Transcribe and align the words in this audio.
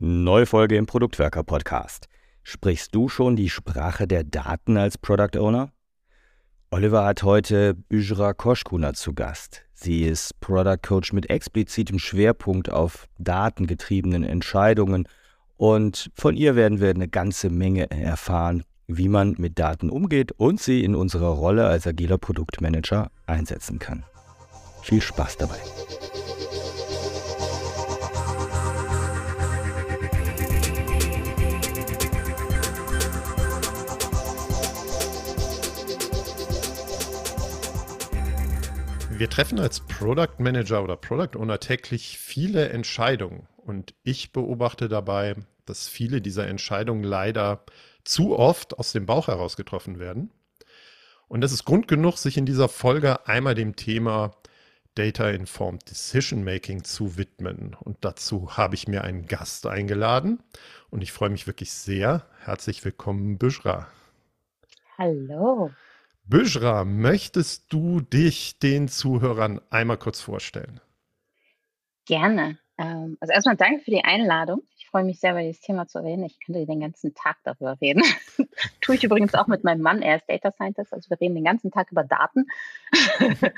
Neue 0.00 0.46
Folge 0.46 0.76
im 0.76 0.86
Produktwerker 0.86 1.42
Podcast. 1.42 2.06
Sprichst 2.44 2.94
du 2.94 3.08
schon 3.08 3.34
die 3.34 3.50
Sprache 3.50 4.06
der 4.06 4.22
Daten 4.22 4.76
als 4.76 4.96
Product 4.96 5.36
Owner? 5.36 5.72
Oliver 6.70 7.04
hat 7.04 7.24
heute 7.24 7.74
Büjra 7.74 8.32
Koschkuna 8.32 8.94
zu 8.94 9.12
Gast. 9.12 9.64
Sie 9.74 10.04
ist 10.04 10.38
Product 10.38 10.78
Coach 10.86 11.12
mit 11.12 11.30
explizitem 11.30 11.98
Schwerpunkt 11.98 12.70
auf 12.70 13.08
datengetriebenen 13.18 14.22
Entscheidungen 14.22 15.08
und 15.56 16.12
von 16.14 16.36
ihr 16.36 16.54
werden 16.54 16.78
wir 16.80 16.90
eine 16.90 17.08
ganze 17.08 17.50
Menge 17.50 17.90
erfahren, 17.90 18.62
wie 18.86 19.08
man 19.08 19.34
mit 19.38 19.58
Daten 19.58 19.90
umgeht 19.90 20.30
und 20.30 20.60
sie 20.60 20.84
in 20.84 20.94
unserer 20.94 21.30
Rolle 21.30 21.66
als 21.66 21.88
agiler 21.88 22.18
Produktmanager 22.18 23.10
einsetzen 23.26 23.80
kann. 23.80 24.04
Viel 24.80 25.02
Spaß 25.02 25.38
dabei. 25.38 25.58
Wir 39.18 39.28
treffen 39.28 39.58
als 39.58 39.80
Product 39.80 40.38
Manager 40.38 40.84
oder 40.84 40.96
Product 40.96 41.36
Owner 41.36 41.58
täglich 41.58 42.18
viele 42.18 42.68
Entscheidungen 42.68 43.48
und 43.56 43.92
ich 44.04 44.30
beobachte 44.30 44.88
dabei, 44.88 45.34
dass 45.66 45.88
viele 45.88 46.20
dieser 46.20 46.46
Entscheidungen 46.46 47.02
leider 47.02 47.64
zu 48.04 48.38
oft 48.38 48.78
aus 48.78 48.92
dem 48.92 49.06
Bauch 49.06 49.26
heraus 49.26 49.56
getroffen 49.56 49.98
werden. 49.98 50.30
Und 51.26 51.40
das 51.40 51.50
ist 51.50 51.64
Grund 51.64 51.88
genug, 51.88 52.16
sich 52.16 52.36
in 52.36 52.46
dieser 52.46 52.68
Folge 52.68 53.26
einmal 53.26 53.56
dem 53.56 53.74
Thema 53.74 54.36
Data 54.94 55.28
Informed 55.28 55.90
Decision 55.90 56.44
Making 56.44 56.84
zu 56.84 57.16
widmen. 57.16 57.74
Und 57.74 57.96
dazu 58.02 58.56
habe 58.56 58.76
ich 58.76 58.86
mir 58.86 59.02
einen 59.02 59.26
Gast 59.26 59.66
eingeladen 59.66 60.44
und 60.90 61.02
ich 61.02 61.10
freue 61.10 61.30
mich 61.30 61.48
wirklich 61.48 61.72
sehr. 61.72 62.24
Herzlich 62.38 62.84
willkommen, 62.84 63.36
Büschra. 63.36 63.88
Hallo. 64.96 65.72
Büschra, 66.28 66.84
möchtest 66.84 67.72
du 67.72 68.02
dich 68.02 68.58
den 68.58 68.88
Zuhörern 68.88 69.62
einmal 69.70 69.96
kurz 69.96 70.20
vorstellen? 70.20 70.78
Gerne. 72.04 72.58
Ähm, 72.76 73.16
also 73.18 73.32
erstmal 73.32 73.56
danke 73.56 73.82
für 73.82 73.90
die 73.90 74.04
Einladung. 74.04 74.62
Ich 74.76 74.86
freue 74.88 75.04
mich 75.04 75.20
sehr, 75.20 75.30
über 75.30 75.40
dieses 75.40 75.62
Thema 75.62 75.86
zu 75.86 76.00
reden. 76.00 76.24
Ich 76.24 76.38
könnte 76.44 76.66
den 76.66 76.80
ganzen 76.80 77.14
Tag 77.14 77.38
darüber 77.44 77.80
reden. 77.80 78.02
Tue 78.82 78.96
ich 78.96 79.04
übrigens 79.04 79.34
auch 79.34 79.46
mit 79.46 79.64
meinem 79.64 79.80
Mann. 79.80 80.02
Er 80.02 80.16
ist 80.16 80.28
Data 80.28 80.52
Scientist. 80.52 80.92
Also 80.92 81.08
wir 81.08 81.18
reden 81.18 81.34
den 81.34 81.44
ganzen 81.44 81.70
Tag 81.70 81.90
über 81.92 82.04
Daten. 82.04 82.46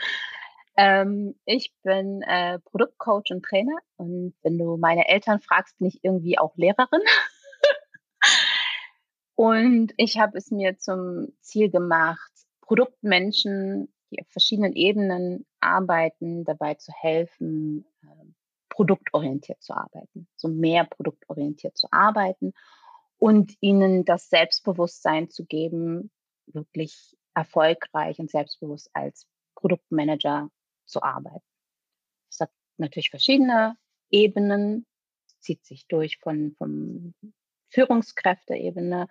ähm, 0.76 1.34
ich 1.46 1.74
bin 1.82 2.22
äh, 2.22 2.60
Produktcoach 2.60 3.30
und 3.30 3.44
Trainer. 3.44 3.78
Und 3.96 4.34
wenn 4.42 4.58
du 4.58 4.76
meine 4.76 5.08
Eltern 5.08 5.40
fragst, 5.40 5.76
bin 5.78 5.88
ich 5.88 6.04
irgendwie 6.04 6.38
auch 6.38 6.56
Lehrerin. 6.56 7.02
und 9.34 9.92
ich 9.96 10.20
habe 10.20 10.38
es 10.38 10.52
mir 10.52 10.78
zum 10.78 11.32
Ziel 11.40 11.68
gemacht, 11.68 12.30
Produktmenschen, 12.70 13.92
die 14.12 14.20
auf 14.20 14.28
verschiedenen 14.28 14.74
Ebenen 14.74 15.44
arbeiten, 15.58 16.44
dabei 16.44 16.74
zu 16.74 16.92
helfen, 16.92 17.84
ähm, 18.04 18.36
produktorientiert 18.68 19.60
zu 19.60 19.74
arbeiten, 19.74 20.28
so 20.36 20.46
mehr 20.46 20.84
produktorientiert 20.84 21.76
zu 21.76 21.88
arbeiten 21.90 22.52
und 23.18 23.56
ihnen 23.58 24.04
das 24.04 24.30
Selbstbewusstsein 24.30 25.30
zu 25.30 25.46
geben, 25.46 26.12
wirklich 26.46 27.16
erfolgreich 27.34 28.20
und 28.20 28.30
selbstbewusst 28.30 28.88
als 28.92 29.26
Produktmanager 29.56 30.48
zu 30.86 31.02
arbeiten. 31.02 31.42
Das 32.28 32.38
hat 32.42 32.50
natürlich 32.76 33.10
verschiedene 33.10 33.76
Ebenen, 34.10 34.86
zieht 35.40 35.64
sich 35.64 35.88
durch 35.88 36.18
von, 36.18 36.54
von 36.56 37.14
Führungskräfteebene 37.70 39.08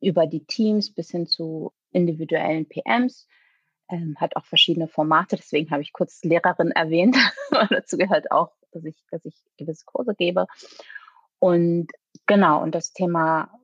über 0.00 0.26
die 0.26 0.44
Teams 0.44 0.92
bis 0.92 1.12
hin 1.12 1.28
zu 1.28 1.72
individuellen 1.92 2.68
PMs, 2.68 3.28
ähm, 3.88 4.16
hat 4.18 4.36
auch 4.36 4.46
verschiedene 4.46 4.88
Formate. 4.88 5.36
Deswegen 5.36 5.70
habe 5.70 5.82
ich 5.82 5.92
kurz 5.92 6.22
Lehrerin 6.22 6.70
erwähnt. 6.70 7.16
dazu 7.70 7.96
gehört 7.96 8.30
auch, 8.30 8.52
dass 8.72 8.84
ich, 8.84 9.04
dass 9.10 9.24
ich 9.24 9.36
gewisse 9.56 9.84
Kurse 9.84 10.14
gebe. 10.14 10.46
Und 11.38 11.88
genau, 12.26 12.62
und 12.62 12.74
das 12.74 12.92
Thema 12.92 13.58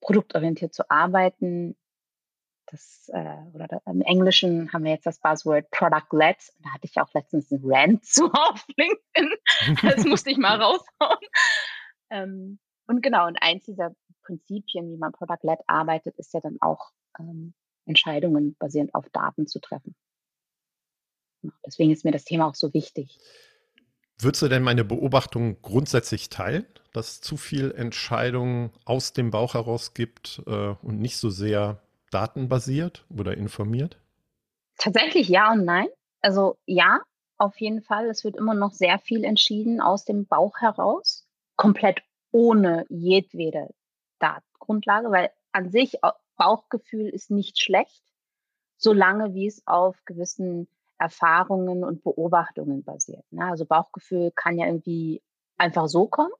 produktorientiert 0.00 0.72
zu 0.72 0.88
arbeiten, 0.90 1.76
das, 2.66 3.08
äh, 3.12 3.36
oder 3.52 3.68
da, 3.68 3.80
im 3.86 4.02
Englischen 4.02 4.72
haben 4.72 4.84
wir 4.84 4.92
jetzt 4.92 5.06
das 5.06 5.20
Buzzword 5.20 5.70
Product-Led. 5.70 6.36
Da 6.62 6.70
hatte 6.70 6.86
ich 6.86 6.98
auch 7.00 7.12
letztens 7.14 7.50
einen 7.52 7.62
Rant 7.64 8.04
zu 8.04 8.26
auf 8.32 8.66
LinkedIn. 8.76 9.36
Das 9.82 10.04
musste 10.04 10.30
ich 10.30 10.36
mal 10.36 10.60
raushauen. 10.60 11.18
Ähm, 12.10 12.58
und 12.86 13.02
genau, 13.02 13.26
und 13.26 13.36
eins 13.40 13.64
dieser 13.64 13.94
Prinzipien, 14.22 14.90
wie 14.90 14.96
man 14.96 15.12
Product-Led 15.12 15.60
arbeitet, 15.66 16.16
ist 16.18 16.34
ja 16.34 16.40
dann 16.40 16.58
auch 16.60 16.90
ähm, 17.18 17.54
Entscheidungen 17.86 18.56
basierend 18.58 18.94
auf 18.94 19.08
Daten 19.10 19.46
zu 19.46 19.60
treffen. 19.60 19.94
Deswegen 21.64 21.92
ist 21.92 22.04
mir 22.04 22.12
das 22.12 22.24
Thema 22.24 22.46
auch 22.46 22.54
so 22.54 22.72
wichtig. 22.74 23.18
Würdest 24.18 24.42
du 24.42 24.48
denn 24.48 24.62
meine 24.62 24.84
Beobachtung 24.84 25.60
grundsätzlich 25.60 26.30
teilen, 26.30 26.66
dass 26.92 27.10
es 27.10 27.20
zu 27.20 27.36
viel 27.36 27.72
Entscheidungen 27.72 28.70
aus 28.84 29.12
dem 29.12 29.30
Bauch 29.30 29.54
heraus 29.54 29.92
gibt 29.92 30.42
äh, 30.46 30.74
und 30.82 31.00
nicht 31.00 31.18
so 31.18 31.28
sehr 31.28 31.82
datenbasiert 32.10 33.04
oder 33.16 33.36
informiert? 33.36 33.98
Tatsächlich 34.78 35.28
ja 35.28 35.52
und 35.52 35.64
nein. 35.64 35.88
Also 36.22 36.56
ja, 36.64 37.02
auf 37.36 37.60
jeden 37.60 37.82
Fall. 37.82 38.08
Es 38.08 38.24
wird 38.24 38.36
immer 38.36 38.54
noch 38.54 38.72
sehr 38.72 38.98
viel 38.98 39.24
entschieden 39.24 39.80
aus 39.80 40.04
dem 40.04 40.26
Bauch 40.26 40.58
heraus, 40.60 41.26
komplett 41.56 42.02
ohne 42.32 42.86
jedwede 42.88 43.68
Datengrundlage, 44.18 45.10
weil 45.10 45.30
an 45.52 45.70
sich 45.70 46.02
Bauchgefühl 46.36 47.08
ist 47.08 47.30
nicht 47.30 47.60
schlecht, 47.60 48.02
solange 48.76 49.34
wie 49.34 49.46
es 49.46 49.66
auf 49.66 49.96
gewissen 50.04 50.68
Erfahrungen 50.98 51.84
und 51.84 52.02
Beobachtungen 52.02 52.84
basiert. 52.84 53.24
Ne? 53.30 53.44
Also 53.46 53.66
Bauchgefühl 53.66 54.32
kann 54.34 54.58
ja 54.58 54.66
irgendwie 54.66 55.22
einfach 55.58 55.88
so 55.88 56.06
kommen, 56.06 56.32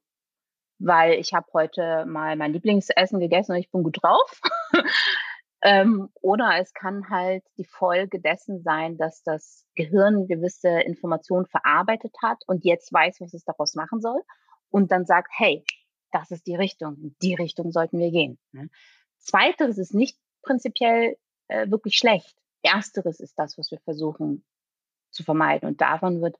weil 0.79 1.13
ich 1.13 1.33
habe 1.33 1.47
heute 1.53 2.05
mal 2.05 2.35
mein 2.35 2.53
Lieblingsessen 2.53 3.19
gegessen 3.19 3.53
und 3.53 3.59
ich 3.59 3.71
bin 3.71 3.83
gut 3.83 3.99
drauf. 4.01 4.41
ähm, 5.61 6.09
oder 6.21 6.59
es 6.59 6.73
kann 6.73 7.09
halt 7.09 7.43
die 7.57 7.65
Folge 7.65 8.19
dessen 8.19 8.61
sein, 8.61 8.97
dass 8.97 9.23
das 9.23 9.65
Gehirn 9.75 10.27
gewisse 10.27 10.69
Informationen 10.81 11.45
verarbeitet 11.45 12.15
hat 12.21 12.43
und 12.47 12.65
jetzt 12.65 12.91
weiß, 12.91 13.21
was 13.21 13.33
es 13.33 13.43
daraus 13.43 13.75
machen 13.75 14.01
soll 14.01 14.21
und 14.69 14.91
dann 14.91 15.05
sagt, 15.05 15.31
hey, 15.35 15.63
das 16.11 16.31
ist 16.31 16.47
die 16.47 16.55
Richtung, 16.55 16.95
in 16.97 17.15
die 17.21 17.35
Richtung 17.35 17.71
sollten 17.71 17.99
wir 17.99 18.11
gehen. 18.11 18.39
Ne? 18.51 18.69
Zweiteres 19.19 19.77
ist 19.77 19.93
nicht 19.93 20.17
prinzipiell 20.41 21.17
äh, 21.47 21.69
wirklich 21.69 21.97
schlecht. 21.97 22.35
Ersteres 22.61 23.19
ist 23.19 23.37
das, 23.37 23.57
was 23.57 23.71
wir 23.71 23.79
versuchen 23.79 24.43
zu 25.11 25.23
vermeiden. 25.23 25.67
Und 25.67 25.81
davon 25.81 26.21
wird 26.21 26.37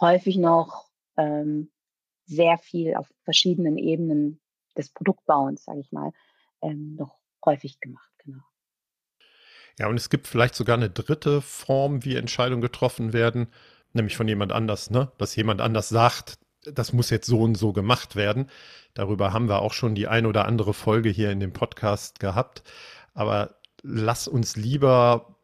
häufig 0.00 0.36
noch 0.36 0.88
ähm, 1.16 1.70
sehr 2.26 2.58
viel 2.58 2.94
auf 2.94 3.12
verschiedenen 3.22 3.78
Ebenen 3.78 4.40
des 4.76 4.90
Produktbauens, 4.90 5.64
sage 5.64 5.80
ich 5.80 5.92
mal, 5.92 6.12
ähm, 6.62 6.96
noch 6.96 7.18
häufig 7.44 7.80
gemacht. 7.80 8.10
Genau. 8.18 8.42
Ja, 9.78 9.88
und 9.88 9.96
es 9.96 10.08
gibt 10.08 10.26
vielleicht 10.26 10.54
sogar 10.54 10.76
eine 10.76 10.90
dritte 10.90 11.40
Form, 11.42 12.04
wie 12.04 12.16
Entscheidungen 12.16 12.62
getroffen 12.62 13.12
werden, 13.12 13.48
nämlich 13.92 14.16
von 14.16 14.28
jemand 14.28 14.52
anders, 14.52 14.90
ne? 14.90 15.12
Dass 15.18 15.36
jemand 15.36 15.60
anders 15.60 15.88
sagt, 15.88 16.38
das 16.72 16.92
muss 16.92 17.10
jetzt 17.10 17.26
so 17.26 17.40
und 17.40 17.56
so 17.56 17.72
gemacht 17.72 18.16
werden. 18.16 18.50
Darüber 18.94 19.32
haben 19.32 19.48
wir 19.48 19.62
auch 19.62 19.72
schon 19.72 19.94
die 19.94 20.08
ein 20.08 20.26
oder 20.26 20.46
andere 20.46 20.74
Folge 20.74 21.10
hier 21.10 21.30
in 21.30 21.40
dem 21.40 21.52
Podcast 21.52 22.20
gehabt. 22.20 22.62
Aber 23.12 23.56
lass 23.82 24.28
uns 24.28 24.56
lieber 24.56 25.36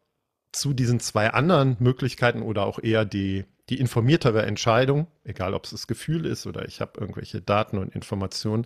zu 0.51 0.73
diesen 0.73 0.99
zwei 0.99 1.29
anderen 1.31 1.77
Möglichkeiten 1.79 2.41
oder 2.41 2.65
auch 2.65 2.79
eher 2.79 3.05
die, 3.05 3.45
die 3.69 3.79
informiertere 3.79 4.45
Entscheidung, 4.45 5.07
egal 5.23 5.53
ob 5.53 5.65
es 5.65 5.71
das 5.71 5.87
Gefühl 5.87 6.25
ist 6.25 6.45
oder 6.45 6.65
ich 6.65 6.81
habe 6.81 6.99
irgendwelche 6.99 7.41
Daten 7.41 7.77
und 7.77 7.95
Informationen, 7.95 8.65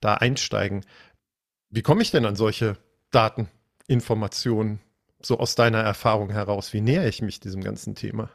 da 0.00 0.14
einsteigen. 0.14 0.84
Wie 1.68 1.82
komme 1.82 2.02
ich 2.02 2.10
denn 2.10 2.26
an 2.26 2.36
solche 2.36 2.76
Daten, 3.10 3.48
Informationen, 3.86 4.80
so 5.20 5.38
aus 5.38 5.54
deiner 5.54 5.80
Erfahrung 5.80 6.30
heraus? 6.30 6.72
Wie 6.72 6.80
nähere 6.80 7.08
ich 7.08 7.22
mich 7.22 7.40
diesem 7.40 7.62
ganzen 7.62 7.94
Thema? 7.94 8.30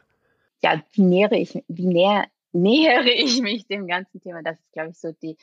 Ja, 0.61 0.81
wie 0.93 1.01
nähere 1.01 1.37
ich, 1.37 1.63
wie 1.67 1.87
näher, 1.87 2.25
nähere 2.61 3.09
ich 3.11 3.41
mich 3.41 3.67
dem 3.67 3.87
ganzen 3.87 4.21
Thema? 4.21 4.41
Das 4.43 4.59
ist, 4.59 4.71
glaube 4.71 4.89
ich, 4.89 4.99
so 4.99 5.11
die, 5.11 5.37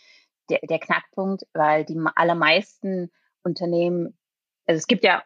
der, 0.50 0.61
der 0.62 0.78
Knackpunkt, 0.78 1.44
weil 1.52 1.84
die 1.84 1.99
allermeisten 2.14 3.11
Unternehmen, 3.43 4.19
also 4.66 4.78
es 4.78 4.87
gibt 4.87 5.05
ja 5.05 5.22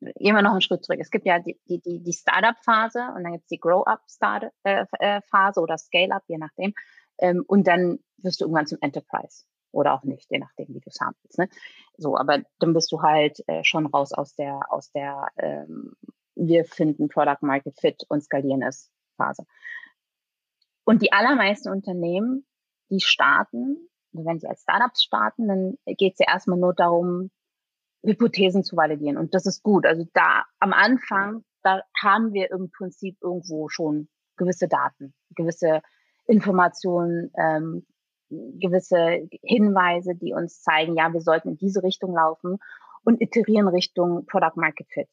immer 0.00 0.42
noch 0.42 0.52
einen 0.52 0.60
Schritt 0.60 0.84
zurück. 0.84 1.00
Es 1.00 1.10
gibt 1.10 1.26
ja 1.26 1.38
die, 1.38 1.58
die, 1.66 1.80
die 2.02 2.12
Startup-Phase 2.12 3.12
und 3.16 3.24
dann 3.24 3.32
gibt 3.32 3.44
es 3.44 3.48
die 3.48 3.58
Grow-up-Phase 3.58 4.50
äh, 4.62 4.84
äh, 5.00 5.60
oder 5.60 5.78
Scale-up, 5.78 6.22
je 6.28 6.38
nachdem. 6.38 6.74
Ähm, 7.18 7.44
und 7.46 7.66
dann 7.66 7.98
wirst 8.18 8.40
du 8.40 8.44
irgendwann 8.44 8.66
zum 8.66 8.78
Enterprise 8.80 9.44
oder 9.72 9.94
auch 9.94 10.04
nicht, 10.04 10.30
je 10.30 10.38
nachdem, 10.38 10.68
wie 10.68 10.80
du 10.80 10.88
es 10.88 11.00
haben 11.00 11.16
willst. 11.22 11.38
Ne? 11.38 11.48
So, 11.96 12.16
aber 12.16 12.42
dann 12.58 12.74
bist 12.74 12.92
du 12.92 13.02
halt 13.02 13.42
äh, 13.48 13.64
schon 13.64 13.86
raus 13.86 14.12
aus 14.12 14.34
der, 14.34 14.60
aus 14.70 14.90
der 14.92 15.26
ähm, 15.36 15.94
wir 16.36 16.64
finden 16.64 17.08
Product 17.08 17.42
Market 17.42 17.78
Fit 17.80 18.04
und 18.08 18.22
skalieren 18.22 18.62
es 18.62 18.90
Phase. 19.16 19.44
Und 20.88 21.02
die 21.02 21.12
allermeisten 21.12 21.70
Unternehmen, 21.70 22.46
die 22.90 23.00
starten 23.00 23.88
wenn 24.12 24.40
Sie 24.40 24.48
als 24.48 24.62
Startups 24.62 25.02
starten, 25.02 25.48
dann 25.48 25.78
geht 25.96 26.14
es 26.14 26.18
ja 26.20 26.32
erstmal 26.32 26.58
nur 26.58 26.74
darum, 26.74 27.30
Hypothesen 28.04 28.62
zu 28.62 28.76
validieren. 28.76 29.16
Und 29.16 29.34
das 29.34 29.46
ist 29.46 29.62
gut. 29.62 29.84
Also 29.84 30.06
da 30.12 30.44
am 30.60 30.72
Anfang, 30.72 31.44
da 31.62 31.82
haben 32.00 32.32
wir 32.32 32.50
im 32.50 32.70
Prinzip 32.70 33.16
irgendwo 33.20 33.68
schon 33.68 34.08
gewisse 34.36 34.68
Daten, 34.68 35.14
gewisse 35.34 35.82
Informationen, 36.26 37.32
ähm, 37.36 37.86
gewisse 38.30 39.28
Hinweise, 39.42 40.14
die 40.14 40.32
uns 40.32 40.62
zeigen, 40.62 40.96
ja, 40.96 41.12
wir 41.12 41.20
sollten 41.20 41.50
in 41.50 41.56
diese 41.56 41.82
Richtung 41.82 42.14
laufen 42.14 42.58
und 43.02 43.20
iterieren 43.20 43.68
Richtung 43.68 44.26
Product 44.26 44.56
Market 44.56 44.86
Fit. 44.90 45.08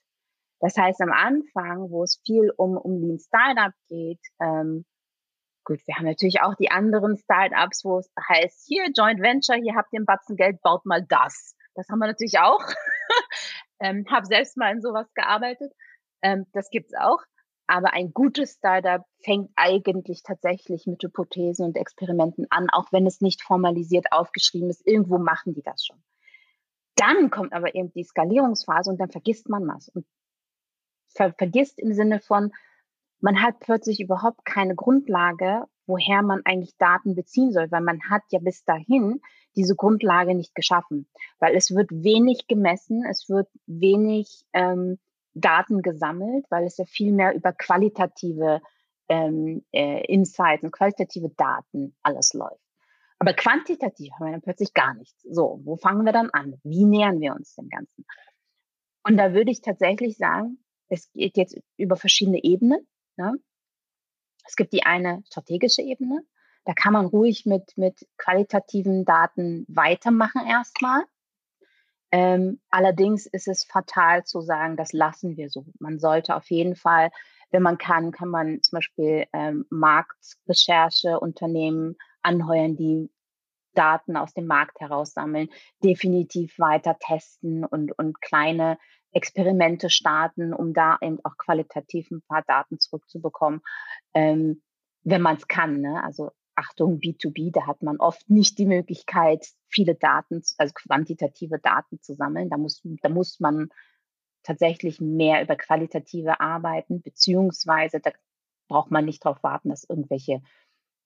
Das 0.59 0.77
heißt, 0.77 1.01
am 1.01 1.11
Anfang, 1.11 1.89
wo 1.89 2.03
es 2.03 2.21
viel 2.25 2.51
um, 2.55 2.77
um 2.77 3.01
Lean 3.01 3.19
Startup 3.19 3.73
geht, 3.87 4.21
ähm, 4.39 4.85
gut, 5.65 5.85
wir 5.85 5.95
haben 5.95 6.05
natürlich 6.05 6.41
auch 6.41 6.55
die 6.55 6.71
anderen 6.71 7.17
Startups, 7.17 7.83
wo 7.83 7.99
es 7.99 8.09
heißt, 8.29 8.65
hier 8.67 8.85
Joint 8.95 9.19
Venture, 9.19 9.57
hier 9.57 9.75
habt 9.75 9.91
ihr 9.91 9.99
ein 9.99 10.05
Batzen 10.05 10.37
Geld, 10.37 10.61
baut 10.61 10.85
mal 10.85 11.03
das. 11.03 11.55
Das 11.73 11.89
haben 11.89 11.99
wir 11.99 12.07
natürlich 12.07 12.39
auch. 12.39 12.61
ähm, 13.79 14.05
habe 14.09 14.25
selbst 14.25 14.55
mal 14.55 14.71
in 14.71 14.81
sowas 14.81 15.13
gearbeitet. 15.13 15.73
Ähm, 16.21 16.45
das 16.53 16.69
gibt's 16.69 16.93
auch. 16.93 17.21
Aber 17.67 17.93
ein 17.93 18.13
gutes 18.13 18.53
Startup 18.53 19.03
fängt 19.23 19.49
eigentlich 19.55 20.21
tatsächlich 20.23 20.85
mit 20.85 21.01
Hypothesen 21.01 21.65
und 21.65 21.77
Experimenten 21.77 22.45
an, 22.51 22.69
auch 22.69 22.91
wenn 22.91 23.07
es 23.07 23.21
nicht 23.21 23.41
formalisiert 23.41 24.11
aufgeschrieben 24.11 24.69
ist. 24.69 24.85
Irgendwo 24.85 25.17
machen 25.17 25.55
die 25.55 25.63
das 25.63 25.83
schon. 25.83 26.01
Dann 26.95 27.31
kommt 27.31 27.53
aber 27.53 27.73
eben 27.73 27.91
die 27.91 28.03
Skalierungsphase 28.03 28.91
und 28.91 28.99
dann 28.99 29.09
vergisst 29.09 29.49
man 29.49 29.67
was. 29.67 29.89
Und 29.89 30.05
ver 31.07 31.33
vergisst 31.33 31.79
im 31.79 31.93
Sinne 31.93 32.19
von, 32.19 32.53
man 33.25 33.41
hat 33.41 33.59
plötzlich 33.59 33.99
überhaupt 33.99 34.45
keine 34.45 34.75
Grundlage, 34.75 35.63
woher 35.87 36.21
man 36.21 36.41
eigentlich 36.45 36.77
Daten 36.77 37.15
beziehen 37.15 37.51
soll, 37.51 37.71
weil 37.71 37.81
man 37.81 37.99
hat 38.07 38.21
ja 38.29 38.37
bis 38.37 38.63
dahin 38.65 39.19
diese 39.55 39.75
Grundlage 39.75 40.35
nicht 40.35 40.53
geschaffen, 40.53 41.09
weil 41.39 41.55
es 41.55 41.73
wird 41.73 41.89
wenig 41.89 42.45
gemessen, 42.45 43.03
es 43.09 43.27
wird 43.27 43.47
wenig 43.65 44.45
ähm, 44.53 44.99
Daten 45.33 45.81
gesammelt, 45.81 46.45
weil 46.51 46.65
es 46.65 46.77
ja 46.77 46.85
viel 46.85 47.13
mehr 47.13 47.33
über 47.33 47.51
qualitative 47.51 48.61
ähm, 49.09 49.65
äh, 49.71 50.05
Insights 50.05 50.63
und 50.63 50.71
qualitative 50.71 51.29
Daten 51.35 51.95
alles 52.03 52.33
läuft. 52.33 52.61
Aber 53.17 53.33
quantitativ 53.33 54.11
haben 54.13 54.25
wir 54.27 54.33
dann 54.33 54.41
plötzlich 54.41 54.75
gar 54.75 54.93
nichts. 54.93 55.19
So, 55.23 55.61
wo 55.63 55.77
fangen 55.77 56.05
wir 56.05 56.13
dann 56.13 56.29
an? 56.29 56.59
Wie 56.61 56.85
nähern 56.85 57.19
wir 57.21 57.33
uns 57.33 57.55
dem 57.55 57.69
Ganzen? 57.69 58.05
Und 59.03 59.17
da 59.17 59.33
würde 59.33 59.49
ich 59.49 59.61
tatsächlich 59.61 60.15
sagen, 60.15 60.59
es 60.89 61.11
geht 61.11 61.37
jetzt 61.37 61.57
über 61.75 61.95
verschiedene 61.95 62.43
Ebenen. 62.43 62.85
Ne? 63.17 63.33
Es 64.45 64.55
gibt 64.55 64.73
die 64.73 64.83
eine 64.83 65.23
strategische 65.25 65.81
Ebene. 65.81 66.21
Da 66.65 66.73
kann 66.73 66.93
man 66.93 67.05
ruhig 67.05 67.45
mit, 67.45 67.77
mit 67.77 68.07
qualitativen 68.17 69.05
Daten 69.05 69.65
weitermachen 69.67 70.45
erstmal. 70.47 71.03
Ähm, 72.11 72.61
allerdings 72.69 73.25
ist 73.25 73.47
es 73.47 73.65
fatal 73.65 74.23
zu 74.23 74.41
sagen, 74.41 74.77
das 74.77 74.93
lassen 74.93 75.37
wir 75.37 75.49
so. 75.49 75.65
Man 75.79 75.99
sollte 75.99 76.35
auf 76.35 76.49
jeden 76.49 76.75
Fall, 76.75 77.11
wenn 77.51 77.61
man 77.61 77.77
kann, 77.77 78.11
kann 78.11 78.29
man 78.29 78.61
zum 78.61 78.77
Beispiel 78.77 79.25
ähm, 79.33 79.65
Marktrecherche, 79.69 81.19
Unternehmen 81.19 81.97
anheuern, 82.21 82.75
die 82.75 83.11
Daten 83.73 84.15
aus 84.17 84.33
dem 84.33 84.47
Markt 84.47 84.79
heraussammeln, 84.79 85.49
definitiv 85.83 86.57
weiter 86.57 86.97
testen 86.99 87.65
und, 87.65 87.91
und 87.97 88.21
kleine 88.21 88.77
Experimente 89.15 89.89
starten, 89.89 90.53
um 90.53 90.73
da 90.73 90.97
eben 91.01 91.19
auch 91.23 91.37
qualitativ 91.37 92.11
ein 92.11 92.21
paar 92.27 92.43
Daten 92.43 92.79
zurückzubekommen, 92.79 93.61
ähm, 94.13 94.61
wenn 95.03 95.21
man 95.21 95.37
es 95.37 95.47
kann. 95.47 95.79
Ne? 95.79 96.03
Also 96.03 96.31
Achtung, 96.53 96.99
B2B, 96.99 97.51
da 97.53 97.65
hat 97.65 97.81
man 97.81 97.97
oft 97.97 98.29
nicht 98.29 98.57
die 98.57 98.65
Möglichkeit, 98.65 99.45
viele 99.69 99.95
Daten, 99.95 100.43
also 100.57 100.73
quantitative 100.73 101.59
Daten 101.59 102.01
zu 102.01 102.13
sammeln. 102.13 102.49
Da 102.49 102.57
muss, 102.57 102.81
da 103.01 103.09
muss 103.09 103.39
man 103.39 103.69
tatsächlich 104.43 104.99
mehr 104.99 105.41
über 105.41 105.55
qualitative 105.55 106.41
arbeiten, 106.41 107.01
beziehungsweise 107.01 108.01
da 108.01 108.11
braucht 108.67 108.91
man 108.91 109.05
nicht 109.05 109.23
darauf 109.23 109.41
warten, 109.43 109.69
dass 109.69 109.87
irgendwelche 109.87 110.41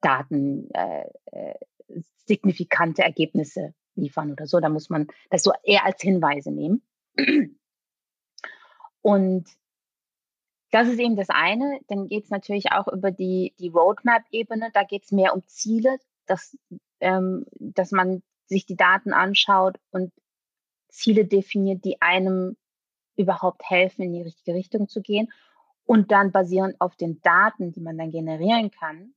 Daten 0.02 0.70
äh, 0.72 1.06
äh, 1.26 1.56
signifikante 2.26 3.04
Ergebnisse 3.04 3.76
liefern 3.96 4.32
oder 4.32 4.48
so. 4.48 4.60
Da 4.60 4.70
muss 4.70 4.90
man 4.90 5.08
das 5.30 5.44
so 5.44 5.52
eher 5.64 5.86
als 5.86 6.02
Hinweise 6.02 6.52
nehmen. 6.52 6.82
Und 9.02 9.48
das 10.72 10.88
ist 10.88 11.00
eben 11.00 11.16
das 11.16 11.30
eine. 11.30 11.80
Dann 11.88 12.08
geht 12.08 12.26
es 12.26 12.30
natürlich 12.30 12.72
auch 12.72 12.88
über 12.88 13.12
die, 13.12 13.54
die 13.60 13.70
Roadmap-Ebene. 13.70 14.70
Da 14.74 14.84
geht 14.84 15.04
es 15.04 15.12
mehr 15.12 15.34
um 15.34 15.46
Ziele, 15.48 15.98
dass, 16.26 16.58
ähm, 17.00 17.46
dass 17.60 17.92
man 17.92 18.22
sich 18.46 18.66
die 18.66 18.76
Daten 18.76 19.14
anschaut 19.14 19.80
und 19.92 20.12
Ziele 20.90 21.26
definiert, 21.26 21.86
die 21.86 22.02
einem 22.02 22.58
überhaupt 23.16 23.70
helfen, 23.70 24.04
in 24.04 24.14
die 24.14 24.22
richtige 24.22 24.56
Richtung 24.56 24.88
zu 24.88 25.02
gehen. 25.02 25.32
Und 25.86 26.12
dann 26.12 26.32
basierend 26.32 26.80
auf 26.80 26.96
den 26.96 27.20
Daten, 27.22 27.72
die 27.72 27.82
man 27.82 27.98
dann 27.98 28.12
generieren 28.12 28.70
kann 28.70 29.16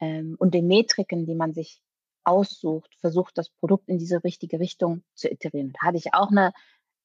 ähm, 0.00 0.34
und 0.38 0.54
den 0.54 0.66
Metriken, 0.66 1.24
die 1.24 1.36
man 1.36 1.54
sich 1.54 1.80
aussucht, 2.24 2.96
versucht, 3.00 3.38
das 3.38 3.48
Produkt 3.48 3.88
in 3.88 3.98
diese 3.98 4.24
richtige 4.24 4.58
Richtung 4.58 5.04
zu 5.14 5.30
iterieren. 5.30 5.72
Da 5.72 5.86
hatte 5.86 5.98
ich 5.98 6.14
auch 6.14 6.30
eine 6.30 6.52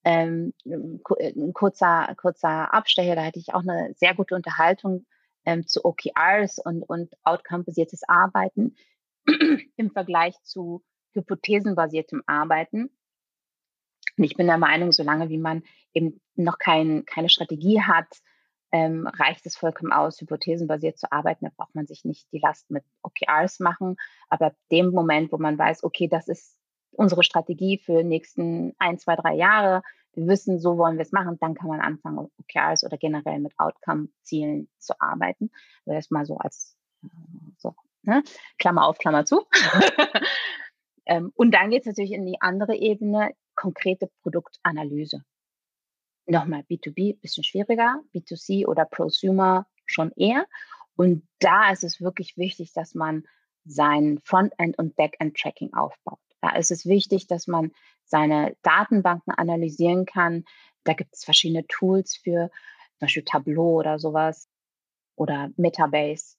ähm, 0.03 0.53
äh, 0.65 1.33
ein 1.33 1.53
kurzer, 1.53 2.13
kurzer 2.17 2.73
Abstecher, 2.73 3.15
da 3.15 3.25
hatte 3.25 3.39
ich 3.39 3.53
auch 3.53 3.61
eine 3.61 3.93
sehr 3.95 4.15
gute 4.15 4.35
Unterhaltung 4.35 5.05
ähm, 5.45 5.67
zu 5.67 5.83
OKRs 5.83 6.59
und, 6.59 6.83
und 6.83 7.13
outcome-basiertes 7.23 8.01
Arbeiten 8.07 8.75
im 9.75 9.91
Vergleich 9.91 10.35
zu 10.43 10.83
hypothesenbasiertem 11.13 12.23
Arbeiten. 12.27 12.89
Und 14.17 14.23
ich 14.23 14.35
bin 14.35 14.47
der 14.47 14.57
Meinung, 14.57 14.91
solange 14.91 15.29
wie 15.29 15.37
man 15.37 15.63
eben 15.93 16.21
noch 16.35 16.57
kein, 16.57 17.05
keine 17.05 17.29
Strategie 17.29 17.81
hat, 17.81 18.07
ähm, 18.71 19.07
reicht 19.07 19.45
es 19.45 19.57
vollkommen 19.57 19.91
aus, 19.91 20.21
hypothesenbasiert 20.21 20.99
zu 20.99 21.11
arbeiten. 21.11 21.45
Da 21.45 21.51
braucht 21.55 21.73
man 21.73 21.87
sich 21.87 22.05
nicht 22.05 22.31
die 22.31 22.39
Last 22.39 22.69
mit 22.69 22.83
OKRs 23.01 23.59
machen. 23.59 23.95
Aber 24.29 24.47
ab 24.47 24.55
dem 24.71 24.91
Moment, 24.91 25.31
wo 25.31 25.37
man 25.37 25.57
weiß, 25.57 25.83
okay, 25.83 26.07
das 26.07 26.27
ist 26.27 26.58
unsere 26.91 27.23
Strategie 27.23 27.77
für 27.77 27.99
die 27.99 28.09
nächsten 28.09 28.75
ein, 28.79 28.97
zwei, 28.97 29.15
drei 29.15 29.35
Jahre. 29.35 29.81
Wir 30.13 30.27
wissen, 30.27 30.59
so 30.59 30.77
wollen 30.77 30.97
wir 30.97 31.03
es 31.03 31.11
machen. 31.11 31.37
Dann 31.39 31.55
kann 31.55 31.69
man 31.69 31.81
anfangen, 31.81 32.17
OKRs 32.17 32.83
oder 32.83 32.97
generell 32.97 33.39
mit 33.39 33.53
Outcome-Zielen 33.57 34.69
zu 34.77 34.93
arbeiten. 34.99 35.51
Also 35.85 35.95
das 35.95 36.11
mal 36.11 36.25
so 36.25 36.37
als 36.37 36.77
äh, 37.03 37.07
so, 37.57 37.75
ne? 38.03 38.23
Klammer 38.57 38.87
auf, 38.87 38.97
Klammer 38.97 39.25
zu. 39.25 39.45
ähm, 41.05 41.31
und 41.35 41.51
dann 41.51 41.69
geht 41.69 41.81
es 41.81 41.87
natürlich 41.87 42.11
in 42.11 42.25
die 42.25 42.41
andere 42.41 42.75
Ebene, 42.75 43.31
konkrete 43.55 44.09
Produktanalyse. 44.21 45.23
Nochmal 46.25 46.61
B2B, 46.61 47.19
bisschen 47.19 47.43
schwieriger, 47.43 48.01
B2C 48.13 48.67
oder 48.67 48.85
Prosumer 48.85 49.67
schon 49.85 50.11
eher. 50.15 50.45
Und 50.95 51.27
da 51.39 51.71
ist 51.71 51.83
es 51.83 52.01
wirklich 52.01 52.37
wichtig, 52.37 52.73
dass 52.73 52.93
man 52.93 53.23
sein 53.65 54.19
Frontend- 54.23 54.77
und 54.77 54.95
Backend-Tracking 54.95 55.73
aufbaut. 55.73 56.19
Da 56.41 56.55
ist 56.55 56.71
es 56.71 56.85
wichtig, 56.85 57.27
dass 57.27 57.47
man 57.47 57.71
seine 58.05 58.55
Datenbanken 58.63 59.33
analysieren 59.33 60.05
kann. 60.05 60.45
Da 60.83 60.93
gibt 60.93 61.13
es 61.13 61.23
verschiedene 61.23 61.65
Tools 61.67 62.15
für, 62.15 62.49
zum 62.49 62.99
Beispiel 62.99 63.23
Tableau 63.23 63.79
oder 63.79 63.99
sowas 63.99 64.47
oder 65.15 65.51
Metabase 65.57 66.37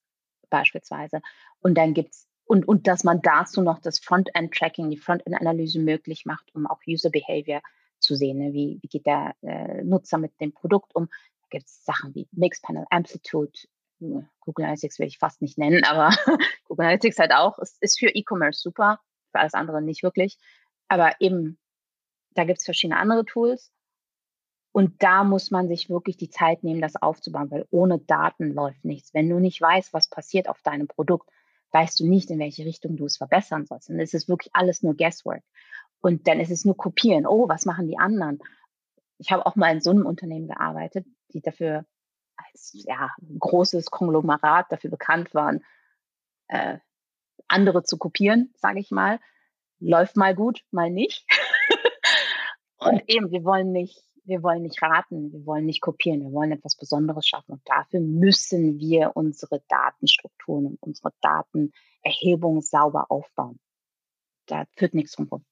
beispielsweise. 0.49 1.21
Und 1.61 1.77
dann 1.77 1.95
gibt's 1.95 2.27
und, 2.45 2.67
und 2.67 2.89
dass 2.89 3.05
man 3.05 3.23
dazu 3.23 3.63
noch 3.63 3.79
das 3.79 4.01
Frontend-Tracking, 4.01 4.91
die 4.91 4.97
Frontend-Analyse 4.97 5.79
möglich 5.79 6.27
macht, 6.27 6.53
um 6.53 6.67
auch 6.67 6.81
User 6.85 7.11
Behavior 7.11 7.63
zu 8.01 8.17
sehen. 8.17 8.39
Ne? 8.39 8.53
Wie, 8.53 8.81
wie 8.83 8.89
geht 8.89 9.07
der 9.07 9.37
äh, 9.43 9.85
Nutzer 9.85 10.19
mit 10.19 10.33
dem 10.41 10.53
Produkt 10.53 10.93
um? 10.97 11.07
Da 11.07 11.47
gibt 11.51 11.67
es 11.67 11.85
Sachen 11.85 12.13
wie 12.17 12.27
Mixpanel, 12.33 12.87
Amplitude, 12.91 13.53
hm, 14.01 14.29
Google 14.41 14.65
Analytics 14.65 14.99
will 14.99 15.07
ich 15.07 15.19
fast 15.19 15.43
nicht 15.43 15.59
nennen, 15.59 15.85
aber 15.85 16.11
Google 16.65 16.87
Analytics 16.87 17.21
halt 17.21 17.33
auch. 17.33 17.57
Es 17.61 17.77
ist 17.81 18.01
für 18.01 18.09
E-Commerce 18.09 18.61
super 18.61 18.99
für 19.31 19.41
alles 19.41 19.55
andere 19.55 19.83
nicht 19.83 20.03
wirklich. 20.03 20.39
Aber 20.89 21.13
eben, 21.21 21.59
da 22.35 22.45
gibt 22.45 22.59
es 22.59 22.65
verschiedene 22.65 22.99
andere 22.99 23.25
Tools. 23.25 23.73
Und 24.73 25.03
da 25.03 25.25
muss 25.25 25.51
man 25.51 25.69
sich 25.69 25.91
wirklich 25.91 26.17
die 26.17 26.31
Zeit 26.31 26.63
nehmen, 26.63 26.81
das 26.81 26.95
aufzubauen, 26.95 27.51
weil 27.51 27.67
ohne 27.71 27.99
Daten 27.99 28.53
läuft 28.53 28.85
nichts. 28.85 29.13
Wenn 29.13 29.29
du 29.29 29.41
nicht 29.41 29.61
weißt, 29.61 29.93
was 29.93 30.09
passiert 30.09 30.49
auf 30.49 30.63
deinem 30.63 30.87
Produkt, 30.87 31.29
weißt 31.73 32.01
du 32.01 32.09
nicht, 32.09 32.31
in 32.31 32.39
welche 32.39 32.65
Richtung 32.65 32.97
du 32.97 33.07
es 33.07 33.17
verbessern 33.17 33.67
sollst. 33.67 33.91
Und 33.91 33.99
es 33.99 34.15
ist 34.15 34.29
wirklich 34.29 34.51
alles 34.55 34.83
nur 34.83 34.95
Guesswork. 34.95 35.43
Und 36.01 36.29
dann 36.29 36.41
ist 36.41 36.51
es 36.51 36.65
nur 36.65 36.77
kopieren. 36.77 37.27
Oh, 37.27 37.49
was 37.49 37.67
machen 37.67 37.89
die 37.89 37.99
anderen? 37.99 38.39
Ich 39.19 39.33
habe 39.33 39.45
auch 39.45 39.57
mal 39.57 39.73
in 39.73 39.81
so 39.81 39.91
einem 39.91 40.07
Unternehmen 40.07 40.49
gearbeitet, 40.49 41.05
die 41.33 41.41
dafür 41.41 41.85
als 42.37 42.73
ja, 42.73 43.11
großes 43.39 43.91
Konglomerat 43.91 44.67
dafür 44.71 44.91
bekannt 44.91 45.35
waren, 45.35 45.65
äh, 46.49 46.79
andere 47.49 47.83
zu 47.83 47.99
kopieren, 47.99 48.53
sage 48.57 48.81
ich 48.81 48.91
mal. 48.91 49.21
Läuft 49.79 50.17
mal 50.17 50.35
gut, 50.35 50.63
mal 50.71 50.91
nicht. 50.91 51.27
und 52.79 53.03
eben, 53.07 53.31
wir 53.31 53.45
wollen 53.45 53.73
nicht, 53.73 54.03
wir 54.25 54.43
wollen 54.43 54.63
nicht 54.63 54.83
raten, 54.83 55.33
wir 55.33 55.47
wollen 55.47 55.65
nicht 55.65 55.81
kopieren, 55.81 56.21
wir 56.21 56.33
wollen 56.33 56.53
etwas 56.53 56.77
Besonderes 56.77 57.27
schaffen. 57.27 57.53
Und 57.53 57.63
dafür 57.65 58.01
müssen 58.01 58.79
wir 58.79 59.13
unsere 59.15 59.63
Datenstrukturen 59.69 60.67
und 60.67 60.83
unsere 60.83 61.13
Datenerhebung 61.21 62.63
sauber 62.63 63.07
aufbauen. 63.11 63.59
da 64.47 64.65
führt 64.77 64.95
nichts 64.95 65.13
drum 65.13 65.29
rum. 65.29 65.45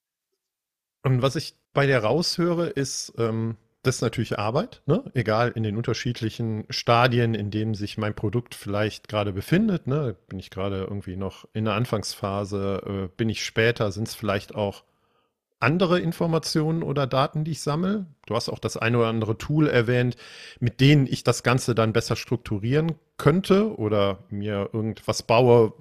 Und 1.05 1.23
was 1.23 1.37
ich 1.37 1.55
bei 1.73 1.87
dir 1.87 1.99
raushöre, 1.99 2.69
ist, 2.69 3.15
ähm, 3.19 3.57
das 3.89 3.97
ist 3.97 4.03
natürlich 4.03 4.39
Arbeit, 4.39 4.83
ne? 4.85 5.03
egal 5.15 5.51
in 5.55 5.63
den 5.63 5.79
unterschiedlichen 5.79 6.67
Stadien, 6.69 7.35
in 7.35 7.51
denen 7.51 7.73
sich 7.73 7.97
mein 7.97 8.15
Produkt 8.15 8.55
vielleicht 8.55 9.09
gerade 9.09 9.33
befindet. 9.33 9.87
Ne? 9.87 10.15
Bin 10.29 10.39
ich 10.39 10.51
gerade 10.51 10.85
irgendwie 10.85 11.17
noch 11.17 11.49
in 11.55 11.65
der 11.65 11.75
Anfangsphase, 11.75 12.83
äh, 12.87 13.09
bin 13.17 13.31
ich 13.31 13.45
später, 13.45 13.91
sind 13.91 14.07
es 14.07 14.15
vielleicht 14.15 14.55
auch 14.55 14.85
andere 15.59 16.01
Informationen 16.01 16.83
oder 16.83 17.07
Daten, 17.07 17.45
die 17.45 17.53
ich 17.53 17.63
sammle. 17.63 18.07
Du 18.27 18.37
hast 18.37 18.51
auch 18.51 18.59
das 18.59 18.77
eine 18.77 18.99
oder 18.99 19.09
andere 19.09 19.39
Tool 19.39 19.67
erwähnt, 19.67 20.17
mit 20.61 20.81
denen 20.81 21.07
ich 21.07 21.25
das 21.25 21.43
Ganze 21.43 21.75
dann 21.75 21.95
besser 21.95 22.15
strukturieren 22.15 22.95
könnte 23.17 23.75
oder 23.77 24.19
mir 24.29 24.69
irgendwas 24.73 25.23
baue, 25.23 25.73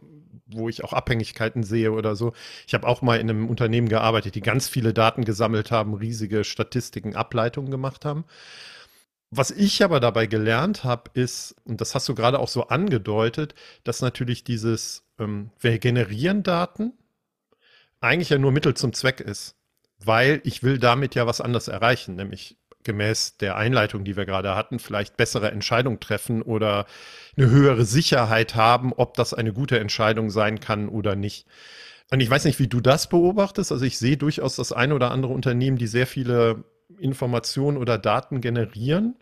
wo 0.50 0.70
ich 0.70 0.84
auch 0.84 0.94
Abhängigkeiten 0.94 1.63
sehe 1.63 1.92
oder 1.92 2.16
so. 2.16 2.34
Ich 2.66 2.74
habe 2.74 2.88
auch 2.88 3.01
mal 3.01 3.20
in 3.20 3.30
einem 3.30 3.50
Unternehmen 3.50 3.89
gearbeitet, 3.89 4.36
die 4.36 4.42
ganz 4.42 4.68
viele 4.68 4.94
Daten 4.94 5.25
gesammelt 5.25 5.72
haben, 5.72 5.94
riesige 5.94 6.44
Statistiken, 6.44 7.16
Ableitungen 7.16 7.72
gemacht 7.72 8.06
haben. 8.06 8.25
Was 9.30 9.51
ich 9.51 9.84
aber 9.84 10.00
dabei 10.00 10.25
gelernt 10.25 10.84
habe, 10.84 11.12
ist, 11.13 11.56
und 11.66 11.82
das 11.82 11.96
hast 11.96 12.08
du 12.08 12.16
gerade 12.16 12.39
auch 12.39 12.48
so 12.48 12.68
angedeutet, 12.68 13.56
dass 13.84 14.01
natürlich 14.01 14.44
dieses, 14.46 15.04
ähm, 15.20 15.51
wir 15.60 15.77
generieren 15.80 16.44
Daten, 16.44 16.94
eigentlich 18.00 18.30
ja 18.30 18.38
nur 18.38 18.51
Mittel 18.51 18.74
zum 18.75 18.94
Zweck 18.94 19.20
ist. 19.20 19.56
Weil 20.00 20.42
ich 20.44 20.63
will 20.63 20.77
damit 20.77 21.16
ja 21.16 21.25
was 21.25 21.42
anderes 21.42 21.68
erreichen, 21.68 22.16
nämlich 22.16 22.56
gemäß 22.84 23.38
der 23.38 23.58
Einleitung, 23.58 24.04
die 24.04 24.16
wir 24.16 24.26
gerade 24.26 24.56
hatten, 24.56 24.80
vielleicht 24.80 25.18
bessere 25.18 25.52
Entscheidungen 25.52 26.00
treffen 26.00 26.42
oder 26.42 26.86
eine 27.36 27.50
höhere 27.50 27.86
Sicherheit 27.86 28.56
haben, 28.56 28.94
ob 28.94 29.16
das 29.16 29.34
eine 29.34 29.54
gute 29.54 29.80
Entscheidung 29.80 30.30
sein 30.30 30.60
kann 30.60 30.88
oder 30.90 31.16
nicht. 31.16 31.48
Und 32.10 32.22
ich 32.22 32.30
weiß 32.30 32.46
nicht, 32.46 32.60
wie 32.60 32.68
du 32.68 32.80
das 32.80 33.10
beobachtest. 33.10 33.72
Also 33.72 33.84
ich 33.84 33.98
sehe 33.98 34.18
durchaus 34.18 34.56
das 34.56 34.72
eine 34.72 34.96
oder 34.96 35.12
andere 35.12 35.34
Unternehmen, 35.34 35.78
die 35.78 35.88
sehr 35.88 36.08
viele 36.08 36.64
Informationen 37.00 37.78
oder 37.78 37.98
Daten 37.98 38.40
generieren, 38.42 39.16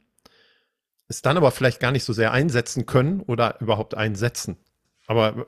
es 1.08 1.22
dann 1.22 1.38
aber 1.38 1.52
vielleicht 1.52 1.80
gar 1.80 1.92
nicht 1.92 2.04
so 2.04 2.14
sehr 2.14 2.32
einsetzen 2.32 2.86
können 2.86 3.22
oder 3.22 3.60
überhaupt 3.62 3.96
einsetzen. 3.96 4.58
Aber 5.08 5.46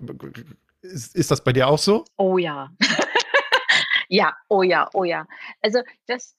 ist, 0.81 1.15
ist 1.15 1.31
das 1.31 1.43
bei 1.43 1.53
dir 1.53 1.67
auch 1.67 1.79
so? 1.79 2.05
Oh 2.17 2.37
ja. 2.37 2.71
ja, 4.07 4.35
oh 4.49 4.63
ja, 4.63 4.89
oh 4.93 5.03
ja. 5.03 5.27
Also 5.61 5.79
das, 6.05 6.35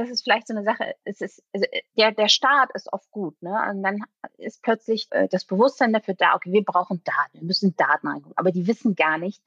das 0.00 0.10
ist 0.10 0.22
vielleicht 0.22 0.48
so 0.48 0.54
eine 0.54 0.64
Sache. 0.64 0.94
Es 1.04 1.20
ist, 1.20 1.42
also 1.52 1.66
äh, 1.70 1.82
der, 1.96 2.12
der 2.12 2.28
Start 2.28 2.70
ist 2.74 2.92
oft 2.92 3.10
gut, 3.10 3.40
ne? 3.42 3.56
Und 3.70 3.82
dann 3.82 4.04
ist 4.38 4.62
plötzlich 4.62 5.06
äh, 5.10 5.28
das 5.28 5.44
Bewusstsein 5.44 5.92
dafür 5.92 6.14
da, 6.14 6.34
okay, 6.34 6.52
wir 6.52 6.64
brauchen 6.64 7.02
Daten, 7.04 7.40
wir 7.40 7.44
müssen 7.44 7.76
Daten 7.76 8.08
reingucken. 8.08 8.36
Aber 8.36 8.50
die 8.50 8.66
wissen 8.66 8.94
gar 8.94 9.18
nicht, 9.18 9.42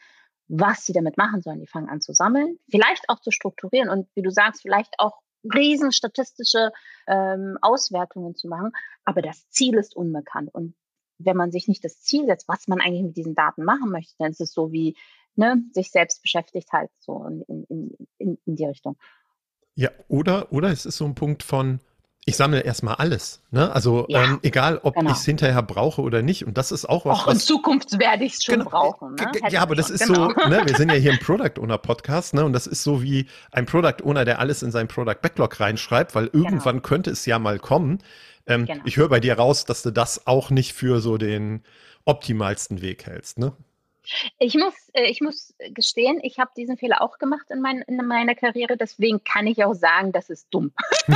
was 0.48 0.86
sie 0.86 0.94
damit 0.94 1.18
machen 1.18 1.42
sollen. 1.42 1.60
Die 1.60 1.68
fangen 1.68 1.90
an 1.90 2.02
zu 2.02 2.14
sammeln, 2.14 2.60
vielleicht 2.70 3.10
auch 3.10 3.20
zu 3.20 3.32
strukturieren 3.32 3.90
und 3.90 4.08
wie 4.16 4.22
du 4.22 4.30
sagst, 4.30 4.62
vielleicht 4.62 4.94
auch 5.00 5.22
riesen 5.44 5.92
statistische 5.92 6.72
ähm, 7.08 7.58
Auswertungen 7.62 8.36
zu 8.36 8.48
machen. 8.48 8.72
Aber 9.06 9.22
das 9.22 9.50
Ziel 9.50 9.76
ist 9.76 9.96
unbekannt. 9.96 10.54
Und 10.54 10.76
wenn 11.18 11.38
man 11.38 11.52
sich 11.52 11.68
nicht 11.68 11.84
das 11.84 12.02
Ziel 12.02 12.26
setzt, 12.26 12.48
was 12.48 12.68
man 12.68 12.82
eigentlich 12.82 13.04
mit 13.04 13.18
diesen 13.18 13.36
Daten 13.36 13.64
machen 13.64 13.90
möchte, 13.90 14.16
dann 14.20 14.32
ist 14.32 14.42
es 14.42 14.54
so 14.54 14.72
wie 14.72 14.96
ne, 15.36 15.64
sich 15.72 15.92
selbst 15.92 16.22
beschäftigt 16.22 16.72
halt 16.72 16.92
so 17.00 17.26
in, 17.26 17.66
in, 17.70 17.98
in, 18.18 18.38
in 18.46 18.56
die 18.56 18.66
Richtung. 18.66 18.98
Ja, 19.76 19.90
oder, 20.08 20.52
oder 20.52 20.70
es 20.70 20.86
ist 20.86 20.98
so 20.98 21.06
ein 21.06 21.16
Punkt 21.16 21.44
von, 21.44 21.80
ich 22.26 22.38
sammle 22.38 22.62
erstmal 22.62 22.96
alles. 22.96 23.42
Ne? 23.52 23.74
Also 23.74 24.06
ja, 24.08 24.24
ähm, 24.24 24.40
egal, 24.44 24.80
ob 24.84 24.96
genau. 24.96 25.12
ich 25.12 25.18
es 25.18 25.26
hinterher 25.26 25.62
brauche 25.62 26.02
oder 26.02 26.22
nicht. 26.22 26.46
Und 26.46 26.58
das 26.58 26.72
ist 26.72 26.86
auch 26.86 27.06
was. 27.06 27.20
Auch 27.20 27.28
in 27.28 27.40
Zukunft 27.40 28.00
werde 28.00 28.24
ich 28.24 28.36
es 28.36 28.44
schon 28.44 28.60
genau, 28.60 28.70
brauchen. 28.70 29.16
Ne? 29.16 29.32
Ja, 29.50 29.62
aber 29.62 29.76
das 29.76 29.88
schon, 29.88 29.96
ist 29.96 30.08
genau. 30.08 30.30
so, 30.30 30.50
ne? 30.50 30.62
wir 30.66 30.76
sind 30.76 30.90
ja 30.90 30.96
hier 30.96 31.12
im 31.12 31.20
Product 31.26 31.60
Owner 31.60 31.78
Podcast, 31.78 32.34
ne? 32.34 32.46
Und 32.46 32.54
das 32.54 32.66
ist 32.66 32.84
so 32.84 33.04
wie 33.04 33.28
ein 33.52 33.66
Product 33.66 34.04
Owner, 34.04 34.24
der 34.24 34.40
alles 34.40 34.64
in 34.64 34.72
seinen 34.72 34.88
Product 34.88 35.18
Backlog 35.22 35.60
reinschreibt, 35.60 36.16
weil 36.16 36.30
genau. 36.30 36.46
irgendwann 36.46 36.82
könnte 36.82 37.10
es 37.12 37.26
ja 37.26 37.40
mal 37.40 37.60
kommen. 37.60 38.00
Ähm, 38.48 38.66
genau. 38.66 38.84
Ich 38.86 38.96
höre 38.96 39.10
bei 39.10 39.20
dir 39.20 39.38
raus, 39.38 39.66
dass 39.66 39.84
du 39.84 39.92
das 39.92 40.26
auch 40.26 40.50
nicht 40.50 40.74
für 40.74 41.02
so 41.02 41.18
den 41.18 41.64
optimalsten 42.06 42.82
Weg 42.82 43.06
hältst, 43.06 43.38
ne? 43.38 43.54
Ich 44.38 44.56
muss, 44.56 44.74
äh, 44.94 45.06
ich 45.06 45.22
muss 45.22 45.54
gestehen, 45.74 46.20
ich 46.22 46.40
habe 46.40 46.52
diesen 46.58 46.78
Fehler 46.78 47.02
auch 47.02 47.18
gemacht 47.18 47.50
in, 47.50 47.62
mein, 47.62 47.82
in 47.84 47.98
meiner 48.06 48.36
Karriere, 48.36 48.78
deswegen 48.78 49.24
kann 49.24 49.48
ich 49.48 49.64
auch 49.64 49.74
sagen, 49.74 50.12
das 50.12 50.30
ist 50.30 50.48
dumm. 50.52 50.74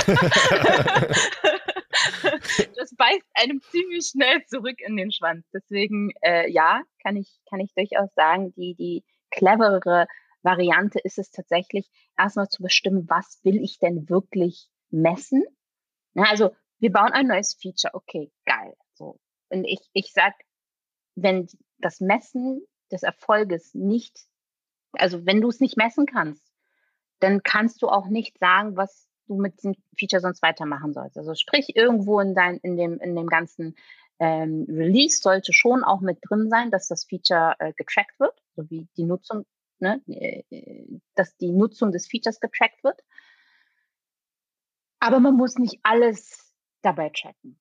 das 2.75 2.95
beißt 2.95 3.27
einem 3.33 3.61
ziemlich 3.61 4.07
schnell 4.07 4.45
zurück 4.45 4.79
in 4.79 4.95
den 4.95 5.11
Schwanz. 5.11 5.45
Deswegen, 5.53 6.11
äh, 6.21 6.49
ja, 6.49 6.81
kann 7.03 7.17
ich, 7.17 7.39
kann 7.49 7.59
ich 7.59 7.73
durchaus 7.73 8.13
sagen, 8.15 8.53
die, 8.53 8.75
die 8.75 9.03
cleverere 9.31 10.07
Variante 10.41 10.99
ist 10.99 11.17
es 11.17 11.29
tatsächlich, 11.31 11.89
erstmal 12.17 12.47
zu 12.47 12.63
bestimmen, 12.63 13.09
was 13.09 13.39
will 13.43 13.61
ich 13.61 13.79
denn 13.79 14.07
wirklich 14.09 14.69
messen. 14.89 15.43
Na, 16.13 16.29
also, 16.29 16.55
wir 16.79 16.91
bauen 16.91 17.11
ein 17.11 17.27
neues 17.27 17.57
Feature, 17.59 17.93
okay, 17.93 18.31
geil. 18.45 18.73
So. 18.93 19.19
Und 19.49 19.65
ich, 19.65 19.79
ich 19.93 20.13
sag, 20.13 20.33
wenn 21.15 21.47
das 21.79 21.99
Messen 21.99 22.65
des 22.91 23.03
Erfolges 23.03 23.73
nicht, 23.73 24.17
also 24.93 25.25
wenn 25.25 25.41
du 25.41 25.49
es 25.49 25.59
nicht 25.59 25.77
messen 25.77 26.05
kannst, 26.05 26.43
dann 27.19 27.43
kannst 27.43 27.81
du 27.81 27.87
auch 27.87 28.07
nicht 28.07 28.37
sagen, 28.39 28.77
was 28.77 29.07
du 29.27 29.35
mit 29.35 29.57
diesem 29.57 29.75
Feature 29.97 30.21
sonst 30.21 30.41
weitermachen 30.41 30.93
sollst. 30.93 31.17
Also 31.17 31.35
sprich, 31.35 31.75
irgendwo 31.75 32.19
in, 32.19 32.33
dein, 32.33 32.57
in, 32.57 32.77
dem, 32.77 32.99
in 32.99 33.15
dem 33.15 33.27
ganzen 33.27 33.75
ähm, 34.19 34.65
Release 34.69 35.21
sollte 35.21 35.53
schon 35.53 35.83
auch 35.83 36.01
mit 36.01 36.19
drin 36.21 36.49
sein, 36.49 36.71
dass 36.71 36.87
das 36.87 37.05
Feature 37.05 37.55
äh, 37.59 37.73
getrackt 37.73 38.19
wird, 38.19 38.41
so 38.55 38.69
wie 38.69 38.87
die 38.97 39.03
Nutzung, 39.03 39.45
ne, 39.79 40.01
äh, 40.07 40.43
dass 41.15 41.35
die 41.37 41.51
Nutzung 41.51 41.91
des 41.91 42.07
Features 42.07 42.39
getrackt 42.39 42.83
wird. 42.83 43.01
Aber 44.99 45.19
man 45.19 45.35
muss 45.35 45.57
nicht 45.57 45.79
alles 45.83 46.53
dabei 46.81 47.09
tracken. 47.09 47.59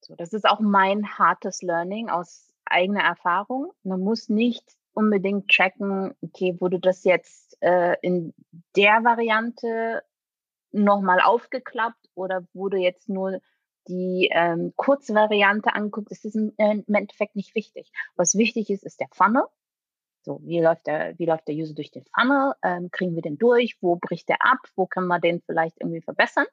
So, 0.00 0.14
das 0.16 0.32
ist 0.32 0.44
auch 0.44 0.60
mein 0.60 1.18
hartes 1.18 1.62
Learning 1.62 2.10
aus 2.10 2.53
eigene 2.66 3.02
Erfahrung. 3.02 3.72
Man 3.82 4.00
muss 4.00 4.28
nicht 4.28 4.64
unbedingt 4.92 5.50
tracken, 5.50 6.14
okay, 6.22 6.56
wurde 6.60 6.78
das 6.78 7.04
jetzt 7.04 7.56
äh, 7.60 7.96
in 8.00 8.32
der 8.76 9.04
Variante 9.04 10.02
nochmal 10.72 11.20
aufgeklappt 11.20 12.10
oder 12.14 12.46
wurde 12.52 12.78
jetzt 12.78 13.08
nur 13.08 13.40
die 13.88 14.30
ähm, 14.32 14.72
Kurzvariante 14.76 15.74
angeguckt, 15.74 16.10
das 16.10 16.24
ist 16.24 16.36
im, 16.36 16.52
äh, 16.56 16.82
im 16.86 16.94
Endeffekt 16.94 17.36
nicht 17.36 17.54
wichtig. 17.54 17.90
Was 18.16 18.36
wichtig 18.36 18.70
ist, 18.70 18.84
ist 18.84 19.00
der 19.00 19.08
Funnel. 19.12 19.44
So, 20.22 20.40
wie 20.42 20.60
läuft 20.60 20.86
der, 20.86 21.18
wie 21.18 21.26
läuft 21.26 21.48
der 21.48 21.54
User 21.54 21.74
durch 21.74 21.90
den 21.90 22.04
Funnel? 22.14 22.54
Ähm, 22.62 22.90
kriegen 22.90 23.14
wir 23.14 23.20
den 23.20 23.36
durch? 23.36 23.76
Wo 23.82 23.96
bricht 23.96 24.28
der 24.30 24.40
ab? 24.40 24.58
Wo 24.74 24.86
können 24.86 25.08
wir 25.08 25.20
den 25.20 25.42
vielleicht 25.42 25.80
irgendwie 25.80 26.00
verbessern? 26.00 26.46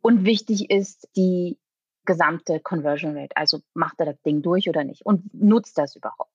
Und 0.00 0.24
wichtig 0.24 0.68
ist 0.68 1.08
die 1.14 1.58
gesamte 2.04 2.60
Conversion 2.60 3.16
Rate. 3.16 3.36
Also 3.36 3.60
macht 3.74 4.00
er 4.00 4.06
das 4.06 4.20
Ding 4.22 4.42
durch 4.42 4.68
oder 4.68 4.84
nicht 4.84 5.04
und 5.06 5.32
nutzt 5.34 5.78
das 5.78 5.96
überhaupt. 5.96 6.30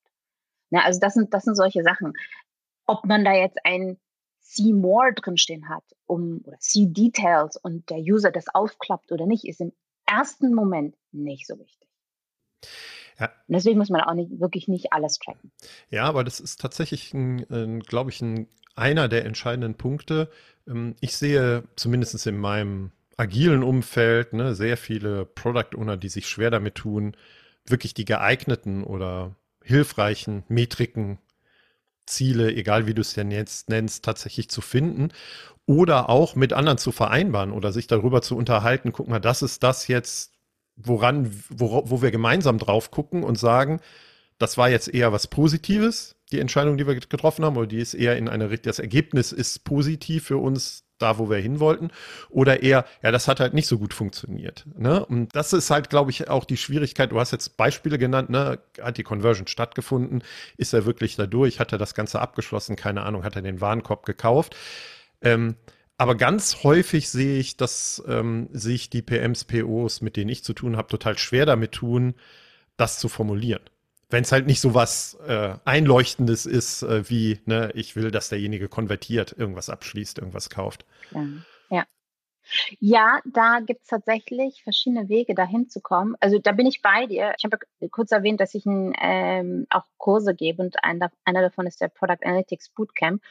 Na, 0.70 0.84
also 0.84 1.00
das 1.00 1.14
sind, 1.14 1.32
das 1.34 1.44
sind 1.44 1.56
solche 1.56 1.82
Sachen. 1.82 2.12
Ob 2.86 3.04
man 3.04 3.24
da 3.24 3.32
jetzt 3.32 3.58
ein 3.64 3.98
See 4.40 4.72
More 4.72 5.12
drinstehen 5.12 5.68
hat, 5.68 5.84
um, 6.06 6.40
oder 6.44 6.56
See 6.58 6.86
Details 6.86 7.56
und 7.56 7.90
der 7.90 7.98
User 7.98 8.30
das 8.30 8.46
aufklappt 8.54 9.12
oder 9.12 9.26
nicht, 9.26 9.44
ist 9.44 9.60
im 9.60 9.72
ersten 10.06 10.54
Moment 10.54 10.96
nicht 11.12 11.46
so 11.46 11.58
wichtig. 11.58 11.88
Ja. 13.18 13.30
Deswegen 13.48 13.78
muss 13.78 13.90
man 13.90 14.00
auch 14.00 14.14
nicht, 14.14 14.40
wirklich 14.40 14.68
nicht 14.68 14.92
alles 14.92 15.18
tracken. 15.18 15.50
Ja, 15.90 16.04
aber 16.04 16.24
das 16.24 16.40
ist 16.40 16.60
tatsächlich, 16.60 17.10
glaube 17.10 18.10
ich, 18.10 18.22
ein, 18.22 18.48
einer 18.74 19.08
der 19.08 19.24
entscheidenden 19.24 19.74
Punkte. 19.74 20.30
Ähm, 20.66 20.94
ich 21.00 21.16
sehe 21.16 21.64
zumindest 21.76 22.26
in 22.26 22.38
meinem 22.38 22.92
agilen 23.18 23.62
Umfeld, 23.62 24.32
ne, 24.32 24.54
sehr 24.54 24.76
viele 24.78 25.26
Product 25.26 25.76
Owner, 25.76 25.96
die 25.98 26.08
sich 26.08 26.28
schwer 26.28 26.50
damit 26.50 26.76
tun, 26.76 27.14
wirklich 27.66 27.92
die 27.92 28.06
geeigneten 28.06 28.84
oder 28.84 29.34
hilfreichen 29.62 30.44
Metriken, 30.48 31.18
Ziele, 32.06 32.54
egal 32.54 32.86
wie 32.86 32.94
du 32.94 33.02
es 33.02 33.12
denn 33.12 33.30
jetzt 33.30 33.68
nennst, 33.68 34.04
tatsächlich 34.04 34.48
zu 34.48 34.62
finden 34.62 35.10
oder 35.66 36.08
auch 36.08 36.34
mit 36.34 36.54
anderen 36.54 36.78
zu 36.78 36.92
vereinbaren 36.92 37.52
oder 37.52 37.72
sich 37.72 37.86
darüber 37.86 38.22
zu 38.22 38.36
unterhalten, 38.36 38.92
guck 38.92 39.08
mal, 39.08 39.20
das 39.20 39.42
ist 39.42 39.62
das 39.62 39.88
jetzt, 39.88 40.32
woran, 40.76 41.30
wo, 41.50 41.82
wo 41.90 42.00
wir 42.00 42.10
gemeinsam 42.10 42.56
drauf 42.56 42.90
gucken 42.90 43.22
und 43.24 43.36
sagen, 43.38 43.80
das 44.38 44.56
war 44.56 44.70
jetzt 44.70 44.88
eher 44.88 45.12
was 45.12 45.26
Positives, 45.26 46.16
die 46.32 46.40
Entscheidung, 46.40 46.76
die 46.76 46.86
wir 46.86 46.94
getroffen 46.94 47.44
haben, 47.44 47.56
oder 47.56 47.66
die 47.66 47.78
ist 47.78 47.94
eher 47.94 48.16
in 48.16 48.28
eine, 48.28 48.48
das 48.58 48.78
Ergebnis 48.78 49.32
ist 49.32 49.64
positiv 49.64 50.24
für 50.24 50.38
uns, 50.38 50.84
da, 50.98 51.18
wo 51.18 51.30
wir 51.30 51.38
hin 51.38 51.60
wollten. 51.60 51.90
Oder 52.28 52.62
eher, 52.62 52.84
ja, 53.02 53.10
das 53.10 53.28
hat 53.28 53.40
halt 53.40 53.54
nicht 53.54 53.66
so 53.66 53.78
gut 53.78 53.94
funktioniert. 53.94 54.66
Ne? 54.76 55.04
Und 55.06 55.34
das 55.34 55.52
ist 55.52 55.70
halt, 55.70 55.90
glaube 55.90 56.10
ich, 56.10 56.28
auch 56.28 56.44
die 56.44 56.56
Schwierigkeit. 56.56 57.12
Du 57.12 57.20
hast 57.20 57.30
jetzt 57.30 57.56
Beispiele 57.56 57.98
genannt, 57.98 58.30
ne? 58.30 58.58
Hat 58.80 58.98
die 58.98 59.04
Conversion 59.04 59.46
stattgefunden? 59.46 60.22
Ist 60.56 60.74
er 60.74 60.86
wirklich 60.86 61.16
da 61.16 61.26
durch? 61.26 61.60
Hat 61.60 61.72
er 61.72 61.78
das 61.78 61.94
Ganze 61.94 62.20
abgeschlossen? 62.20 62.76
Keine 62.76 63.02
Ahnung, 63.02 63.24
hat 63.24 63.36
er 63.36 63.42
den 63.42 63.60
Warenkorb 63.60 64.04
gekauft? 64.06 64.56
Ähm, 65.22 65.56
aber 65.96 66.14
ganz 66.14 66.62
häufig 66.62 67.10
sehe 67.10 67.38
ich, 67.38 67.56
dass 67.56 68.02
ähm, 68.06 68.48
sich 68.52 68.88
die 68.88 69.02
PMs, 69.02 69.44
POs, 69.44 70.00
mit 70.00 70.16
denen 70.16 70.30
ich 70.30 70.44
zu 70.44 70.52
tun 70.52 70.76
habe, 70.76 70.88
total 70.88 71.18
schwer 71.18 71.44
damit 71.44 71.72
tun, 71.72 72.14
das 72.76 73.00
zu 73.00 73.08
formulieren. 73.08 73.62
Wenn 74.10 74.22
es 74.22 74.32
halt 74.32 74.46
nicht 74.46 74.60
so 74.60 74.74
was 74.74 75.18
äh, 75.26 75.54
Einleuchtendes 75.64 76.46
ist, 76.46 76.82
äh, 76.82 77.08
wie, 77.10 77.40
ne, 77.44 77.70
ich 77.74 77.94
will, 77.94 78.10
dass 78.10 78.30
derjenige 78.30 78.68
konvertiert, 78.68 79.34
irgendwas 79.36 79.68
abschließt, 79.68 80.18
irgendwas 80.18 80.48
kauft. 80.48 80.86
Ja, 81.10 81.26
ja. 81.70 81.84
Ja, 82.80 83.20
da 83.26 83.60
gibt 83.60 83.82
es 83.82 83.88
tatsächlich 83.88 84.62
verschiedene 84.62 85.10
Wege, 85.10 85.34
dahin 85.34 85.68
zu 85.68 85.80
kommen. 85.82 86.16
Also 86.20 86.38
da 86.38 86.52
bin 86.52 86.66
ich 86.66 86.80
bei 86.80 87.06
dir. 87.06 87.34
Ich 87.36 87.44
habe 87.44 87.58
kurz 87.90 88.10
erwähnt, 88.10 88.40
dass 88.40 88.54
ich 88.54 88.64
ein, 88.64 88.94
ähm, 88.98 89.66
auch 89.68 89.84
Kurse 89.98 90.34
gebe 90.34 90.62
und 90.62 90.82
ein, 90.82 91.00
einer 91.24 91.42
davon 91.42 91.66
ist 91.66 91.82
der 91.82 91.88
Product 91.88 92.24
Analytics 92.24 92.70
Bootcamp. 92.70 93.22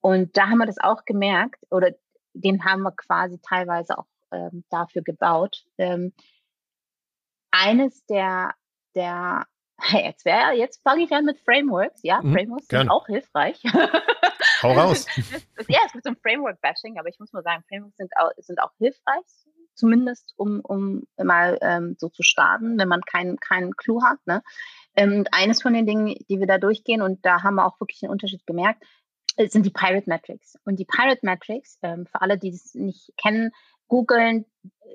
Und 0.00 0.36
da 0.36 0.48
haben 0.48 0.58
wir 0.58 0.66
das 0.66 0.78
auch 0.78 1.04
gemerkt, 1.04 1.66
oder 1.70 1.90
den 2.32 2.64
haben 2.64 2.82
wir 2.82 2.92
quasi 2.92 3.40
teilweise 3.40 3.98
auch 3.98 4.06
ähm, 4.30 4.64
dafür 4.70 5.02
gebaut. 5.02 5.64
Ähm, 5.76 6.12
eines 7.50 8.04
der, 8.06 8.54
der 8.94 9.46
jetzt 9.92 10.24
wäre, 10.24 10.52
jetzt 10.52 10.82
fange 10.82 11.04
ich 11.04 11.12
an 11.12 11.24
mit 11.24 11.38
Frameworks. 11.40 12.00
Ja, 12.02 12.20
mhm, 12.22 12.32
Frameworks 12.32 12.66
sind 12.68 12.90
auch 12.90 13.06
hilfreich. 13.06 13.62
Hau 14.62 14.72
raus. 14.78 15.06
ja, 15.68 15.80
es 15.86 15.92
gibt 15.92 16.04
so 16.04 16.10
ein 16.10 16.16
Framework-Bashing, 16.16 16.98
aber 16.98 17.08
ich 17.08 17.18
muss 17.18 17.32
mal 17.32 17.42
sagen, 17.42 17.64
Frameworks 17.68 17.96
sind 17.96 18.12
auch, 18.18 18.30
sind 18.38 18.60
auch 18.60 18.72
hilfreich, 18.78 19.24
zumindest 19.74 20.34
um, 20.36 20.60
um 20.60 21.06
mal 21.16 21.58
ähm, 21.62 21.96
so 21.98 22.08
zu 22.08 22.22
starten, 22.22 22.78
wenn 22.78 22.88
man 22.88 23.02
keinen 23.02 23.38
keinen 23.38 23.76
Clou 23.76 24.02
hat. 24.02 24.18
Ne? 24.26 24.42
Ähm, 24.96 25.18
und 25.18 25.32
eines 25.32 25.62
von 25.62 25.72
den 25.72 25.86
Dingen, 25.86 26.14
die 26.28 26.40
wir 26.40 26.46
da 26.46 26.58
durchgehen, 26.58 27.02
und 27.02 27.24
da 27.24 27.42
haben 27.42 27.56
wir 27.56 27.66
auch 27.66 27.80
wirklich 27.80 28.02
einen 28.02 28.12
Unterschied 28.12 28.46
gemerkt, 28.46 28.84
äh, 29.36 29.48
sind 29.48 29.64
die 29.64 29.70
Pirate 29.70 30.08
Metrics. 30.08 30.58
Und 30.64 30.76
die 30.78 30.84
Pirate 30.84 31.20
Metrics, 31.22 31.78
ähm, 31.82 32.06
für 32.06 32.20
alle, 32.20 32.38
die 32.38 32.50
es 32.50 32.74
nicht 32.74 33.12
kennen, 33.16 33.52
googeln 33.88 34.46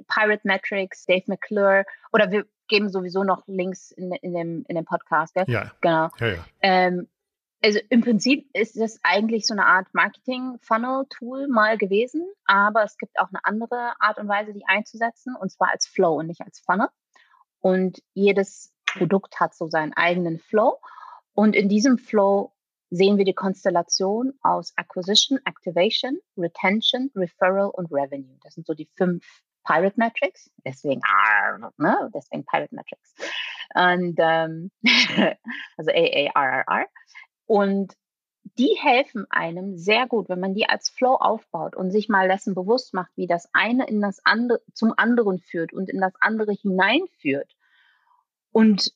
Pirate 0.08 0.42
Metrics, 0.44 1.06
Dave 1.06 1.24
McClure, 1.28 1.86
oder 2.12 2.32
wir 2.32 2.46
geben 2.68 2.90
sowieso 2.90 3.24
noch 3.24 3.44
Links 3.48 3.92
in, 3.92 4.12
in, 4.12 4.34
dem, 4.34 4.66
in 4.68 4.76
dem 4.76 4.86
Podcast. 4.86 5.34
Gell? 5.34 5.46
Ja. 5.48 5.72
Genau. 5.82 6.10
Ja, 6.20 6.28
ja. 6.28 6.46
Ähm, 6.62 7.08
also 7.64 7.80
im 7.90 8.02
Prinzip 8.02 8.48
ist 8.54 8.80
das 8.80 9.00
eigentlich 9.02 9.48
so 9.48 9.54
eine 9.54 9.66
Art 9.66 9.88
Marketing-Funnel-Tool 9.94 11.48
mal 11.48 11.78
gewesen, 11.78 12.24
aber 12.46 12.84
es 12.84 12.98
gibt 12.98 13.20
auch 13.20 13.30
eine 13.30 13.44
andere 13.44 13.94
Art 14.00 14.20
und 14.20 14.28
Weise, 14.28 14.54
die 14.54 14.68
einzusetzen, 14.68 15.36
und 15.36 15.52
zwar 15.52 15.72
als 15.72 15.88
Flow 15.88 16.20
und 16.20 16.28
nicht 16.28 16.42
als 16.42 16.60
Funnel. 16.60 16.90
Und 17.62 18.04
jedes 18.14 18.72
Produkt 18.86 19.40
hat 19.40 19.56
so 19.56 19.68
seinen 19.68 19.94
eigenen 19.94 20.38
Flow. 20.38 20.80
Und 21.34 21.56
in 21.56 21.68
diesem 21.68 21.98
Flow 21.98 22.54
sehen 22.92 23.18
wir 23.18 23.26
die 23.26 23.34
Konstellation 23.34 24.34
aus 24.42 24.74
Acquisition, 24.76 25.40
Activation, 25.46 26.20
Retention, 26.38 27.12
Referral 27.16 27.70
und 27.70 27.92
Revenue. 27.92 28.38
Das 28.44 28.54
sind 28.54 28.68
so 28.68 28.74
die 28.74 28.88
fünf 28.96 29.26
Pirate 29.66 29.96
Metrics, 29.98 30.52
deswegen, 30.66 31.02
ne, 31.78 32.12
deswegen 32.14 32.46
Pirate 32.46 32.74
Metrics. 32.74 33.16
Und 33.74 34.16
ähm, 34.20 34.72
also 35.78 35.92
AARRR. 35.92 36.88
Und 37.48 37.96
die 38.58 38.78
helfen 38.80 39.26
einem 39.30 39.76
sehr 39.76 40.08
gut, 40.08 40.30
wenn 40.30 40.40
man 40.40 40.54
die 40.54 40.70
als 40.70 40.90
Flow 40.90 41.16
aufbaut 41.16 41.76
und 41.76 41.92
sich 41.92 42.10
mal 42.10 42.28
dessen 42.28 42.54
bewusst 42.54 42.94
macht, 42.94 43.12
wie 43.16 43.28
das 43.28 43.50
eine 43.54 43.88
in 43.88 44.02
das 44.02 44.22
andere 44.24 44.62
zum 44.74 44.94
anderen 44.96 45.40
führt 45.40 45.74
und 45.74 45.90
in 45.90 46.00
das 46.00 46.14
andere 46.20 46.54
hineinführt. 46.54 47.52
Und 48.52 48.94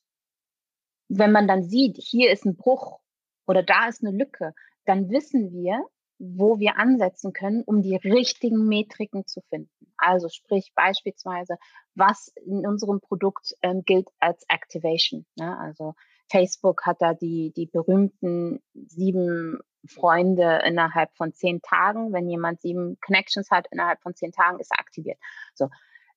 wenn 1.09 1.31
man 1.31 1.47
dann 1.47 1.63
sieht, 1.63 1.97
hier 1.97 2.31
ist 2.31 2.45
ein 2.45 2.55
Bruch 2.55 2.99
oder 3.47 3.63
da 3.63 3.87
ist 3.87 4.03
eine 4.03 4.15
Lücke, 4.15 4.53
dann 4.85 5.09
wissen 5.09 5.51
wir, 5.51 5.83
wo 6.19 6.59
wir 6.59 6.77
ansetzen 6.77 7.33
können, 7.33 7.63
um 7.63 7.81
die 7.81 7.95
richtigen 7.95 8.67
Metriken 8.67 9.25
zu 9.25 9.41
finden. 9.49 9.78
Also 9.99 10.29
sprich 10.29 10.71
beispielsweise, 10.75 11.57
was 11.95 12.31
in 12.45 12.65
unserem 12.65 13.01
Produkt 13.01 13.55
ähm, 13.61 13.83
gilt 13.85 14.09
als 14.19 14.45
Activation. 14.47 15.25
Ne? 15.35 15.57
Also 15.57 15.95
Facebook 16.31 16.85
hat 16.85 17.01
da 17.01 17.13
die, 17.13 17.51
die 17.55 17.65
berühmten 17.65 18.61
sieben 18.73 19.59
Freunde 19.87 20.61
innerhalb 20.65 21.15
von 21.15 21.33
zehn 21.33 21.61
Tagen. 21.61 22.13
Wenn 22.13 22.29
jemand 22.29 22.61
sieben 22.61 22.99
Connections 23.01 23.49
hat, 23.51 23.67
innerhalb 23.71 24.01
von 24.01 24.15
zehn 24.15 24.31
Tagen 24.31 24.59
ist 24.59 24.71
er 24.71 24.79
aktiviert. 24.79 25.17
So. 25.53 25.69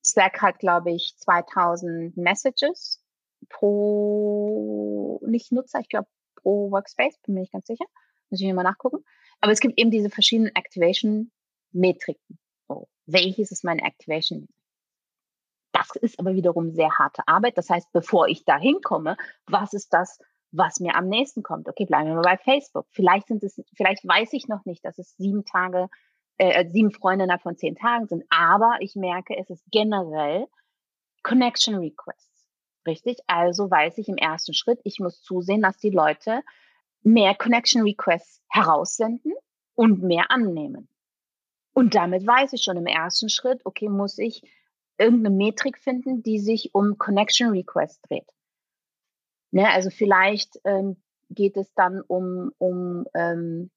Slack 0.05 0.43
hat, 0.43 0.59
glaube 0.59 0.91
ich, 0.91 1.15
2000 1.19 2.17
Messages 2.17 3.03
pro, 3.49 5.21
nicht 5.27 5.53
Nutzer, 5.53 5.81
ich 5.81 5.89
glaube 5.89 6.09
pro 6.37 6.71
Workspace, 6.71 7.19
bin 7.25 7.35
mir 7.35 7.41
nicht 7.43 7.53
ganz 7.53 7.67
sicher. 7.67 7.85
Muss 8.31 8.41
ich 8.41 8.47
mir 8.47 8.55
mal 8.55 8.63
nachgucken. 8.63 9.05
Aber 9.41 9.53
es 9.53 9.61
gibt 9.61 9.79
eben 9.79 9.91
diese 9.91 10.11
verschiedenen 10.11 10.55
Activation-Metriken. 10.55 12.39
Welches 13.07 13.51
ist 13.51 13.65
meine 13.65 13.83
Activation? 13.83 14.49
Das 15.73 15.91
ist 15.97 16.19
aber 16.19 16.35
wiederum 16.35 16.71
sehr 16.71 16.91
harte 16.91 17.23
Arbeit. 17.27 17.57
Das 17.59 17.71
heißt, 17.71 17.93
bevor 17.93 18.29
ich 18.29 18.45
da 18.45 18.59
hinkomme, 18.59 19.17
was 19.47 19.73
ist 19.73 19.93
das, 19.93 20.19
was 20.51 20.81
mir 20.81 20.95
am 20.95 21.09
nächsten 21.09 21.43
kommt? 21.43 21.69
Okay, 21.69 21.87
bleiben 21.87 22.09
wir 22.09 22.15
mal 22.15 22.23
bei 22.23 22.37
Facebook. 22.37 22.87
Vielleicht 22.91 23.29
sind 23.29 23.43
es, 23.43 23.61
vielleicht 23.75 24.07
weiß 24.07 24.33
ich 24.35 24.49
noch 24.49 24.65
nicht, 24.65 24.85
dass 24.85 24.99
es 24.99 25.17
sieben 25.17 25.45
Tage, 25.45 25.89
äh, 26.37 26.69
sieben 26.69 26.93
Freunde 26.93 27.25
innerhalb 27.25 27.43
von 27.43 27.57
zehn 27.57 27.75
Tagen 27.75 28.07
sind. 28.07 28.25
Aber 28.29 28.77
ich 28.81 28.95
merke, 28.95 29.37
es 29.37 29.49
ist 29.49 29.65
generell 29.71 30.47
Connection 31.23 31.77
Requests. 31.77 32.49
Richtig? 32.87 33.19
Also 33.27 33.71
weiß 33.71 33.99
ich 33.99 34.09
im 34.09 34.17
ersten 34.17 34.55
Schritt, 34.55 34.81
ich 34.85 34.99
muss 34.99 35.23
zusehen, 35.23 35.63
dass 35.63 35.79
die 35.79 35.91
Leute 35.91 36.43
mehr 37.03 37.35
Connection 37.35 37.83
Requests 37.83 38.43
heraussenden 38.49 39.33
und 39.75 40.03
mehr 40.03 40.31
annehmen. 40.31 40.89
Und 41.73 41.95
damit 41.95 42.27
weiß 42.27 42.53
ich 42.53 42.63
schon 42.63 42.77
im 42.77 42.87
ersten 42.87 43.29
Schritt, 43.29 43.65
okay, 43.65 43.89
muss 43.89 44.19
ich 44.19 44.43
irgendeine 44.99 45.35
Metrik 45.35 45.79
finden, 45.79 46.23
die 46.23 46.39
sich 46.39 46.75
um 46.75 46.99
Connection 46.99 47.51
Request 47.51 48.01
dreht. 48.09 48.29
Ne, 49.51 49.69
also 49.71 49.91
vielleicht 49.91 50.59
ähm, 50.65 50.97
geht 51.29 51.57
es 51.57 51.73
dann 51.75 52.01
um, 52.01 52.53
um 52.59 53.07
ähm, 53.15 53.71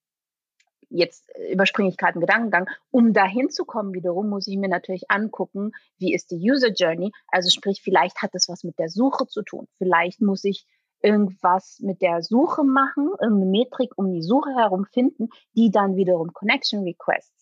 jetzt 0.90 1.30
überspringe 1.52 1.90
ich 1.90 1.98
gerade 1.98 2.14
einen 2.14 2.22
Gedankengang, 2.22 2.70
um 2.92 3.14
dahin 3.14 3.50
zu 3.50 3.66
kommen 3.66 3.94
wiederum, 3.94 4.30
muss 4.30 4.48
ich 4.48 4.58
mir 4.58 4.70
natürlich 4.70 5.10
angucken, 5.10 5.72
wie 5.98 6.14
ist 6.14 6.32
die 6.32 6.38
User 6.38 6.70
Journey. 6.70 7.12
Also 7.28 7.50
sprich, 7.50 7.82
vielleicht 7.84 8.22
hat 8.22 8.32
es 8.34 8.48
was 8.48 8.64
mit 8.64 8.80
der 8.80 8.90
Suche 8.90 9.28
zu 9.28 9.42
tun. 9.42 9.68
Vielleicht 9.78 10.22
muss 10.22 10.44
ich 10.44 10.66
irgendwas 11.02 11.80
mit 11.82 12.02
der 12.02 12.22
Suche 12.22 12.64
machen, 12.64 13.10
irgendeine 13.22 13.52
Metrik 13.52 13.92
um 13.98 14.12
die 14.12 14.24
Suche 14.24 14.52
herum 14.56 14.86
finden, 14.86 15.30
die 15.56 15.72
dann 15.72 15.96
wiederum 15.96 16.34
Connection 16.34 16.84
Requests 16.84 17.35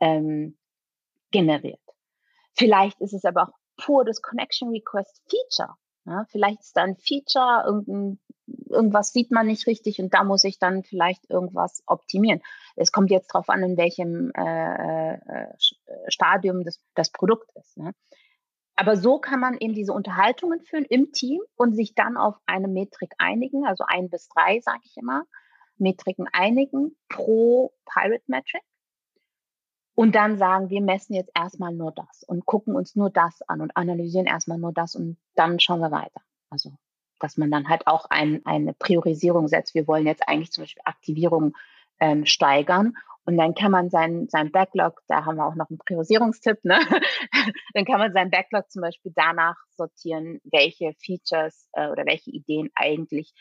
ähm, 0.00 0.58
generiert. 1.30 1.80
Vielleicht 2.56 3.00
ist 3.00 3.14
es 3.14 3.24
aber 3.24 3.44
auch 3.44 3.52
pur 3.76 4.04
das 4.04 4.20
Connection 4.22 4.70
Request 4.70 5.22
Feature. 5.28 5.76
Ja, 6.06 6.24
vielleicht 6.30 6.60
ist 6.60 6.76
da 6.76 6.82
ein 6.82 6.96
Feature, 6.96 7.84
irgendwas 8.68 9.12
sieht 9.12 9.30
man 9.30 9.46
nicht 9.46 9.66
richtig 9.66 10.00
und 10.00 10.14
da 10.14 10.24
muss 10.24 10.44
ich 10.44 10.58
dann 10.58 10.82
vielleicht 10.82 11.28
irgendwas 11.28 11.82
optimieren. 11.86 12.40
Es 12.74 12.90
kommt 12.90 13.10
jetzt 13.10 13.34
darauf 13.34 13.48
an, 13.48 13.62
in 13.62 13.76
welchem 13.76 14.32
äh, 14.34 15.14
äh, 15.14 15.46
Stadium 16.08 16.64
das, 16.64 16.80
das 16.94 17.10
Produkt 17.10 17.50
ist. 17.54 17.76
Ne? 17.76 17.94
Aber 18.76 18.96
so 18.96 19.18
kann 19.18 19.40
man 19.40 19.58
eben 19.58 19.74
diese 19.74 19.92
Unterhaltungen 19.92 20.62
führen 20.62 20.86
im 20.86 21.12
Team 21.12 21.42
und 21.54 21.74
sich 21.74 21.94
dann 21.94 22.16
auf 22.16 22.36
eine 22.46 22.66
Metrik 22.66 23.12
einigen, 23.18 23.66
also 23.66 23.84
ein 23.86 24.08
bis 24.08 24.28
drei, 24.28 24.60
sage 24.60 24.80
ich 24.84 24.96
immer, 24.96 25.24
Metriken 25.76 26.28
einigen 26.32 26.96
pro 27.08 27.74
Pirate 27.84 28.24
Metric 28.26 28.62
und 29.94 30.14
dann 30.14 30.38
sagen, 30.38 30.70
wir 30.70 30.80
messen 30.80 31.14
jetzt 31.14 31.32
erstmal 31.34 31.72
nur 31.72 31.92
das 31.92 32.22
und 32.26 32.46
gucken 32.46 32.74
uns 32.74 32.96
nur 32.96 33.10
das 33.10 33.42
an 33.42 33.60
und 33.60 33.76
analysieren 33.76 34.26
erstmal 34.26 34.58
nur 34.58 34.72
das 34.72 34.94
und 34.94 35.18
dann 35.34 35.60
schauen 35.60 35.80
wir 35.80 35.90
weiter. 35.90 36.20
Also, 36.48 36.72
dass 37.18 37.36
man 37.36 37.50
dann 37.50 37.68
halt 37.68 37.86
auch 37.86 38.06
ein, 38.08 38.40
eine 38.44 38.72
Priorisierung 38.72 39.48
setzt. 39.48 39.74
Wir 39.74 39.86
wollen 39.86 40.06
jetzt 40.06 40.26
eigentlich 40.26 40.52
zum 40.52 40.62
Beispiel 40.62 40.82
Aktivierung 40.84 41.56
ähm, 42.00 42.24
steigern 42.24 42.94
und 43.24 43.36
dann 43.36 43.54
kann 43.54 43.70
man 43.70 43.90
sein, 43.90 44.26
sein 44.28 44.50
Backlog, 44.50 45.02
da 45.06 45.24
haben 45.24 45.36
wir 45.36 45.46
auch 45.46 45.54
noch 45.54 45.68
einen 45.68 45.78
Priorisierungstipp, 45.78 46.64
ne? 46.64 46.78
dann 47.74 47.84
kann 47.84 47.98
man 47.98 48.12
sein 48.12 48.30
Backlog 48.30 48.70
zum 48.70 48.82
Beispiel 48.82 49.12
danach 49.14 49.56
sortieren, 49.76 50.40
welche 50.44 50.94
Features 50.94 51.68
äh, 51.72 51.88
oder 51.88 52.06
welche 52.06 52.30
Ideen 52.30 52.70
eigentlich 52.74 53.32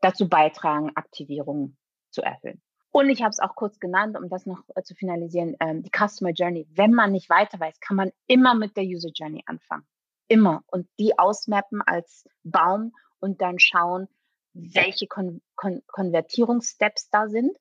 dazu 0.00 0.28
beitragen, 0.28 0.90
Aktivierung 0.94 1.76
zu 2.10 2.22
erhöhen. 2.22 2.62
Und 2.96 3.10
ich 3.10 3.20
habe 3.20 3.28
es 3.28 3.40
auch 3.40 3.54
kurz 3.54 3.78
genannt, 3.78 4.16
um 4.16 4.30
das 4.30 4.46
noch 4.46 4.62
äh, 4.74 4.82
zu 4.82 4.94
finalisieren, 4.94 5.54
ähm, 5.60 5.82
die 5.82 5.90
Customer 5.90 6.30
Journey. 6.30 6.66
Wenn 6.70 6.94
man 6.94 7.12
nicht 7.12 7.28
weiter 7.28 7.60
weiß, 7.60 7.78
kann 7.80 7.94
man 7.94 8.10
immer 8.26 8.54
mit 8.54 8.74
der 8.74 8.84
User 8.84 9.10
Journey 9.14 9.42
anfangen. 9.44 9.86
Immer. 10.28 10.64
Und 10.68 10.88
die 10.98 11.18
ausmappen 11.18 11.82
als 11.82 12.26
Baum 12.42 12.94
und 13.20 13.42
dann 13.42 13.58
schauen, 13.58 14.08
welche 14.54 15.08
Kon 15.08 15.42
Kon 15.56 15.82
Konvertierungssteps 15.88 17.10
da 17.10 17.28
sind. 17.28 17.54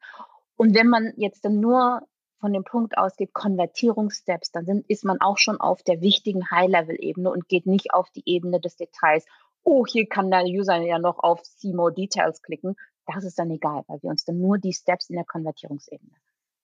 Und 0.55 0.73
wenn 0.73 0.87
man 0.87 1.11
jetzt 1.17 1.43
dann 1.43 1.59
nur 1.59 2.07
von 2.39 2.53
dem 2.53 2.63
Punkt 2.63 2.97
ausgeht, 2.97 3.33
Konvertierungssteps, 3.33 4.53
dann 4.53 4.65
sind, 4.65 4.89
ist 4.89 5.03
man 5.03 5.19
auch 5.19 5.37
schon 5.37 5.59
auf 5.59 5.83
der 5.83 5.99
wichtigen 5.99 6.49
High-Level-Ebene 6.49 7.29
und 7.29 7.49
geht 7.49 7.65
nicht 7.65 7.93
auf 7.93 8.09
die 8.11 8.23
Ebene 8.25 8.61
des 8.61 8.77
Details. 8.77 9.25
Oh, 9.63 9.85
hier 9.85 10.07
kann 10.07 10.31
der 10.31 10.45
User 10.45 10.77
ja 10.77 10.97
noch 10.97 11.19
auf 11.19 11.43
See 11.43 11.73
More 11.73 11.93
Details 11.93 12.41
klicken, 12.41 12.77
das 13.05 13.23
ist 13.23 13.37
dann 13.39 13.51
egal, 13.51 13.83
weil 13.87 14.01
wir 14.01 14.09
uns 14.09 14.25
dann 14.25 14.39
nur 14.39 14.57
die 14.57 14.73
Steps 14.73 15.09
in 15.09 15.15
der 15.15 15.25
Konvertierungsebene 15.25 16.15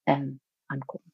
ähm, 0.06 0.40
angucken. 0.68 1.12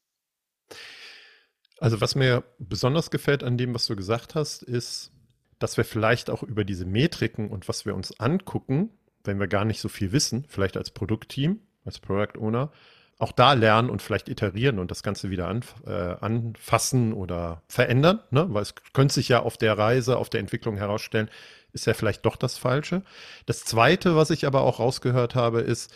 Also 1.80 2.00
was 2.00 2.14
mir 2.14 2.44
besonders 2.58 3.10
gefällt 3.10 3.44
an 3.44 3.56
dem, 3.56 3.74
was 3.74 3.86
du 3.86 3.94
gesagt 3.94 4.34
hast, 4.34 4.62
ist, 4.62 5.12
dass 5.58 5.76
wir 5.76 5.84
vielleicht 5.84 6.30
auch 6.30 6.42
über 6.42 6.64
diese 6.64 6.86
Metriken 6.86 7.50
und 7.50 7.68
was 7.68 7.86
wir 7.86 7.94
uns 7.94 8.18
angucken, 8.18 8.90
wenn 9.24 9.38
wir 9.38 9.48
gar 9.48 9.64
nicht 9.64 9.80
so 9.80 9.88
viel 9.88 10.12
wissen, 10.12 10.44
vielleicht 10.48 10.76
als 10.76 10.90
Produktteam, 10.90 11.60
als 11.84 11.98
Product 11.98 12.38
Owner, 12.38 12.72
auch 13.18 13.32
da 13.32 13.52
lernen 13.52 13.90
und 13.90 14.00
vielleicht 14.00 14.28
iterieren 14.28 14.78
und 14.78 14.90
das 14.90 15.02
Ganze 15.02 15.30
wieder 15.30 15.48
anf 15.48 15.74
äh, 15.86 15.90
anfassen 15.90 17.12
oder 17.12 17.62
verändern, 17.66 18.20
ne? 18.30 18.46
weil 18.50 18.62
es 18.62 18.74
könnte 18.92 19.14
sich 19.14 19.28
ja 19.28 19.40
auf 19.40 19.56
der 19.56 19.76
Reise, 19.76 20.16
auf 20.18 20.30
der 20.30 20.40
Entwicklung 20.40 20.76
herausstellen, 20.76 21.28
ist 21.72 21.86
ja 21.86 21.94
vielleicht 21.94 22.24
doch 22.24 22.36
das 22.36 22.58
Falsche. 22.58 23.02
Das 23.46 23.64
Zweite, 23.64 24.16
was 24.16 24.30
ich 24.30 24.46
aber 24.46 24.62
auch 24.62 24.78
rausgehört 24.78 25.34
habe, 25.34 25.60
ist, 25.60 25.92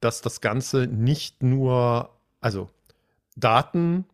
dass 0.00 0.20
das 0.20 0.40
Ganze 0.40 0.86
nicht 0.86 1.42
nur, 1.42 2.10
also 2.40 2.70
Daten, 3.36 4.06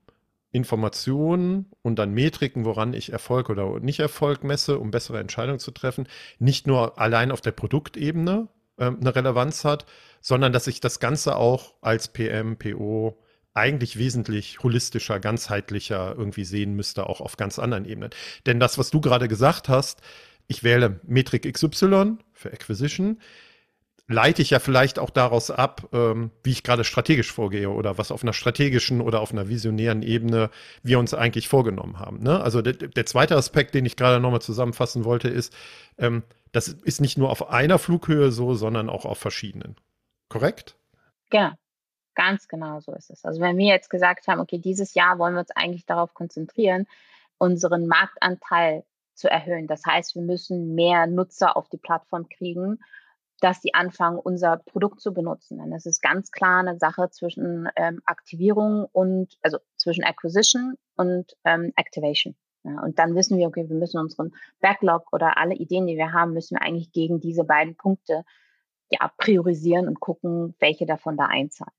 Informationen 0.53 1.71
und 1.81 1.99
dann 1.99 2.13
Metriken, 2.13 2.65
woran 2.65 2.93
ich 2.93 3.11
Erfolg 3.11 3.49
oder 3.49 3.81
nicht 3.81 4.01
Erfolg 4.01 4.45
messe, 4.45 4.79
um 4.79 4.91
bessere 4.91 5.19
Entscheidungen 5.19 5.59
zu 5.59 5.71
treffen, 5.71 6.07
nicht 6.39 6.67
nur 6.67 6.99
allein 6.99 7.33
auf 7.33 7.41
der 7.41 7.53
Produktebene 7.53 8.49
äh, 8.77 8.87
eine 8.87 9.15
Relevanz 9.15 9.65
hat, 9.65 9.87
sondern 10.21 10.53
dass 10.53 10.67
ich 10.67 10.81
das 10.81 11.01
Ganze 11.01 11.37
auch 11.37 11.75
als 11.81 12.09
PM, 12.09 12.59
PO 12.59 13.19
eigentlich 13.55 13.99
wesentlich 13.99 14.63
holistischer, 14.63 15.21
ganzheitlicher 15.21 16.15
irgendwie 16.17 16.45
sehen 16.45 16.75
müsste, 16.75 17.07
auch 17.07 17.21
auf 17.21 17.37
ganz 17.37 17.59
anderen 17.59 17.85
Ebenen. 17.85 18.11
Denn 18.47 18.61
das, 18.61 18.79
was 18.79 18.91
du 18.91 19.01
gerade 19.01 19.29
gesagt 19.29 19.69
hast, 19.69 20.01
ich 20.53 20.63
wähle 20.63 21.01
Metrik 21.03 21.53
XY 21.53 22.19
für 22.33 22.53
Acquisition, 22.53 23.19
leite 24.07 24.43
ich 24.43 24.51
ja 24.51 24.59
vielleicht 24.59 24.99
auch 24.99 25.11
daraus 25.11 25.51
ab, 25.51 25.89
ähm, 25.93 26.31
wie 26.43 26.51
ich 26.51 26.63
gerade 26.63 26.85
strategisch 26.85 27.33
vorgehe 27.33 27.71
oder 27.71 27.99
was 27.99 28.13
auf 28.13 28.23
einer 28.23 28.33
strategischen 28.33 29.01
oder 29.01 29.21
auf 29.21 29.33
einer 29.33 29.49
visionären 29.49 30.03
Ebene 30.03 30.51
wir 30.83 30.99
uns 30.99 31.15
eigentlich 31.15 31.49
vorgenommen 31.49 31.99
haben. 31.99 32.23
Ne? 32.23 32.41
Also 32.41 32.63
der, 32.63 32.75
der, 32.75 33.07
zweite 33.07 33.37
Aspekt, 33.37 33.75
den 33.75 33.87
ich 33.87 33.97
gerade 33.97 34.21
nochmal 34.21 34.43
zusammenfassen 34.43 35.05
wollte, 35.05 35.29
ist, 35.29 35.55
ähm, 35.99 36.23
das 36.53 36.69
ist 36.69 37.01
nicht 37.01 37.19
nur 37.19 37.31
auf 37.31 37.51
einer 37.51 37.79
Flughöhe 37.79 38.31
so, 38.31 38.55
sondern 38.55 38.89
auch 38.91 39.05
auf 39.05 39.19
verschiedenen. 39.19 39.77
Korrekt? 40.29 40.77
Genau. 41.31 41.53
ganz 42.15 42.47
genau 42.47 42.81
so 42.81 42.93
ist 42.93 43.11
es. 43.11 43.25
Also 43.25 43.41
wenn 43.41 43.57
wir 43.57 43.69
jetzt 43.69 43.89
gesagt 43.89 44.27
haben, 44.29 44.41
okay, 44.41 44.59
dieses 44.59 44.95
Jahr 44.95 45.19
wollen 45.19 45.35
wir 45.35 45.41
uns 45.41 45.51
eigentlich 45.53 45.87
darauf 45.87 46.13
konzentrieren, 46.13 46.87
unseren 47.39 47.87
Marktanteil 47.87 48.85
zu 49.23 49.31
erhöhen. 49.31 49.69
Das 49.69 49.87
heißt, 49.87 50.17
wir 50.17 50.23
müssen 50.23 50.75
mehr 50.75 51.07
Nutzer 51.07 51.57
auf 51.57 51.69
die 51.69 51.79
Plattform 51.79 52.29
kriegen, 52.29 52.81
dass 53.41 53.61
die 53.61 53.73
anfangen, 53.73 54.19
unser 54.19 54.57
Produkt 54.57 55.01
zu 55.01 55.15
benutzen. 55.15 55.59
Denn 55.59 55.73
es 55.73 55.87
ist 55.87 56.03
ganz 56.03 56.33
klar 56.33 56.61
eine 56.61 56.77
Sache 56.79 57.09
zwischen 57.11 57.69
ähm, 57.77 58.03
Aktivierung 58.05 58.87
und, 58.91 59.39
also 59.43 59.59
zwischen 59.77 60.05
Acquisition 60.05 60.75
und 60.97 61.37
ähm, 61.45 61.73
Activation. 61.77 62.35
Ja, 62.65 62.81
und 62.83 62.99
dann 62.99 63.15
wissen 63.15 63.39
wir, 63.39 63.47
okay, 63.47 63.69
wir 63.69 63.77
müssen 63.77 63.99
unseren 63.99 64.33
Backlog 64.61 65.13
oder 65.13 65.39
alle 65.39 65.55
Ideen, 65.55 65.87
die 65.87 65.97
wir 65.97 66.13
haben, 66.13 66.33
müssen 66.33 66.57
wir 66.57 66.63
eigentlich 66.63 66.93
gegen 66.93 67.21
diese 67.21 67.45
beiden 67.45 67.77
Punkte 67.77 68.25
ja, 68.91 69.11
priorisieren 69.19 69.89
und 69.89 70.01
gucken, 70.01 70.55
welche 70.59 70.87
davon 70.87 71.17
da 71.17 71.27
einzahlen. 71.27 71.73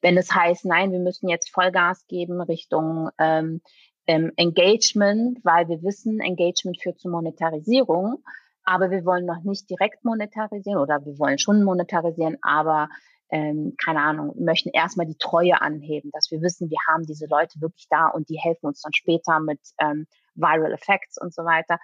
Wenn 0.00 0.16
es 0.16 0.34
heißt, 0.34 0.64
nein, 0.64 0.92
wir 0.92 1.00
müssen 1.00 1.28
jetzt 1.28 1.50
Vollgas 1.50 2.06
geben 2.06 2.40
Richtung 2.40 3.10
ähm, 3.18 3.60
ähm, 4.06 4.32
Engagement, 4.36 5.38
weil 5.44 5.68
wir 5.68 5.82
wissen, 5.82 6.20
Engagement 6.20 6.80
führt 6.80 6.98
zu 6.98 7.08
Monetarisierung, 7.08 8.22
aber 8.64 8.90
wir 8.90 9.04
wollen 9.04 9.26
noch 9.26 9.42
nicht 9.42 9.68
direkt 9.70 10.04
monetarisieren 10.04 10.80
oder 10.80 11.04
wir 11.04 11.18
wollen 11.18 11.38
schon 11.38 11.62
monetarisieren, 11.62 12.38
aber 12.42 12.88
ähm, 13.30 13.74
keine 13.82 14.00
Ahnung, 14.02 14.34
möchten 14.38 14.68
erstmal 14.68 15.06
die 15.06 15.16
Treue 15.16 15.60
anheben, 15.60 16.10
dass 16.12 16.30
wir 16.30 16.42
wissen, 16.42 16.70
wir 16.70 16.78
haben 16.86 17.06
diese 17.06 17.26
Leute 17.26 17.60
wirklich 17.60 17.88
da 17.88 18.08
und 18.08 18.28
die 18.28 18.38
helfen 18.38 18.66
uns 18.66 18.82
dann 18.82 18.92
später 18.92 19.40
mit 19.40 19.60
ähm, 19.78 20.06
Viral 20.34 20.72
Effects 20.72 21.18
und 21.18 21.32
so 21.32 21.44
weiter. 21.44 21.78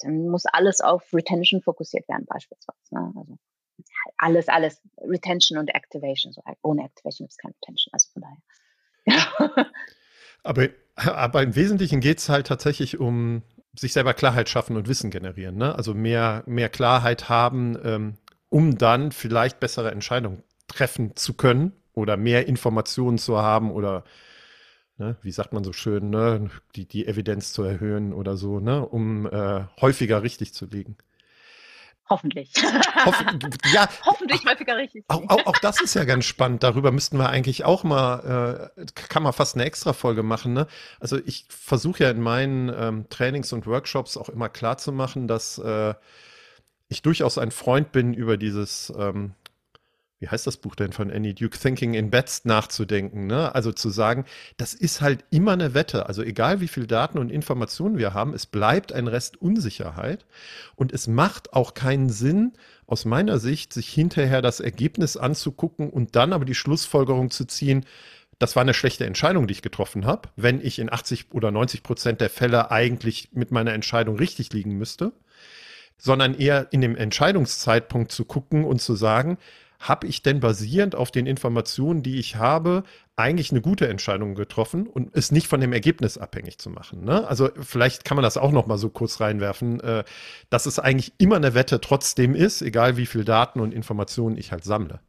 Dann 0.00 0.28
muss 0.28 0.46
alles 0.46 0.80
auf 0.80 1.02
Retention 1.12 1.60
fokussiert 1.60 2.08
werden 2.08 2.24
beispielsweise. 2.26 2.78
Ne? 2.90 3.12
Also 3.16 3.36
alles, 4.16 4.48
alles, 4.48 4.80
Retention 4.98 5.58
und 5.58 5.74
Activation. 5.74 6.32
So, 6.32 6.42
halt 6.44 6.58
ohne 6.62 6.84
Activation 6.84 7.26
gibt 7.26 7.32
es 7.32 7.38
keine 7.38 7.54
Retention, 7.54 7.92
also 7.92 8.08
von 8.12 8.22
daher. 9.06 9.72
Aber 10.42 10.68
aber 10.96 11.42
im 11.42 11.56
Wesentlichen 11.56 12.00
geht 12.00 12.18
es 12.18 12.28
halt 12.28 12.46
tatsächlich 12.46 13.00
um 13.00 13.42
sich 13.76 13.92
selber 13.92 14.14
Klarheit 14.14 14.48
schaffen 14.48 14.76
und 14.76 14.88
Wissen 14.88 15.10
generieren. 15.10 15.56
Ne? 15.56 15.74
Also 15.74 15.94
mehr, 15.94 16.44
mehr 16.46 16.68
Klarheit 16.68 17.28
haben, 17.28 17.76
ähm, 17.82 18.14
um 18.48 18.78
dann 18.78 19.10
vielleicht 19.10 19.58
bessere 19.58 19.90
Entscheidungen 19.90 20.44
treffen 20.68 21.16
zu 21.16 21.34
können 21.34 21.72
oder 21.92 22.16
mehr 22.16 22.46
Informationen 22.46 23.18
zu 23.18 23.38
haben 23.38 23.72
oder, 23.72 24.04
ne, 24.96 25.16
wie 25.22 25.32
sagt 25.32 25.52
man 25.52 25.64
so 25.64 25.72
schön, 25.72 26.10
ne, 26.10 26.50
die, 26.76 26.86
die 26.86 27.06
Evidenz 27.06 27.52
zu 27.52 27.62
erhöhen 27.64 28.12
oder 28.12 28.36
so, 28.36 28.60
ne, 28.60 28.86
um 28.86 29.26
äh, 29.26 29.64
häufiger 29.80 30.22
richtig 30.22 30.54
zu 30.54 30.66
liegen. 30.66 30.96
Hoffentlich. 32.10 32.52
Hoff 33.04 33.24
ja. 33.72 33.88
Hoffentlich 34.04 34.44
häufiger 34.46 34.76
richtig. 34.76 35.04
Auch, 35.08 35.22
auch, 35.28 35.46
auch, 35.46 35.58
das 35.58 35.80
ist 35.80 35.94
ja 35.94 36.04
ganz 36.04 36.26
spannend. 36.26 36.62
Darüber 36.62 36.92
müssten 36.92 37.18
wir 37.18 37.30
eigentlich 37.30 37.64
auch 37.64 37.82
mal, 37.82 38.70
äh, 38.76 38.84
kann 38.94 39.22
man 39.22 39.32
fast 39.32 39.54
eine 39.54 39.64
extra 39.64 39.94
Folge 39.94 40.22
machen. 40.22 40.52
Ne? 40.52 40.66
Also 41.00 41.18
ich 41.24 41.46
versuche 41.48 42.04
ja 42.04 42.10
in 42.10 42.20
meinen 42.20 42.70
ähm, 42.76 43.08
Trainings 43.08 43.52
und 43.52 43.66
Workshops 43.66 44.16
auch 44.18 44.28
immer 44.28 44.50
klar 44.50 44.76
zu 44.76 44.92
machen, 44.92 45.28
dass 45.28 45.58
äh, 45.58 45.94
ich 46.88 47.00
durchaus 47.00 47.38
ein 47.38 47.50
Freund 47.50 47.92
bin 47.92 48.12
über 48.12 48.36
dieses 48.36 48.92
ähm, 48.98 49.34
wie 50.24 50.28
heißt 50.30 50.46
das 50.46 50.56
Buch 50.56 50.74
denn 50.74 50.92
von 50.92 51.10
Annie 51.10 51.34
Duke, 51.34 51.58
Thinking 51.58 51.92
in 51.92 52.08
Bets 52.08 52.46
nachzudenken. 52.46 53.26
Ne? 53.26 53.54
Also 53.54 53.72
zu 53.72 53.90
sagen, 53.90 54.24
das 54.56 54.72
ist 54.72 55.02
halt 55.02 55.22
immer 55.30 55.52
eine 55.52 55.74
Wette. 55.74 56.06
Also 56.06 56.22
egal 56.22 56.62
wie 56.62 56.68
viel 56.68 56.86
Daten 56.86 57.18
und 57.18 57.30
Informationen 57.30 57.98
wir 57.98 58.14
haben, 58.14 58.32
es 58.32 58.46
bleibt 58.46 58.94
ein 58.94 59.06
Rest 59.06 59.36
Unsicherheit. 59.36 60.24
Und 60.76 60.94
es 60.94 61.08
macht 61.08 61.52
auch 61.52 61.74
keinen 61.74 62.08
Sinn, 62.08 62.54
aus 62.86 63.04
meiner 63.04 63.38
Sicht, 63.38 63.74
sich 63.74 63.90
hinterher 63.90 64.40
das 64.40 64.60
Ergebnis 64.60 65.18
anzugucken 65.18 65.90
und 65.90 66.16
dann 66.16 66.32
aber 66.32 66.46
die 66.46 66.54
Schlussfolgerung 66.54 67.30
zu 67.30 67.44
ziehen, 67.44 67.84
das 68.38 68.56
war 68.56 68.62
eine 68.62 68.74
schlechte 68.74 69.04
Entscheidung, 69.04 69.46
die 69.46 69.52
ich 69.52 69.62
getroffen 69.62 70.06
habe, 70.06 70.30
wenn 70.36 70.60
ich 70.62 70.78
in 70.78 70.90
80 70.90 71.32
oder 71.32 71.50
90 71.50 71.82
Prozent 71.82 72.22
der 72.22 72.30
Fälle 72.30 72.70
eigentlich 72.70 73.28
mit 73.32 73.50
meiner 73.50 73.74
Entscheidung 73.74 74.16
richtig 74.16 74.52
liegen 74.54 74.72
müsste, 74.78 75.12
sondern 75.98 76.34
eher 76.34 76.68
in 76.70 76.80
dem 76.80 76.96
Entscheidungszeitpunkt 76.96 78.10
zu 78.10 78.24
gucken 78.24 78.64
und 78.64 78.80
zu 78.80 78.94
sagen, 78.94 79.38
habe 79.88 80.06
ich 80.06 80.22
denn 80.22 80.40
basierend 80.40 80.94
auf 80.94 81.10
den 81.10 81.26
Informationen, 81.26 82.02
die 82.02 82.18
ich 82.18 82.36
habe, 82.36 82.84
eigentlich 83.16 83.50
eine 83.50 83.60
gute 83.60 83.86
Entscheidung 83.86 84.34
getroffen 84.34 84.86
und 84.86 85.10
es 85.14 85.30
nicht 85.30 85.46
von 85.46 85.60
dem 85.60 85.72
Ergebnis 85.72 86.18
abhängig 86.18 86.58
zu 86.58 86.70
machen. 86.70 87.04
Ne? 87.04 87.26
Also 87.28 87.50
vielleicht 87.60 88.04
kann 88.04 88.16
man 88.16 88.22
das 88.22 88.36
auch 88.36 88.50
noch 88.50 88.66
mal 88.66 88.78
so 88.78 88.88
kurz 88.88 89.20
reinwerfen, 89.20 89.80
äh, 89.80 90.04
dass 90.50 90.66
es 90.66 90.78
eigentlich 90.78 91.12
immer 91.18 91.36
eine 91.36 91.54
Wette 91.54 91.80
trotzdem 91.80 92.34
ist, 92.34 92.62
egal 92.62 92.96
wie 92.96 93.06
viel 93.06 93.24
Daten 93.24 93.60
und 93.60 93.72
Informationen 93.72 94.36
ich 94.36 94.52
halt 94.52 94.64
sammle. 94.64 95.00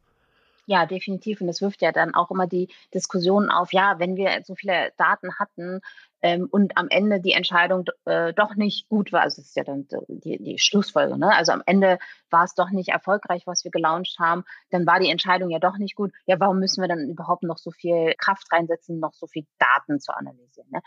Ja, 0.66 0.84
definitiv. 0.84 1.40
Und 1.40 1.46
das 1.46 1.62
wirft 1.62 1.80
ja 1.80 1.92
dann 1.92 2.14
auch 2.14 2.30
immer 2.30 2.48
die 2.48 2.68
Diskussion 2.92 3.50
auf, 3.50 3.72
ja, 3.72 3.98
wenn 3.98 4.16
wir 4.16 4.42
so 4.44 4.56
viele 4.56 4.92
Daten 4.96 5.38
hatten, 5.38 5.80
ähm, 6.26 6.48
und 6.50 6.76
am 6.76 6.88
Ende 6.88 7.20
die 7.20 7.32
Entscheidung 7.32 7.84
äh, 8.04 8.32
doch 8.32 8.56
nicht 8.56 8.88
gut 8.88 9.12
war. 9.12 9.20
Also 9.20 9.40
das 9.40 9.50
ist 9.50 9.56
ja 9.56 9.62
dann 9.62 9.86
die, 10.08 10.42
die 10.42 10.58
Schlussfolgerung. 10.58 11.20
Ne? 11.20 11.32
Also 11.32 11.52
am 11.52 11.62
Ende 11.66 11.98
war 12.30 12.42
es 12.42 12.54
doch 12.54 12.70
nicht 12.70 12.88
erfolgreich, 12.88 13.46
was 13.46 13.62
wir 13.62 13.70
gelauncht 13.70 14.18
haben. 14.18 14.42
Dann 14.70 14.86
war 14.86 14.98
die 14.98 15.08
Entscheidung 15.08 15.50
ja 15.50 15.60
doch 15.60 15.78
nicht 15.78 15.94
gut. 15.94 16.12
Ja, 16.26 16.40
warum 16.40 16.58
müssen 16.58 16.80
wir 16.80 16.88
dann 16.88 17.08
überhaupt 17.08 17.44
noch 17.44 17.58
so 17.58 17.70
viel 17.70 18.14
Kraft 18.18 18.52
reinsetzen, 18.52 18.98
noch 18.98 19.12
so 19.14 19.28
viel 19.28 19.46
Daten 19.58 20.00
zu 20.00 20.12
analysieren? 20.16 20.68
Ne? 20.72 20.80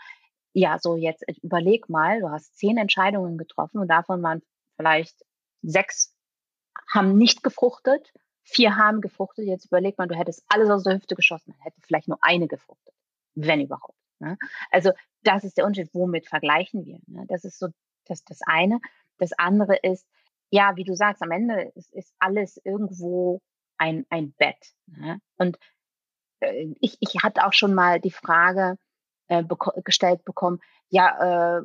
Ja, 0.52 0.78
so 0.78 0.96
jetzt 0.96 1.26
äh, 1.26 1.34
überleg 1.42 1.88
mal, 1.88 2.20
du 2.20 2.30
hast 2.30 2.58
zehn 2.58 2.76
Entscheidungen 2.76 3.38
getroffen 3.38 3.78
und 3.78 3.88
davon 3.88 4.22
waren 4.22 4.42
vielleicht 4.76 5.24
sechs 5.62 6.14
haben 6.92 7.16
nicht 7.16 7.42
gefruchtet, 7.42 8.12
vier 8.42 8.76
haben 8.76 9.00
gefruchtet. 9.00 9.46
Jetzt 9.46 9.66
überleg 9.66 9.96
mal, 9.96 10.06
du 10.06 10.16
hättest 10.16 10.44
alles 10.48 10.68
aus 10.68 10.82
der 10.82 10.96
Hüfte 10.96 11.14
geschossen, 11.14 11.54
hätte 11.60 11.80
vielleicht 11.80 12.08
nur 12.08 12.18
eine 12.20 12.46
gefruchtet, 12.46 12.94
wenn 13.34 13.60
überhaupt. 13.60 13.99
Ne? 14.20 14.38
Also 14.70 14.92
das 15.22 15.44
ist 15.44 15.56
der 15.56 15.66
Unterschied, 15.66 15.94
womit 15.94 16.28
vergleichen 16.28 16.84
wir. 16.84 17.00
Ne? 17.06 17.24
Das 17.28 17.44
ist 17.44 17.58
so 17.58 17.68
das, 18.06 18.24
das 18.24 18.40
eine. 18.46 18.80
Das 19.18 19.32
andere 19.32 19.76
ist, 19.76 20.06
ja, 20.50 20.76
wie 20.76 20.84
du 20.84 20.94
sagst, 20.94 21.22
am 21.22 21.30
Ende 21.30 21.72
ist, 21.74 21.92
ist 21.92 22.14
alles 22.18 22.60
irgendwo 22.64 23.40
ein, 23.78 24.06
ein 24.10 24.32
Bett. 24.32 24.74
Ne? 24.86 25.20
Und 25.38 25.58
äh, 26.40 26.74
ich, 26.80 26.96
ich 27.00 27.22
hatte 27.22 27.46
auch 27.46 27.52
schon 27.52 27.74
mal 27.74 28.00
die 28.00 28.10
Frage 28.10 28.76
äh, 29.28 29.42
beko 29.42 29.72
gestellt 29.84 30.24
bekommen, 30.24 30.60
ja, 30.88 31.58
äh, 31.58 31.62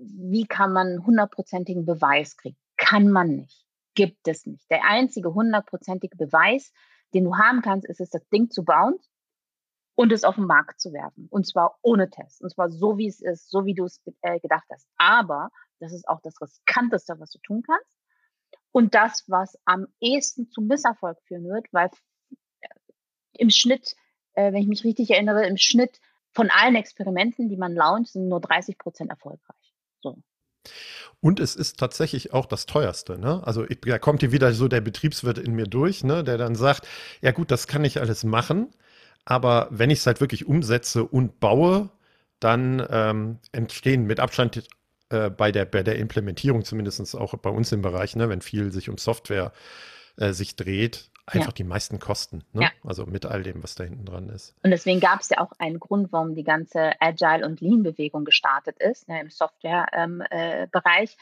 wie 0.00 0.46
kann 0.46 0.72
man 0.72 1.04
hundertprozentigen 1.04 1.84
Beweis 1.84 2.36
kriegen? 2.36 2.56
Kann 2.76 3.10
man 3.10 3.28
nicht. 3.36 3.66
Gibt 3.94 4.28
es 4.28 4.46
nicht. 4.46 4.70
Der 4.70 4.84
einzige 4.84 5.34
hundertprozentige 5.34 6.16
Beweis, 6.16 6.72
den 7.12 7.24
du 7.24 7.36
haben 7.36 7.60
kannst, 7.60 7.88
ist 7.88 8.00
es, 8.00 8.10
das 8.10 8.26
Ding 8.28 8.48
zu 8.50 8.64
bauen 8.64 8.94
und 10.00 10.12
es 10.12 10.24
auf 10.24 10.36
den 10.36 10.46
Markt 10.46 10.80
zu 10.80 10.94
werfen. 10.94 11.28
Und 11.30 11.46
zwar 11.46 11.78
ohne 11.82 12.08
Test. 12.08 12.40
Und 12.40 12.48
zwar 12.48 12.70
so, 12.70 12.96
wie 12.96 13.06
es 13.06 13.20
ist, 13.20 13.50
so 13.50 13.66
wie 13.66 13.74
du 13.74 13.84
es 13.84 14.00
äh, 14.22 14.40
gedacht 14.40 14.64
hast. 14.72 14.88
Aber 14.96 15.50
das 15.78 15.92
ist 15.92 16.08
auch 16.08 16.22
das 16.22 16.40
Riskanteste, 16.40 17.16
was 17.18 17.28
du 17.32 17.38
tun 17.40 17.62
kannst. 17.66 17.84
Und 18.72 18.94
das, 18.94 19.24
was 19.26 19.58
am 19.66 19.88
ehesten 20.00 20.48
zu 20.48 20.62
Misserfolg 20.62 21.18
führen 21.26 21.44
wird, 21.44 21.66
weil 21.72 21.90
äh, 22.62 22.68
im 23.34 23.50
Schnitt, 23.50 23.94
äh, 24.32 24.54
wenn 24.54 24.62
ich 24.62 24.68
mich 24.68 24.84
richtig 24.84 25.10
erinnere, 25.10 25.44
im 25.44 25.58
Schnitt 25.58 26.00
von 26.32 26.48
allen 26.48 26.76
Experimenten, 26.76 27.50
die 27.50 27.58
man 27.58 27.74
launcht, 27.74 28.12
sind 28.12 28.26
nur 28.26 28.40
30 28.40 28.78
Prozent 28.78 29.10
erfolgreich. 29.10 29.74
So. 30.00 30.16
Und 31.20 31.40
es 31.40 31.54
ist 31.54 31.78
tatsächlich 31.78 32.32
auch 32.32 32.46
das 32.46 32.64
teuerste. 32.64 33.18
Ne? 33.18 33.42
Also 33.44 33.68
ich, 33.68 33.82
da 33.82 33.98
kommt 33.98 34.20
hier 34.20 34.32
wieder 34.32 34.54
so 34.54 34.66
der 34.66 34.80
Betriebswirt 34.80 35.36
in 35.36 35.52
mir 35.52 35.66
durch, 35.66 36.04
ne? 36.04 36.24
der 36.24 36.38
dann 36.38 36.54
sagt, 36.54 36.88
ja 37.20 37.32
gut, 37.32 37.50
das 37.50 37.66
kann 37.66 37.84
ich 37.84 38.00
alles 38.00 38.24
machen 38.24 38.72
aber 39.24 39.68
wenn 39.70 39.90
ich 39.90 40.00
es 40.00 40.06
halt 40.06 40.20
wirklich 40.20 40.46
umsetze 40.46 41.04
und 41.04 41.40
baue, 41.40 41.90
dann 42.40 42.86
ähm, 42.90 43.38
entstehen 43.52 44.06
mit 44.06 44.18
Abstand 44.18 44.68
äh, 45.10 45.30
bei, 45.30 45.52
der, 45.52 45.66
bei 45.66 45.82
der 45.82 45.96
Implementierung, 45.98 46.64
zumindest 46.64 47.14
auch 47.16 47.34
bei 47.34 47.50
uns 47.50 47.72
im 47.72 47.82
Bereich, 47.82 48.16
ne, 48.16 48.28
wenn 48.28 48.40
viel 48.40 48.72
sich 48.72 48.88
um 48.88 48.96
Software 48.96 49.52
äh, 50.16 50.32
sich 50.32 50.56
dreht, 50.56 51.10
einfach 51.26 51.48
ja. 51.48 51.54
die 51.54 51.64
meisten 51.64 51.98
Kosten. 51.98 52.44
Ne? 52.52 52.62
Ja. 52.62 52.70
Also 52.84 53.06
mit 53.06 53.26
all 53.26 53.42
dem, 53.42 53.62
was 53.62 53.74
da 53.74 53.84
hinten 53.84 54.04
dran 54.04 54.28
ist. 54.28 54.54
Und 54.62 54.70
deswegen 54.70 55.00
gab 55.00 55.20
es 55.20 55.28
ja 55.30 55.38
auch 55.38 55.52
einen 55.58 55.78
Grund, 55.78 56.12
warum 56.12 56.34
die 56.34 56.44
ganze 56.44 56.92
Agile- 57.00 57.46
und 57.46 57.60
Lean-Bewegung 57.60 58.24
gestartet 58.24 58.76
ist 58.78 59.08
ne, 59.08 59.20
im 59.20 59.30
Software-Bereich. 59.30 61.10
Ähm, 61.10 61.16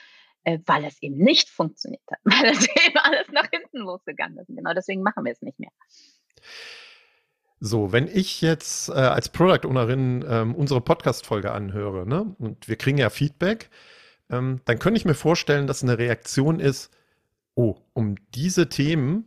äh, 0.44 0.58
weil 0.64 0.84
es 0.84 1.02
eben 1.02 1.18
nicht 1.18 1.50
funktioniert 1.50 2.04
hat, 2.10 2.20
weil 2.24 2.52
es 2.52 2.68
eben 2.86 2.96
alles 2.96 3.28
nach 3.32 3.50
hinten 3.50 3.78
losgegangen 3.78 4.38
ist. 4.38 4.46
Genau 4.46 4.72
deswegen 4.72 5.02
machen 5.02 5.24
wir 5.24 5.32
es 5.32 5.42
nicht 5.42 5.58
mehr. 5.58 5.72
So, 7.60 7.92
wenn 7.92 8.06
ich 8.06 8.40
jetzt 8.40 8.88
äh, 8.88 8.92
als 8.92 9.28
Product 9.30 9.66
Ownerin 9.68 10.24
ähm, 10.28 10.54
unsere 10.54 10.80
Podcast-Folge 10.80 11.50
anhöre, 11.50 12.06
ne, 12.06 12.34
und 12.38 12.68
wir 12.68 12.76
kriegen 12.76 12.98
ja 12.98 13.10
Feedback, 13.10 13.70
ähm, 14.30 14.60
dann 14.64 14.78
könnte 14.78 14.98
ich 14.98 15.04
mir 15.04 15.14
vorstellen, 15.14 15.66
dass 15.66 15.82
eine 15.82 15.98
Reaktion 15.98 16.60
ist, 16.60 16.90
oh, 17.54 17.76
um 17.94 18.14
diese 18.34 18.68
Themen 18.68 19.24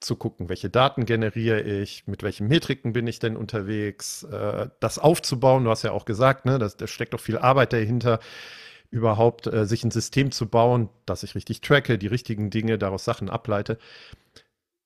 zu 0.00 0.16
gucken, 0.16 0.48
welche 0.48 0.70
Daten 0.70 1.04
generiere 1.04 1.60
ich, 1.60 2.06
mit 2.06 2.22
welchen 2.22 2.48
Metriken 2.48 2.92
bin 2.92 3.06
ich 3.06 3.18
denn 3.18 3.36
unterwegs, 3.36 4.24
äh, 4.24 4.68
das 4.80 4.98
aufzubauen. 4.98 5.64
Du 5.64 5.70
hast 5.70 5.82
ja 5.82 5.92
auch 5.92 6.06
gesagt, 6.06 6.46
ne, 6.46 6.58
da 6.58 6.86
steckt 6.86 7.14
doch 7.14 7.20
viel 7.20 7.38
Arbeit 7.38 7.72
dahinter, 7.72 8.20
überhaupt 8.90 9.46
äh, 9.46 9.66
sich 9.66 9.84
ein 9.84 9.90
System 9.90 10.32
zu 10.32 10.48
bauen, 10.48 10.88
dass 11.06 11.22
ich 11.22 11.34
richtig 11.34 11.60
tracke, 11.60 11.98
die 11.98 12.08
richtigen 12.08 12.50
Dinge, 12.50 12.78
daraus 12.78 13.04
Sachen 13.04 13.30
ableite. 13.30 13.78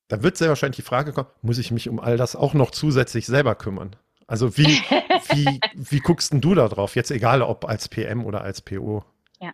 Da 0.09 0.23
wird 0.23 0.37
sehr 0.37 0.49
wahrscheinlich 0.49 0.77
die 0.77 0.83
Frage 0.83 1.13
kommen, 1.13 1.29
muss 1.43 1.59
ich 1.59 1.71
mich 1.71 1.89
um 1.89 1.99
all 1.99 2.17
das 2.17 2.37
auch 2.37 2.55
noch 2.55 2.71
zusätzlich 2.71 3.27
selber 3.27 3.55
kümmern? 3.55 3.97
Also 4.27 4.57
wie, 4.57 4.65
wie, 5.31 5.61
wie 5.75 6.01
guckst 6.01 6.33
denn 6.33 6.41
du 6.41 6.55
da 6.55 6.69
drauf? 6.69 6.95
Jetzt 6.95 7.11
egal, 7.11 7.43
ob 7.43 7.65
als 7.65 7.89
PM 7.89 8.25
oder 8.25 8.43
als 8.43 8.61
PO. 8.63 9.05
Ja. 9.41 9.53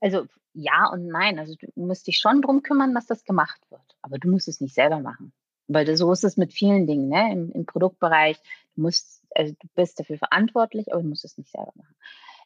Also 0.00 0.26
ja 0.52 0.88
und 0.92 1.06
nein. 1.06 1.38
Also 1.38 1.54
du 1.56 1.68
musst 1.74 2.06
dich 2.06 2.18
schon 2.18 2.42
drum 2.42 2.62
kümmern, 2.62 2.94
dass 2.94 3.06
das 3.06 3.24
gemacht 3.24 3.60
wird. 3.70 3.96
Aber 4.02 4.18
du 4.18 4.28
musst 4.28 4.48
es 4.48 4.60
nicht 4.60 4.74
selber 4.74 5.00
machen. 5.00 5.32
Weil 5.66 5.96
so 5.96 6.10
ist 6.12 6.24
es 6.24 6.36
mit 6.36 6.52
vielen 6.52 6.86
Dingen, 6.86 7.08
ne? 7.08 7.30
Im, 7.32 7.52
im 7.52 7.66
Produktbereich. 7.66 8.38
Du 8.74 8.82
musst, 8.82 9.22
also 9.34 9.54
du 9.58 9.68
bist 9.74 10.00
dafür 10.00 10.16
verantwortlich, 10.18 10.92
aber 10.92 11.02
du 11.02 11.08
musst 11.08 11.24
es 11.24 11.36
nicht 11.36 11.50
selber 11.50 11.72
machen. 11.74 11.94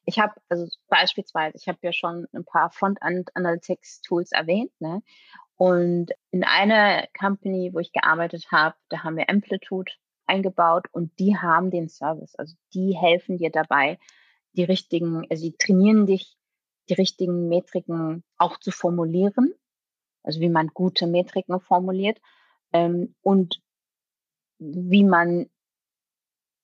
Ich 0.05 0.19
habe, 0.19 0.35
also 0.49 0.67
beispielsweise, 0.89 1.57
ich 1.57 1.69
habe 1.69 1.79
ja 1.83 1.93
schon 1.93 2.27
ein 2.33 2.45
paar 2.45 2.71
Frontend-Analytics-Tools 2.71 4.33
erwähnt, 4.33 4.73
ne? 4.81 5.03
Und 5.63 6.11
in 6.33 6.43
einer 6.43 7.07
Company, 7.17 7.71
wo 7.73 7.79
ich 7.79 7.93
gearbeitet 7.93 8.51
habe, 8.51 8.75
da 8.89 9.05
haben 9.05 9.17
wir 9.17 9.31
Amplitude 9.31 9.93
eingebaut 10.27 10.89
und 10.91 11.17
die 11.21 11.37
haben 11.37 11.71
den 11.71 11.89
Service. 11.89 12.35
Also 12.35 12.57
die 12.75 12.97
helfen 12.97 13.39
dir 13.39 13.51
dabei, 13.51 14.01
die 14.55 14.65
richtigen, 14.65 15.25
also 15.31 15.45
die 15.45 15.57
trainieren 15.57 16.05
dich, 16.05 16.37
die 16.89 16.95
richtigen 16.95 17.49
Metriken 17.49 18.25
auch 18.39 18.59
zu 18.59 18.73
formulieren. 18.73 19.55
Also 20.25 20.41
wie 20.41 20.49
man 20.49 20.67
gute 20.67 21.07
Metriken 21.07 21.61
formuliert 21.61 22.21
ähm, 22.73 23.15
und 23.23 23.63
wie 24.59 25.05
man 25.05 25.49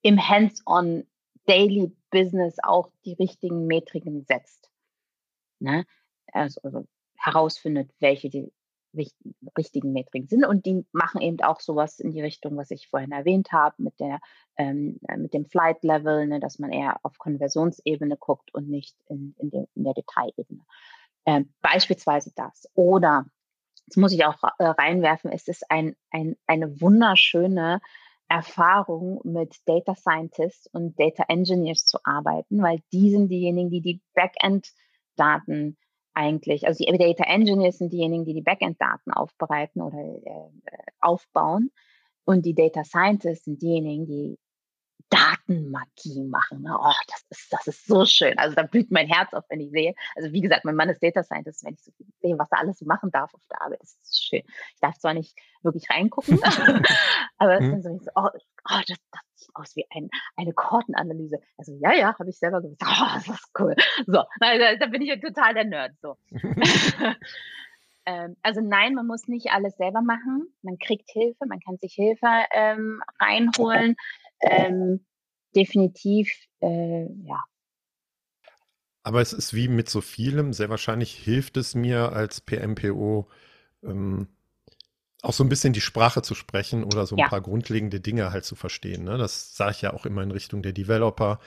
im 0.02 0.28
Hands-on 0.28 1.06
Daily 1.46 1.96
Business 2.10 2.56
auch 2.64 2.90
die 3.04 3.12
richtigen 3.12 3.68
Metriken 3.68 4.24
setzt. 4.24 4.72
Ne? 5.60 5.86
Also, 6.32 6.60
also 6.64 6.88
herausfindet, 7.14 7.92
welche 8.00 8.28
die 8.28 8.52
richtigen 9.56 9.92
Metriken 9.92 10.28
sind. 10.28 10.44
Und 10.44 10.66
die 10.66 10.84
machen 10.92 11.20
eben 11.20 11.40
auch 11.40 11.60
sowas 11.60 12.00
in 12.00 12.12
die 12.12 12.22
Richtung, 12.22 12.56
was 12.56 12.70
ich 12.70 12.88
vorhin 12.88 13.12
erwähnt 13.12 13.52
habe, 13.52 13.74
mit 13.78 13.98
der 14.00 14.20
ähm, 14.56 14.98
äh, 15.08 15.16
mit 15.16 15.34
dem 15.34 15.46
Flight 15.46 15.82
Level, 15.82 16.26
ne, 16.26 16.40
dass 16.40 16.58
man 16.58 16.72
eher 16.72 16.98
auf 17.02 17.18
Konversionsebene 17.18 18.16
guckt 18.16 18.52
und 18.52 18.68
nicht 18.68 18.96
in, 19.08 19.34
in, 19.38 19.50
dem, 19.50 19.66
in 19.74 19.84
der 19.84 19.94
Detailebene. 19.94 20.62
Ähm, 21.26 21.52
beispielsweise 21.60 22.32
das. 22.34 22.68
Oder, 22.74 23.26
das 23.86 23.96
muss 23.96 24.12
ich 24.12 24.24
auch 24.24 24.42
äh, 24.58 24.64
reinwerfen, 24.64 25.30
es 25.30 25.48
ist 25.48 25.70
ein, 25.70 25.96
ein, 26.10 26.36
eine 26.46 26.80
wunderschöne 26.80 27.80
Erfahrung 28.28 29.20
mit 29.24 29.56
Data 29.66 29.94
Scientists 29.94 30.66
und 30.66 30.98
Data 30.98 31.24
Engineers 31.28 31.86
zu 31.86 31.98
arbeiten, 32.04 32.62
weil 32.62 32.82
die 32.92 33.10
sind 33.10 33.28
diejenigen, 33.28 33.70
die 33.70 33.80
die 33.80 34.02
Backend-Daten 34.14 35.78
eigentlich, 36.18 36.66
also 36.66 36.84
die 36.84 36.98
Data 36.98 37.24
Engineers 37.24 37.78
sind 37.78 37.92
diejenigen, 37.92 38.24
die 38.24 38.34
die 38.34 38.42
Backend-Daten 38.42 39.12
aufbereiten 39.12 39.80
oder 39.80 39.98
äh, 39.98 40.50
aufbauen. 41.00 41.70
Und 42.24 42.44
die 42.44 42.54
Data 42.54 42.82
Scientists 42.82 43.44
sind 43.44 43.62
diejenigen, 43.62 44.06
die 44.06 44.38
Datenmagie 45.10 46.24
machen. 46.24 46.62
Ne? 46.62 46.76
Oh, 46.78 46.92
das 47.06 47.24
ist, 47.30 47.52
das 47.52 47.66
ist 47.66 47.86
so 47.86 48.04
schön. 48.04 48.38
Also 48.38 48.54
da 48.54 48.62
blüht 48.62 48.90
mein 48.90 49.06
Herz 49.06 49.32
auf, 49.32 49.44
wenn 49.48 49.60
ich 49.60 49.70
sehe. 49.70 49.94
Also 50.14 50.32
wie 50.32 50.40
gesagt, 50.40 50.64
mein 50.64 50.74
Mann 50.74 50.88
ist 50.88 51.02
Data 51.02 51.22
Scientist, 51.22 51.64
wenn 51.64 51.74
ich 51.74 51.82
so 51.82 51.92
sehe, 52.20 52.38
was 52.38 52.50
er 52.52 52.58
alles 52.58 52.78
so 52.78 52.84
machen 52.84 53.10
darf 53.10 53.32
auf 53.32 53.40
der 53.50 53.62
Arbeit, 53.62 53.80
das 53.80 53.96
ist 54.02 54.26
schön. 54.26 54.42
Ich 54.74 54.80
darf 54.80 54.98
zwar 54.98 55.14
nicht 55.14 55.34
wirklich 55.62 55.88
reingucken, 55.90 56.38
aber 57.38 57.58
es 57.58 57.64
ist 57.64 57.84
mhm. 57.84 58.00
so, 58.00 58.10
oh, 58.14 58.28
oh 58.34 58.80
das, 58.86 58.98
das 59.10 59.20
sieht 59.34 59.50
aus 59.54 59.76
wie 59.76 59.86
ein, 59.90 60.10
eine 60.36 60.52
Kortenanalyse. 60.52 61.40
Also 61.56 61.72
ja, 61.80 61.92
ja, 61.94 62.18
habe 62.18 62.30
ich 62.30 62.38
selber 62.38 62.60
gesagt, 62.60 62.82
oh, 62.84 63.14
das 63.14 63.28
ist 63.28 63.50
cool. 63.58 63.74
So, 64.06 64.24
da, 64.40 64.76
da 64.76 64.86
bin 64.86 65.02
ich 65.02 65.08
ja 65.08 65.16
total 65.16 65.54
der 65.54 65.64
Nerd. 65.64 65.92
So. 66.02 66.16
Ähm, 68.08 68.36
also 68.40 68.62
nein, 68.62 68.94
man 68.94 69.06
muss 69.06 69.28
nicht 69.28 69.50
alles 69.50 69.76
selber 69.76 70.00
machen. 70.00 70.48
Man 70.62 70.78
kriegt 70.78 71.10
Hilfe, 71.10 71.44
man 71.46 71.60
kann 71.60 71.76
sich 71.76 71.92
Hilfe 71.92 72.26
ähm, 72.52 73.02
reinholen. 73.20 73.96
Ähm, 74.40 75.04
definitiv, 75.54 76.30
äh, 76.60 77.06
ja. 77.24 77.42
Aber 79.02 79.20
es 79.20 79.32
ist 79.32 79.54
wie 79.54 79.68
mit 79.68 79.88
so 79.88 80.00
vielem, 80.00 80.52
sehr 80.52 80.68
wahrscheinlich 80.68 81.14
hilft 81.14 81.56
es 81.56 81.74
mir 81.74 82.12
als 82.12 82.40
PMPO, 82.40 83.28
ähm, 83.82 84.28
auch 85.22 85.32
so 85.32 85.42
ein 85.42 85.48
bisschen 85.48 85.72
die 85.72 85.80
Sprache 85.80 86.22
zu 86.22 86.34
sprechen 86.34 86.84
oder 86.84 87.06
so 87.06 87.16
ein 87.16 87.20
ja. 87.20 87.28
paar 87.28 87.40
grundlegende 87.40 88.00
Dinge 88.00 88.32
halt 88.32 88.44
zu 88.44 88.54
verstehen. 88.54 89.04
Ne? 89.04 89.18
Das 89.18 89.56
sage 89.56 89.72
ich 89.72 89.82
ja 89.82 89.92
auch 89.92 90.06
immer 90.06 90.22
in 90.22 90.30
Richtung 90.30 90.62
der 90.62 90.72
Developer. 90.72 91.40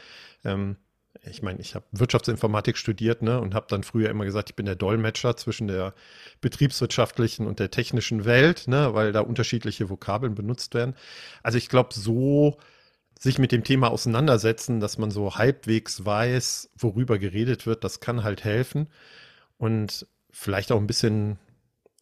Ähm, 0.44 0.78
ich 1.24 1.42
meine, 1.42 1.60
ich 1.60 1.76
habe 1.76 1.86
Wirtschaftsinformatik 1.92 2.78
studiert 2.78 3.22
ne, 3.22 3.40
und 3.40 3.54
habe 3.54 3.68
dann 3.70 3.84
früher 3.84 4.10
immer 4.10 4.26
gesagt, 4.26 4.50
ich 4.50 4.56
bin 4.56 4.66
der 4.66 4.76
Dolmetscher 4.76 5.38
zwischen 5.38 5.68
der 5.68 5.94
betriebswirtschaftlichen 6.40 7.48
und 7.48 7.60
der 7.60 7.70
technischen 7.70 8.26
Welt, 8.26 8.68
ne, 8.68 8.94
weil 8.94 9.12
da 9.12 9.20
unterschiedliche 9.22 9.90
Vokabeln 9.90 10.36
benutzt 10.36 10.74
werden. 10.74 10.96
Also 11.44 11.58
ich 11.58 11.70
glaube, 11.70 11.94
so 11.94 12.58
sich 13.22 13.38
mit 13.38 13.52
dem 13.52 13.64
Thema 13.64 13.92
auseinandersetzen, 13.92 14.80
dass 14.80 14.98
man 14.98 15.12
so 15.12 15.36
halbwegs 15.36 16.04
weiß, 16.04 16.72
worüber 16.76 17.20
geredet 17.20 17.68
wird, 17.68 17.84
das 17.84 18.00
kann 18.00 18.24
halt 18.24 18.44
helfen. 18.44 18.88
Und 19.60 20.08
vielleicht 20.32 20.72
auch 20.72 20.80
ein 20.80 20.88
bisschen 20.88 21.38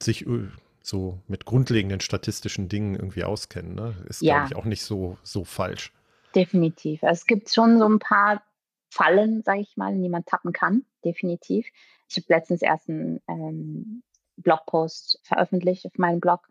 sich 0.01 0.25
äh, 0.25 0.47
so 0.81 1.19
mit 1.27 1.43
grundlegenden 1.43 1.99
statistischen 1.99 2.69
Dingen 2.69 2.95
irgendwie 2.95 3.25
auskennen. 3.25 3.75
Ne? 3.75 3.95
Ist, 4.07 4.21
ja. 4.21 4.35
glaube 4.35 4.47
ich, 4.47 4.55
auch 4.55 4.63
nicht 4.63 4.81
so, 4.81 5.17
so 5.21 5.43
falsch. 5.43 5.91
Definitiv. 6.35 7.03
Es 7.03 7.25
gibt 7.25 7.49
schon 7.49 7.79
so 7.79 7.85
ein 7.85 7.99
paar 7.99 8.41
Fallen, 8.89 9.43
sage 9.43 9.59
ich 9.59 9.75
mal, 9.75 9.91
in 9.91 10.01
die 10.01 10.09
man 10.09 10.23
tappen 10.23 10.53
kann. 10.53 10.85
Definitiv. 11.03 11.67
Ich 12.07 12.15
habe 12.15 12.27
letztens 12.29 12.61
erst 12.61 12.87
einen 12.87 13.19
ähm, 13.27 14.03
Blogpost 14.37 15.19
veröffentlicht 15.23 15.85
auf 15.85 15.97
meinem 15.97 16.21
Blog 16.21 16.47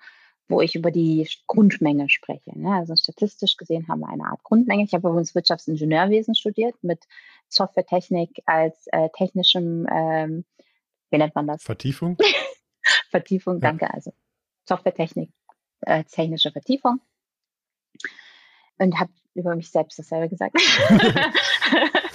wo 0.49 0.61
ich 0.63 0.75
über 0.75 0.91
die 0.91 1.29
Grundmenge 1.47 2.09
spreche. 2.09 2.59
Ne? 2.59 2.73
Also 2.73 2.97
statistisch 2.97 3.57
gesehen 3.57 3.87
haben 3.89 4.01
wir 4.01 4.09
eine 4.09 4.25
Art 4.25 4.43
Grundmenge. 4.43 4.83
Ich 4.85 4.95
habe 4.95 5.09
übrigens 5.09 5.35
Wirtschaftsingenieurwesen 5.35 6.35
studiert 6.35 6.75
mit 6.83 7.05
Softwaretechnik 7.49 8.43
als 8.47 8.87
äh, 8.89 9.11
technischem, 9.15 9.87
ähm, 9.91 10.45
wie 11.11 11.19
nennt 11.19 11.35
man 11.35 11.47
das? 11.47 11.63
Vertiefung? 11.63 12.17
Vertiefung, 13.11 13.55
ja. 13.55 13.61
danke. 13.61 13.93
Also 13.93 14.13
Softwaretechnik 14.65 15.31
als 15.83 16.13
äh, 16.13 16.17
technische 16.17 16.51
Vertiefung. 16.51 17.01
Und 18.79 18.99
habe 18.99 19.13
über 19.35 19.55
mich 19.55 19.71
selbst 19.71 19.99
dasselbe 19.99 20.29
gesagt. 20.29 20.57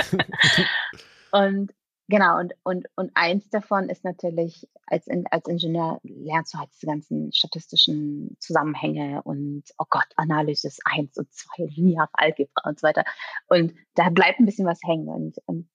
und 1.32 1.74
Genau, 2.14 2.38
und, 2.38 2.54
und, 2.62 2.86
und 2.96 3.10
eins 3.16 3.50
davon 3.50 3.90
ist 3.90 4.04
natürlich, 4.04 4.70
als, 4.86 5.08
als 5.32 5.48
Ingenieur 5.48 6.00
lernst 6.04 6.54
du 6.54 6.60
halt 6.60 6.70
diese 6.72 6.86
ganzen 6.86 7.34
statistischen 7.34 8.38
Zusammenhänge 8.40 9.24
und, 9.24 9.64
oh 9.80 9.86
Gott, 9.90 10.06
Analysis 10.16 10.78
1 10.86 11.18
und 11.18 11.34
2, 11.34 11.64
lineare 11.76 12.10
Algebra 12.14 12.70
und 12.70 12.80
so 12.80 12.86
weiter. 12.86 13.04
Und 13.48 13.74
da 13.96 14.12
bleibt 14.12 14.40
ein 14.40 14.46
bisschen 14.46 14.68
was 14.68 14.80
hängen. 14.86 15.08
Und, 15.08 15.40
und 15.48 15.68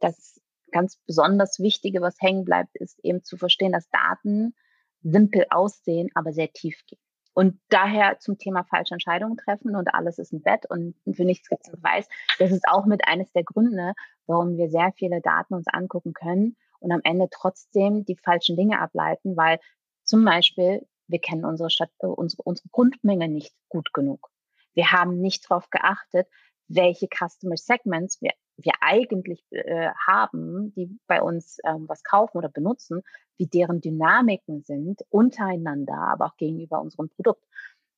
das 0.00 0.40
ganz 0.72 0.96
besonders 1.06 1.60
Wichtige, 1.60 2.00
was 2.00 2.20
hängen 2.20 2.44
bleibt, 2.44 2.74
ist 2.74 2.98
eben 3.04 3.22
zu 3.22 3.36
verstehen, 3.36 3.70
dass 3.70 3.88
Daten 3.90 4.56
simpel 5.02 5.46
aussehen, 5.50 6.08
aber 6.16 6.32
sehr 6.32 6.52
tief 6.52 6.76
gehen. 6.88 7.03
Und 7.34 7.60
daher 7.68 8.18
zum 8.20 8.38
Thema 8.38 8.64
falsche 8.64 8.94
Entscheidungen 8.94 9.36
treffen 9.36 9.74
und 9.76 9.92
alles 9.92 10.18
ist 10.18 10.32
ein 10.32 10.42
Bett 10.42 10.66
und 10.70 10.94
für 11.12 11.24
nichts 11.24 11.48
gibt 11.48 11.62
es 11.62 11.72
einen 11.72 11.82
Beweis. 11.82 12.08
Das 12.38 12.52
ist 12.52 12.66
auch 12.68 12.86
mit 12.86 13.06
eines 13.06 13.32
der 13.32 13.42
Gründe, 13.42 13.94
warum 14.26 14.56
wir 14.56 14.70
sehr 14.70 14.92
viele 14.96 15.20
Daten 15.20 15.54
uns 15.54 15.66
angucken 15.66 16.12
können 16.14 16.56
und 16.78 16.92
am 16.92 17.00
Ende 17.02 17.28
trotzdem 17.30 18.04
die 18.04 18.16
falschen 18.16 18.56
Dinge 18.56 18.80
ableiten, 18.80 19.36
weil 19.36 19.58
zum 20.04 20.24
Beispiel 20.24 20.86
wir 21.08 21.20
kennen 21.20 21.44
unsere, 21.44 21.70
Stadt, 21.70 21.90
äh, 21.98 22.06
unsere, 22.06 22.42
unsere 22.42 22.68
Grundmenge 22.70 23.28
nicht 23.28 23.54
gut 23.68 23.92
genug. 23.92 24.30
Wir 24.74 24.92
haben 24.92 25.20
nicht 25.20 25.50
darauf 25.50 25.70
geachtet, 25.70 26.28
welche 26.68 27.08
Customer 27.08 27.56
Segments 27.56 28.20
wir, 28.20 28.32
wir 28.56 28.72
eigentlich 28.80 29.44
äh, 29.50 29.90
haben, 30.06 30.72
die 30.74 30.98
bei 31.06 31.22
uns 31.22 31.58
ähm, 31.64 31.88
was 31.88 32.02
kaufen 32.02 32.38
oder 32.38 32.48
benutzen, 32.48 33.02
wie 33.36 33.46
deren 33.46 33.80
Dynamiken 33.80 34.62
sind 34.62 35.02
untereinander, 35.10 35.96
aber 35.96 36.26
auch 36.26 36.36
gegenüber 36.36 36.80
unserem 36.80 37.08
Produkt. 37.08 37.44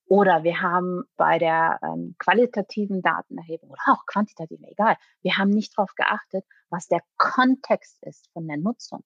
Oder 0.09 0.44
wir 0.44 0.62
haben 0.62 1.02
bei 1.16 1.38
der 1.38 1.81
ähm, 1.83 2.14
qualitativen 2.18 3.02
Datenerhebung 3.02 3.70
oder 3.70 3.83
auch 3.87 4.07
quantitativen, 4.07 4.64
egal, 4.66 4.96
wir 5.22 5.37
haben 5.37 5.50
nicht 5.50 5.76
darauf 5.76 5.94
geachtet, 5.94 6.44
was 6.70 6.87
der 6.87 7.00
Kontext 7.16 8.02
ist 8.05 8.29
von 8.33 8.46
der 8.46 8.57
Nutzung. 8.57 9.02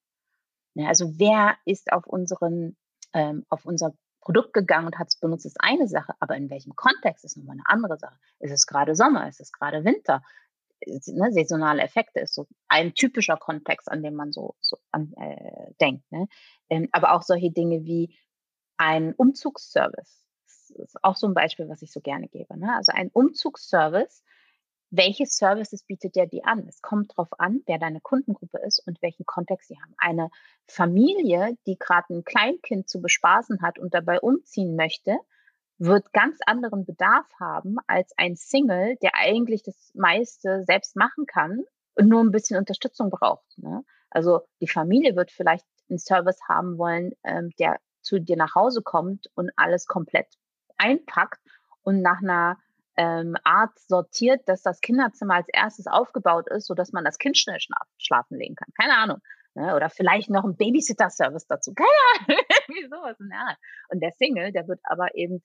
Ja, 0.75 0.87
also 0.87 1.17
wer 1.17 1.57
ist 1.65 1.91
auf 1.91 2.05
unseren, 2.05 2.77
ähm, 3.13 3.45
auf 3.49 3.65
unser 3.65 3.93
Produkt 4.21 4.53
gegangen 4.53 4.85
und 4.85 4.99
hat 4.99 5.09
es 5.09 5.17
benutzt, 5.17 5.45
ist 5.45 5.59
eine 5.59 5.87
Sache, 5.87 6.13
aber 6.19 6.37
in 6.37 6.49
welchem 6.49 6.75
Kontext 6.75 7.25
ist 7.25 7.37
nochmal 7.37 7.55
eine 7.55 7.63
andere 7.65 7.97
Sache. 7.97 8.17
Ist 8.39 8.51
es 8.51 8.67
gerade 8.67 8.95
Sommer? 8.95 9.27
Ist 9.27 9.41
es 9.41 9.51
gerade 9.51 9.83
Winter? 9.83 10.23
Ne, 10.85 11.31
saisonale 11.31 11.81
Effekte 11.81 12.21
ist 12.21 12.33
so 12.33 12.47
ein 12.67 12.93
typischer 12.93 13.37
Kontext, 13.37 13.91
an 13.91 14.01
dem 14.01 14.15
man 14.15 14.31
so, 14.31 14.55
so 14.61 14.77
an, 14.91 15.13
äh, 15.13 15.73
denkt. 15.79 16.11
Ne? 16.11 16.27
Ähm, 16.69 16.87
aber 16.91 17.13
auch 17.13 17.21
solche 17.23 17.51
Dinge 17.51 17.83
wie 17.83 18.15
ein 18.77 19.13
Umzugsservice. 19.13 20.25
Das 20.47 20.69
ist 20.71 21.03
auch 21.03 21.15
so 21.15 21.27
ein 21.27 21.33
Beispiel, 21.33 21.69
was 21.69 21.81
ich 21.81 21.91
so 21.91 21.99
gerne 21.99 22.27
gebe. 22.27 22.57
Ne? 22.57 22.75
Also 22.75 22.91
ein 22.93 23.09
Umzugsservice 23.11 24.23
welche 24.91 25.25
Services 25.25 25.83
bietet 25.83 26.15
der 26.15 26.27
dir 26.27 26.45
an? 26.45 26.67
Es 26.67 26.81
kommt 26.81 27.11
darauf 27.11 27.39
an, 27.39 27.61
wer 27.65 27.79
deine 27.79 28.01
Kundengruppe 28.01 28.59
ist 28.59 28.85
und 28.85 29.01
welchen 29.01 29.25
Kontext 29.25 29.69
sie 29.69 29.79
haben. 29.81 29.95
Eine 29.97 30.29
Familie, 30.67 31.57
die 31.65 31.77
gerade 31.79 32.13
ein 32.13 32.23
Kleinkind 32.25 32.89
zu 32.89 33.01
bespaßen 33.01 33.61
hat 33.61 33.79
und 33.79 33.93
dabei 33.93 34.19
umziehen 34.19 34.75
möchte, 34.75 35.17
wird 35.77 36.11
ganz 36.13 36.39
anderen 36.45 36.85
Bedarf 36.85 37.27
haben 37.39 37.77
als 37.87 38.13
ein 38.17 38.35
Single, 38.35 38.97
der 39.01 39.15
eigentlich 39.15 39.63
das 39.63 39.91
meiste 39.95 40.63
selbst 40.65 40.95
machen 40.95 41.25
kann 41.25 41.63
und 41.95 42.07
nur 42.07 42.21
ein 42.21 42.31
bisschen 42.31 42.57
Unterstützung 42.57 43.09
braucht. 43.09 43.57
Ne? 43.57 43.83
Also 44.09 44.41
die 44.59 44.67
Familie 44.67 45.15
wird 45.15 45.31
vielleicht 45.31 45.65
einen 45.89 45.99
Service 45.99 46.39
haben 46.47 46.77
wollen, 46.77 47.13
ähm, 47.23 47.49
der 47.57 47.79
zu 48.01 48.19
dir 48.19 48.35
nach 48.35 48.55
Hause 48.55 48.81
kommt 48.81 49.31
und 49.35 49.51
alles 49.55 49.87
komplett 49.87 50.27
einpackt 50.77 51.39
und 51.83 52.01
nach 52.01 52.21
einer 52.21 52.57
ähm, 52.97 53.35
Art 53.43 53.77
sortiert, 53.79 54.41
dass 54.47 54.61
das 54.61 54.81
Kinderzimmer 54.81 55.35
als 55.35 55.47
erstes 55.49 55.87
aufgebaut 55.87 56.47
ist, 56.49 56.67
sodass 56.67 56.91
man 56.91 57.05
das 57.05 57.17
Kind 57.17 57.37
schnell 57.37 57.59
schlafen 57.97 58.37
legen 58.37 58.55
kann. 58.55 58.69
Keine 58.79 58.97
Ahnung. 58.97 59.17
Ne? 59.53 59.75
Oder 59.75 59.89
vielleicht 59.89 60.29
noch 60.29 60.43
ein 60.43 60.55
Babysitter-Service 60.55 61.47
dazu. 61.47 61.73
Keine 61.75 61.89
Ahnung. 62.19 62.45
Wie 62.67 62.87
sowas 62.87 63.19
in 63.19 63.29
der 63.29 63.39
Art. 63.39 63.57
Und 63.89 64.01
der 64.01 64.11
Single, 64.11 64.51
der 64.51 64.67
wird 64.67 64.79
aber 64.83 65.15
eben 65.15 65.43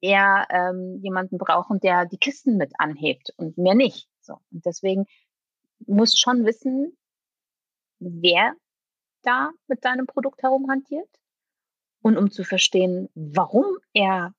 eher 0.00 0.46
ähm, 0.50 0.98
jemanden 1.02 1.38
brauchen, 1.38 1.80
der 1.80 2.06
die 2.06 2.18
Kisten 2.18 2.56
mit 2.56 2.72
anhebt 2.78 3.32
und 3.36 3.56
mehr 3.58 3.74
nicht. 3.74 4.08
So. 4.20 4.34
Und 4.50 4.66
deswegen 4.66 5.06
muss 5.86 6.18
schon 6.18 6.44
wissen, 6.44 6.96
wer 8.00 8.54
da 9.22 9.50
mit 9.66 9.84
deinem 9.84 10.06
Produkt 10.06 10.42
herumhantiert 10.42 11.08
und 12.02 12.18
um 12.18 12.30
zu 12.30 12.44
verstehen, 12.44 13.08
warum 13.14 13.64
er 13.94 14.34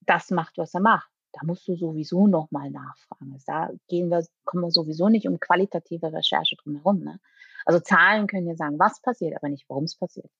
das 0.00 0.30
macht, 0.30 0.58
was 0.58 0.74
er 0.74 0.80
macht 0.80 1.13
da 1.34 1.40
musst 1.46 1.66
du 1.66 1.76
sowieso 1.76 2.26
nochmal 2.26 2.70
nachfragen. 2.70 3.32
Also 3.32 3.44
da 3.46 3.70
gehen 3.88 4.08
wir, 4.08 4.24
kommen 4.44 4.62
wir 4.62 4.70
sowieso 4.70 5.08
nicht 5.08 5.26
um 5.26 5.40
qualitative 5.40 6.12
Recherche 6.12 6.56
drum 6.56 6.76
herum. 6.76 7.00
Ne? 7.00 7.20
Also 7.64 7.80
Zahlen 7.80 8.26
können 8.26 8.46
ja 8.46 8.54
sagen, 8.54 8.78
was 8.78 9.00
passiert, 9.00 9.36
aber 9.36 9.48
nicht, 9.48 9.64
warum 9.68 9.84
es 9.84 9.96
passiert. 9.96 10.30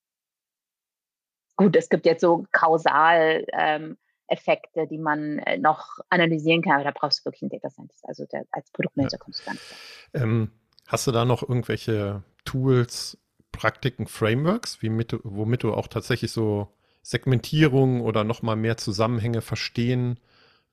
Gut, 1.56 1.76
es 1.76 1.88
gibt 1.88 2.06
jetzt 2.06 2.20
so 2.20 2.46
kausal 2.52 3.44
ähm, 3.52 3.96
Effekte, 4.26 4.86
die 4.86 4.98
man 4.98 5.38
äh, 5.40 5.58
noch 5.58 5.98
analysieren 6.10 6.62
kann, 6.62 6.74
aber 6.74 6.84
da 6.84 6.92
brauchst 6.92 7.20
du 7.20 7.24
wirklich 7.26 7.42
einen 7.42 7.50
Data 7.50 7.70
Scientist. 7.70 8.04
Also 8.06 8.24
der, 8.26 8.44
als 8.50 8.70
Produktmanager 8.70 9.16
ja. 9.16 9.18
kommst 9.18 9.40
du 9.40 9.44
gar 9.44 9.52
nicht. 9.52 9.74
Ähm, 10.14 10.50
hast 10.86 11.06
du 11.06 11.12
da 11.12 11.24
noch 11.24 11.42
irgendwelche 11.42 12.22
Tools, 12.44 13.18
Praktiken, 13.52 14.06
Frameworks, 14.06 14.82
wie 14.82 14.88
mit, 14.88 15.16
womit 15.22 15.62
du 15.62 15.74
auch 15.74 15.86
tatsächlich 15.86 16.32
so 16.32 16.68
Segmentierung 17.02 18.00
oder 18.00 18.24
nochmal 18.24 18.56
mehr 18.56 18.76
Zusammenhänge 18.76 19.42
verstehen 19.42 20.18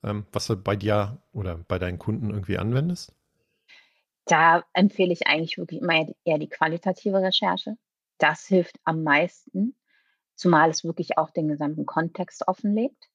ähm, 0.04 0.26
was 0.32 0.48
du 0.48 0.56
bei 0.56 0.76
dir 0.76 1.22
oder 1.34 1.58
bei 1.68 1.80
deinen 1.80 2.00
Kunden 2.00 2.30
irgendwie 2.30 2.58
anwendest? 2.58 3.14
Da 4.26 4.64
empfehle 4.74 5.14
ich 5.14 5.28
eigentlich 5.28 5.58
wirklich 5.58 5.82
immer 5.82 6.08
eher 6.24 6.38
die 6.38 6.50
qualitative 6.50 7.22
Recherche. 7.22 7.78
Das 8.18 8.46
hilft 8.46 8.80
am 8.84 9.04
meisten, 9.04 9.76
zumal 10.36 10.70
es 10.70 10.84
wirklich 10.84 11.18
auch 11.18 11.32
den 11.32 11.48
gesamten 11.48 11.86
Kontext 11.86 12.48
offenlegt. 12.48 13.10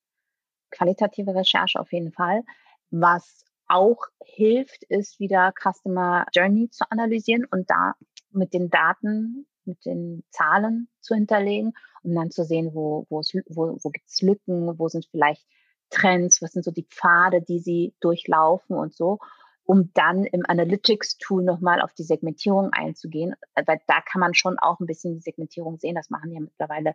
Qualitative 0.70 1.35
Recherche 1.35 1.79
auf 1.79 1.92
jeden 1.92 2.12
Fall. 2.12 2.42
Was 2.90 3.44
auch 3.68 3.99
hilft, 4.25 4.85
ist 4.85 5.18
wieder 5.20 5.53
Customer 5.53 6.27
Journey 6.33 6.70
zu 6.70 6.85
analysieren 6.90 7.44
und 7.44 7.70
da 7.70 7.94
mit 8.31 8.53
den 8.53 8.70
Daten, 8.70 9.46
mit 9.64 9.85
den 9.85 10.25
Zahlen 10.31 10.88
zu 11.01 11.14
hinterlegen, 11.14 11.72
um 12.03 12.14
dann 12.14 12.31
zu 12.31 12.44
sehen, 12.44 12.75
wo, 12.75 13.07
wo, 13.09 13.22
wo, 13.49 13.79
wo 13.83 13.90
gibt 13.90 14.09
es 14.09 14.22
Lücken, 14.22 14.79
wo 14.79 14.88
sind 14.88 15.07
vielleicht 15.07 15.46
Trends, 15.90 16.42
was 16.42 16.53
sind 16.53 16.64
so 16.64 16.70
die 16.70 16.87
Pfade, 16.88 17.42
die 17.42 17.59
sie 17.59 17.94
durchlaufen 18.01 18.77
und 18.77 18.94
so, 18.94 19.18
um 19.64 19.92
dann 19.94 20.25
im 20.25 20.42
Analytics-Tool 20.46 21.42
nochmal 21.42 21.81
auf 21.81 21.92
die 21.94 22.05
Segmentierung 22.05 22.70
einzugehen. 22.72 23.35
Weil 23.55 23.81
da 23.87 24.01
kann 24.01 24.20
man 24.20 24.35
schon 24.35 24.59
auch 24.59 24.81
ein 24.81 24.87
bisschen 24.87 25.14
die 25.14 25.20
Segmentierung 25.20 25.79
sehen. 25.79 25.94
Das 25.94 26.11
machen 26.11 26.33
ja 26.33 26.40
mittlerweile 26.40 26.94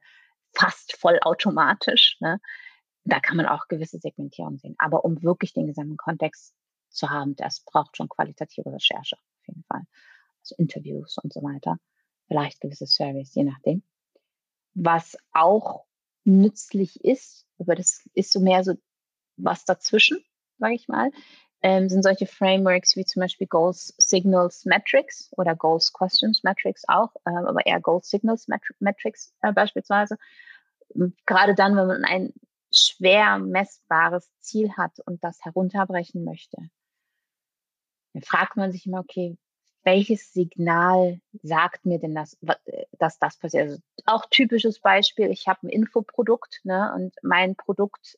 fast 0.53 0.95
vollautomatisch. 0.97 2.17
Ne? 2.19 2.39
Da 3.03 3.19
kann 3.19 3.37
man 3.37 3.45
auch 3.45 3.67
gewisse 3.67 3.99
Segmentierung 3.99 4.57
sehen. 4.57 4.75
Aber 4.77 5.03
um 5.05 5.21
wirklich 5.23 5.53
den 5.53 5.67
gesamten 5.67 5.97
Kontext 5.97 6.53
zu 6.89 7.09
haben, 7.09 7.35
das 7.35 7.61
braucht 7.61 7.97
schon 7.97 8.09
qualitative 8.09 8.71
Recherche 8.71 9.15
auf 9.15 9.47
jeden 9.47 9.63
Fall. 9.63 9.81
Also 10.41 10.55
Interviews 10.57 11.17
und 11.17 11.33
so 11.33 11.41
weiter. 11.41 11.77
Vielleicht 12.27 12.61
gewisse 12.61 12.85
Surveys, 12.85 13.33
je 13.35 13.43
nachdem. 13.43 13.83
Was 14.73 15.17
auch 15.33 15.85
nützlich 16.23 17.03
ist, 17.03 17.45
aber 17.61 17.75
das 17.75 18.01
ist 18.13 18.31
so 18.31 18.39
mehr 18.39 18.63
so 18.63 18.73
was 19.37 19.65
dazwischen, 19.65 20.23
sage 20.57 20.75
ich 20.75 20.87
mal, 20.87 21.11
ähm, 21.63 21.89
sind 21.89 22.03
solche 22.03 22.25
Frameworks 22.25 22.95
wie 22.95 23.05
zum 23.05 23.21
Beispiel 23.21 23.47
Goals 23.47 23.93
Signals 23.97 24.65
Metrics 24.65 25.31
oder 25.37 25.55
Goals 25.55 25.93
Questions 25.93 26.43
Metrics 26.43 26.83
auch, 26.87 27.15
äh, 27.25 27.29
aber 27.29 27.65
eher 27.65 27.79
Goals 27.79 28.09
Signals 28.09 28.47
Metrics 28.79 29.33
äh, 29.41 29.53
beispielsweise. 29.53 30.17
Gerade 31.25 31.55
dann, 31.55 31.75
wenn 31.75 31.87
man 31.87 32.03
ein 32.03 32.33
schwer 32.73 33.37
messbares 33.37 34.29
Ziel 34.39 34.75
hat 34.75 34.99
und 35.05 35.23
das 35.23 35.43
herunterbrechen 35.43 36.23
möchte, 36.23 36.57
dann 38.13 38.23
fragt 38.23 38.57
man 38.57 38.71
sich 38.71 38.85
immer, 38.85 38.99
okay, 38.99 39.37
welches 39.83 40.33
Signal 40.33 41.19
sagt 41.41 41.85
mir 41.85 41.99
denn 41.99 42.15
das, 42.15 42.37
dass 42.97 43.19
das 43.19 43.37
passiert? 43.37 43.63
Also 43.63 43.77
auch 44.05 44.25
typisches 44.29 44.79
Beispiel, 44.79 45.31
ich 45.31 45.47
habe 45.47 45.67
ein 45.67 45.69
Infoprodukt 45.69 46.61
ne, 46.63 46.93
und 46.95 47.15
mein 47.23 47.55
Produkt 47.55 48.17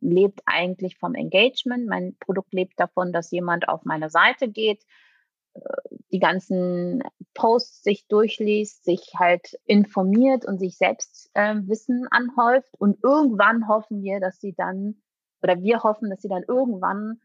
lebt 0.00 0.40
eigentlich 0.46 0.98
vom 0.98 1.14
Engagement. 1.14 1.86
Mein 1.86 2.16
Produkt 2.18 2.52
lebt 2.52 2.78
davon, 2.78 3.12
dass 3.12 3.30
jemand 3.30 3.68
auf 3.68 3.84
meine 3.84 4.10
Seite 4.10 4.48
geht, 4.48 4.84
äh, 5.54 5.60
die 6.10 6.18
ganzen 6.18 7.02
Posts 7.34 7.82
sich 7.82 8.06
durchliest, 8.08 8.84
sich 8.84 9.12
halt 9.16 9.58
informiert 9.64 10.44
und 10.44 10.58
sich 10.58 10.76
selbst 10.76 11.30
äh, 11.34 11.54
Wissen 11.62 12.06
anhäuft. 12.10 12.74
Und 12.78 13.02
irgendwann 13.02 13.68
hoffen 13.68 14.02
wir, 14.02 14.20
dass 14.20 14.40
sie 14.40 14.54
dann, 14.54 15.02
oder 15.42 15.60
wir 15.60 15.82
hoffen, 15.82 16.10
dass 16.10 16.20
sie 16.20 16.28
dann 16.28 16.44
irgendwann 16.46 17.20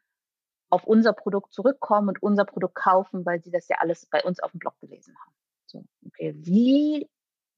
auf 0.69 0.85
unser 0.85 1.13
Produkt 1.13 1.53
zurückkommen 1.53 2.09
und 2.09 2.21
unser 2.21 2.45
Produkt 2.45 2.75
kaufen, 2.75 3.25
weil 3.25 3.41
sie 3.41 3.51
das 3.51 3.67
ja 3.67 3.77
alles 3.79 4.05
bei 4.05 4.23
uns 4.23 4.39
auf 4.39 4.51
dem 4.51 4.59
Blog 4.59 4.79
gelesen 4.79 5.15
haben. 5.19 5.33
So, 5.65 5.83
okay, 6.05 6.33
wie 6.37 7.09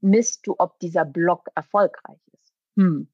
misst 0.01 0.45
du, 0.47 0.55
ob 0.57 0.79
dieser 0.79 1.05
Blog 1.05 1.47
erfolgreich 1.55 2.19
ist? 2.33 2.53
Hm. 2.75 3.11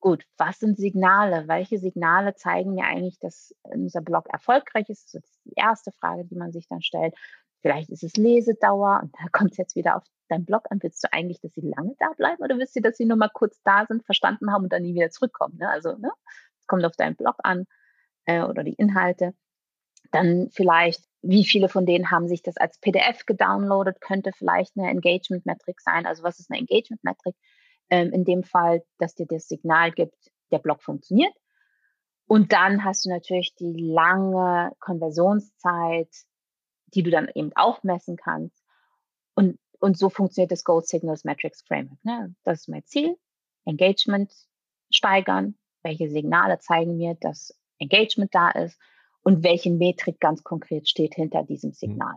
Gut, 0.00 0.24
was 0.38 0.58
sind 0.58 0.78
Signale? 0.78 1.46
Welche 1.46 1.78
Signale 1.78 2.34
zeigen 2.34 2.74
mir 2.74 2.84
eigentlich, 2.84 3.18
dass 3.18 3.54
unser 3.62 4.00
Blog 4.00 4.28
erfolgreich 4.28 4.88
ist? 4.88 5.14
Das 5.14 5.22
ist 5.22 5.40
die 5.44 5.54
erste 5.56 5.92
Frage, 5.92 6.24
die 6.24 6.36
man 6.36 6.52
sich 6.52 6.66
dann 6.68 6.80
stellt. 6.80 7.14
Vielleicht 7.60 7.90
ist 7.90 8.02
es 8.02 8.16
Lesedauer 8.16 9.00
und 9.02 9.14
da 9.14 9.26
kommt 9.32 9.52
es 9.52 9.58
jetzt 9.58 9.76
wieder 9.76 9.96
auf 9.96 10.04
deinen 10.28 10.46
Blog 10.46 10.64
an. 10.70 10.78
Willst 10.82 11.04
du 11.04 11.12
eigentlich, 11.12 11.40
dass 11.40 11.52
sie 11.52 11.60
lange 11.60 11.94
da 11.98 12.12
bleiben 12.16 12.42
oder 12.42 12.56
willst 12.56 12.74
du, 12.76 12.80
dass 12.80 12.96
sie 12.96 13.04
nur 13.04 13.18
mal 13.18 13.30
kurz 13.32 13.60
da 13.62 13.84
sind, 13.86 14.04
verstanden 14.04 14.50
haben 14.52 14.64
und 14.64 14.72
dann 14.72 14.82
nie 14.82 14.94
wieder 14.94 15.10
zurückkommen? 15.10 15.58
Ne? 15.58 15.68
Also, 15.68 15.96
ne? 15.96 16.10
es 16.58 16.66
kommt 16.66 16.84
auf 16.84 16.96
deinen 16.96 17.16
Blog 17.16 17.36
an 17.42 17.66
äh, 18.30 18.42
oder 18.42 18.62
die 18.62 18.74
Inhalte. 18.74 19.34
Dann 20.12 20.48
vielleicht, 20.52 21.04
wie 21.22 21.44
viele 21.44 21.68
von 21.68 21.86
denen 21.86 22.10
haben 22.10 22.28
sich 22.28 22.42
das 22.42 22.56
als 22.56 22.78
PDF 22.78 23.26
gedownloadet, 23.26 24.00
könnte 24.00 24.32
vielleicht 24.32 24.76
eine 24.76 24.88
Engagement-Metrik 24.88 25.80
sein. 25.80 26.06
Also 26.06 26.22
was 26.22 26.38
ist 26.38 26.50
eine 26.50 26.60
Engagement-Metrik? 26.60 27.34
Ähm, 27.90 28.12
in 28.12 28.24
dem 28.24 28.44
Fall, 28.44 28.84
dass 28.98 29.14
dir 29.14 29.26
das 29.26 29.48
Signal 29.48 29.90
gibt, 29.90 30.30
der 30.52 30.58
Block 30.58 30.82
funktioniert. 30.82 31.32
Und 32.26 32.52
dann 32.52 32.84
hast 32.84 33.04
du 33.04 33.08
natürlich 33.08 33.56
die 33.56 33.72
lange 33.72 34.70
Konversionszeit, 34.78 36.08
die 36.94 37.02
du 37.02 37.10
dann 37.10 37.28
eben 37.34 37.50
auch 37.56 37.82
messen 37.82 38.16
kannst. 38.16 38.62
Und, 39.34 39.58
und 39.80 39.98
so 39.98 40.08
funktioniert 40.08 40.52
das 40.52 40.62
Gold 40.62 40.86
Signals 40.86 41.24
Metrics 41.24 41.62
Framework. 41.62 42.04
Ne? 42.04 42.34
Das 42.44 42.60
ist 42.60 42.68
mein 42.68 42.84
Ziel. 42.84 43.16
Engagement 43.64 44.32
steigern. 44.90 45.56
Welche 45.82 46.08
Signale 46.08 46.58
zeigen 46.58 46.96
mir, 46.96 47.16
dass 47.20 47.59
Engagement 47.80 48.34
da 48.34 48.50
ist 48.50 48.78
und 49.22 49.42
welche 49.42 49.70
Metrik 49.70 50.20
ganz 50.20 50.44
konkret 50.44 50.88
steht 50.88 51.14
hinter 51.14 51.42
diesem 51.42 51.70
hm. 51.70 51.74
Signal. 51.74 52.14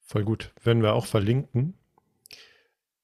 Voll 0.00 0.24
gut. 0.24 0.52
Werden 0.62 0.82
wir 0.82 0.94
auch 0.94 1.06
verlinken. 1.06 1.74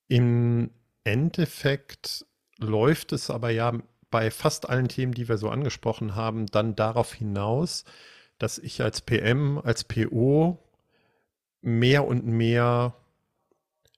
Im 0.08 0.70
Endeffekt 1.04 2.26
läuft 2.58 3.12
es 3.12 3.30
aber 3.30 3.50
ja 3.50 3.72
bei 4.10 4.30
fast 4.30 4.68
allen 4.68 4.88
Themen, 4.88 5.12
die 5.14 5.28
wir 5.28 5.38
so 5.38 5.48
angesprochen 5.48 6.14
haben, 6.14 6.46
dann 6.46 6.74
darauf 6.74 7.14
hinaus, 7.14 7.84
dass 8.38 8.58
ich 8.58 8.82
als 8.82 9.00
PM, 9.00 9.58
als 9.58 9.84
PO 9.84 10.58
mehr 11.62 12.06
und 12.06 12.26
mehr, 12.26 12.94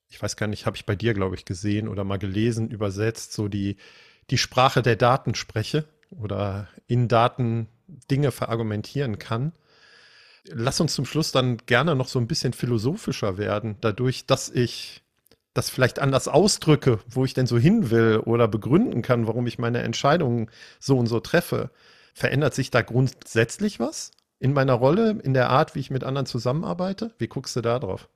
ich 0.08 0.22
weiß 0.22 0.36
gar 0.36 0.48
nicht, 0.48 0.66
habe 0.66 0.76
ich 0.76 0.84
bei 0.84 0.96
dir, 0.96 1.14
glaube 1.14 1.34
ich, 1.34 1.44
gesehen 1.44 1.88
oder 1.88 2.04
mal 2.04 2.18
gelesen, 2.18 2.68
übersetzt, 2.68 3.32
so 3.32 3.48
die, 3.48 3.76
die 4.30 4.38
Sprache 4.38 4.82
der 4.82 4.96
Daten 4.96 5.34
spreche 5.34 5.88
oder 6.20 6.68
in 6.86 7.08
Daten 7.08 7.68
Dinge 8.10 8.30
verargumentieren 8.30 9.18
kann. 9.18 9.52
Lass 10.44 10.80
uns 10.80 10.94
zum 10.94 11.04
Schluss 11.04 11.32
dann 11.32 11.58
gerne 11.66 11.94
noch 11.94 12.08
so 12.08 12.18
ein 12.18 12.26
bisschen 12.26 12.52
philosophischer 12.52 13.38
werden, 13.38 13.76
dadurch, 13.80 14.26
dass 14.26 14.50
ich 14.50 15.02
das 15.54 15.70
vielleicht 15.70 15.98
anders 15.98 16.28
ausdrücke, 16.28 16.98
wo 17.06 17.24
ich 17.24 17.34
denn 17.34 17.46
so 17.46 17.58
hin 17.58 17.90
will 17.90 18.22
oder 18.24 18.48
begründen 18.48 19.02
kann, 19.02 19.26
warum 19.26 19.46
ich 19.46 19.58
meine 19.58 19.82
Entscheidungen 19.82 20.50
so 20.80 20.98
und 20.98 21.06
so 21.06 21.20
treffe. 21.20 21.70
Verändert 22.14 22.54
sich 22.54 22.70
da 22.70 22.82
grundsätzlich 22.82 23.78
was 23.78 24.12
in 24.38 24.52
meiner 24.54 24.74
Rolle, 24.74 25.20
in 25.22 25.34
der 25.34 25.50
Art, 25.50 25.74
wie 25.74 25.80
ich 25.80 25.90
mit 25.90 26.04
anderen 26.04 26.26
zusammenarbeite? 26.26 27.14
Wie 27.18 27.28
guckst 27.28 27.54
du 27.54 27.60
da 27.60 27.78
drauf? 27.78 28.08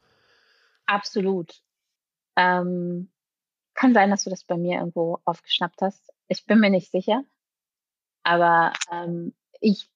Absolut. 0.86 1.62
Ähm, 2.36 3.10
kann 3.74 3.94
sein, 3.94 4.10
dass 4.10 4.24
du 4.24 4.30
das 4.30 4.44
bei 4.44 4.56
mir 4.56 4.78
irgendwo 4.78 5.20
aufgeschnappt 5.24 5.82
hast. 5.82 6.12
Ich 6.28 6.46
bin 6.46 6.58
mir 6.58 6.70
nicht 6.70 6.90
sicher. 6.90 7.22
Aber 8.26 8.72
ähm, 8.90 9.34
ich 9.60 9.88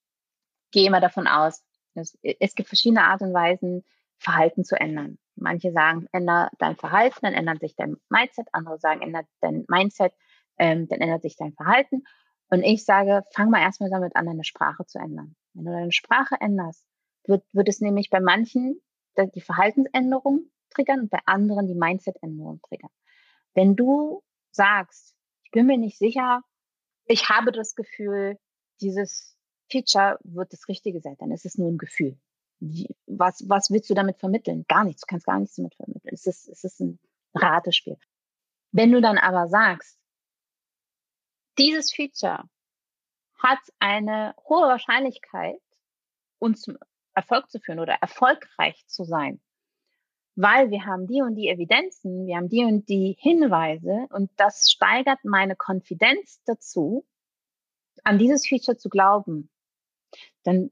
gehe 0.71 0.87
immer 0.87 1.01
davon 1.01 1.27
aus, 1.27 1.65
dass 1.95 2.17
es 2.23 2.55
gibt 2.55 2.69
verschiedene 2.69 3.03
Art 3.03 3.23
und 3.23 3.35
Weisen, 3.35 3.85
Verhalten 4.19 4.65
zu 4.65 4.79
ändern. 4.79 5.19
Manche 5.35 5.73
sagen, 5.73 6.07
ändere 6.13 6.51
dein 6.59 6.77
Verhalten, 6.77 7.19
dann 7.23 7.35
ändert 7.35 7.59
sich 7.59 7.75
dein 7.75 7.97
Mindset. 8.09 8.47
Andere 8.53 8.79
sagen, 8.79 9.03
ändert 9.03 9.27
dein 9.41 9.65
Mindset, 9.67 10.13
ähm, 10.59 10.87
dann 10.87 11.01
ändert 11.01 11.23
sich 11.23 11.37
dein 11.37 11.55
Verhalten. 11.55 12.05
Und 12.51 12.63
ich 12.63 12.85
sage, 12.85 13.25
fang 13.33 13.51
mal 13.51 13.63
erstmal 13.63 13.91
damit 13.91 14.15
an, 14.15 14.27
deine 14.27 14.45
Sprache 14.45 14.87
zu 14.87 14.99
ändern. 14.99 15.35
Wenn 15.55 15.65
du 15.65 15.73
deine 15.73 15.93
Sprache 15.93 16.37
änderst, 16.39 16.87
wird, 17.27 17.43
wird 17.53 17.69
es 17.69 17.81
nämlich 17.81 18.11
bei 18.11 18.21
manchen 18.21 18.81
die 19.35 19.41
Verhaltensänderung 19.41 20.51
triggern 20.71 21.01
und 21.01 21.11
bei 21.11 21.19
anderen 21.27 21.67
die 21.67 21.75
Mindset-Änderung 21.75 22.61
triggern. 22.63 22.91
Wenn 23.55 23.75
du 23.75 24.23
sagst, 24.53 25.17
ich 25.43 25.51
bin 25.51 25.67
mir 25.67 25.79
nicht 25.79 25.99
sicher, 25.99 26.43
ich 27.11 27.29
habe 27.29 27.51
das 27.51 27.75
Gefühl, 27.75 28.39
dieses 28.81 29.37
Feature 29.71 30.19
wird 30.23 30.53
das 30.53 30.69
Richtige 30.69 31.01
sein, 31.01 31.17
dann 31.19 31.33
ist 31.33 31.45
es 31.45 31.59
nur 31.59 31.71
ein 31.71 31.79
Gefühl. 31.79 32.17
Was, 33.07 33.49
was 33.49 33.71
willst 33.71 33.91
du 33.91 33.95
damit 33.95 34.19
vermitteln? 34.19 34.65
Gar 34.69 34.85
nichts. 34.85 35.03
Du 35.03 35.07
kannst 35.07 35.27
gar 35.27 35.39
nichts 35.39 35.57
damit 35.57 35.75
vermitteln. 35.75 36.13
Es 36.13 36.27
ist, 36.27 36.49
es 36.49 36.63
ist 36.63 36.81
ein 36.81 36.99
Ratespiel. 37.35 37.97
Wenn 38.71 38.93
du 38.93 39.01
dann 39.01 39.19
aber 39.19 39.49
sagst, 39.49 39.99
dieses 41.59 41.93
Feature 41.93 42.45
hat 43.39 43.59
eine 43.81 44.35
hohe 44.49 44.69
Wahrscheinlichkeit, 44.69 45.61
uns 46.39 46.63
zum 46.63 46.79
Erfolg 47.15 47.51
zu 47.51 47.59
führen 47.59 47.81
oder 47.81 47.95
erfolgreich 47.95 48.87
zu 48.87 49.05
sein, 49.05 49.41
weil 50.37 50.71
wir 50.71 50.87
haben 50.87 51.07
die 51.07 51.23
und 51.23 51.35
die 51.35 51.49
Evidenzen, 51.49 52.27
wir 52.27 52.37
haben 52.37 52.49
die 52.49 52.65
und 52.65 52.89
die 52.89 53.17
Hinweise 53.19 54.07
und 54.11 54.31
das 54.37 54.71
steigert 54.71 55.19
meine 55.25 55.57
Konfidenz 55.57 56.41
dazu, 56.45 57.05
an 58.05 58.19
dieses 58.19 58.47
Feature 58.47 58.77
zu 58.77 58.89
glauben, 58.89 59.51
dann 60.45 60.71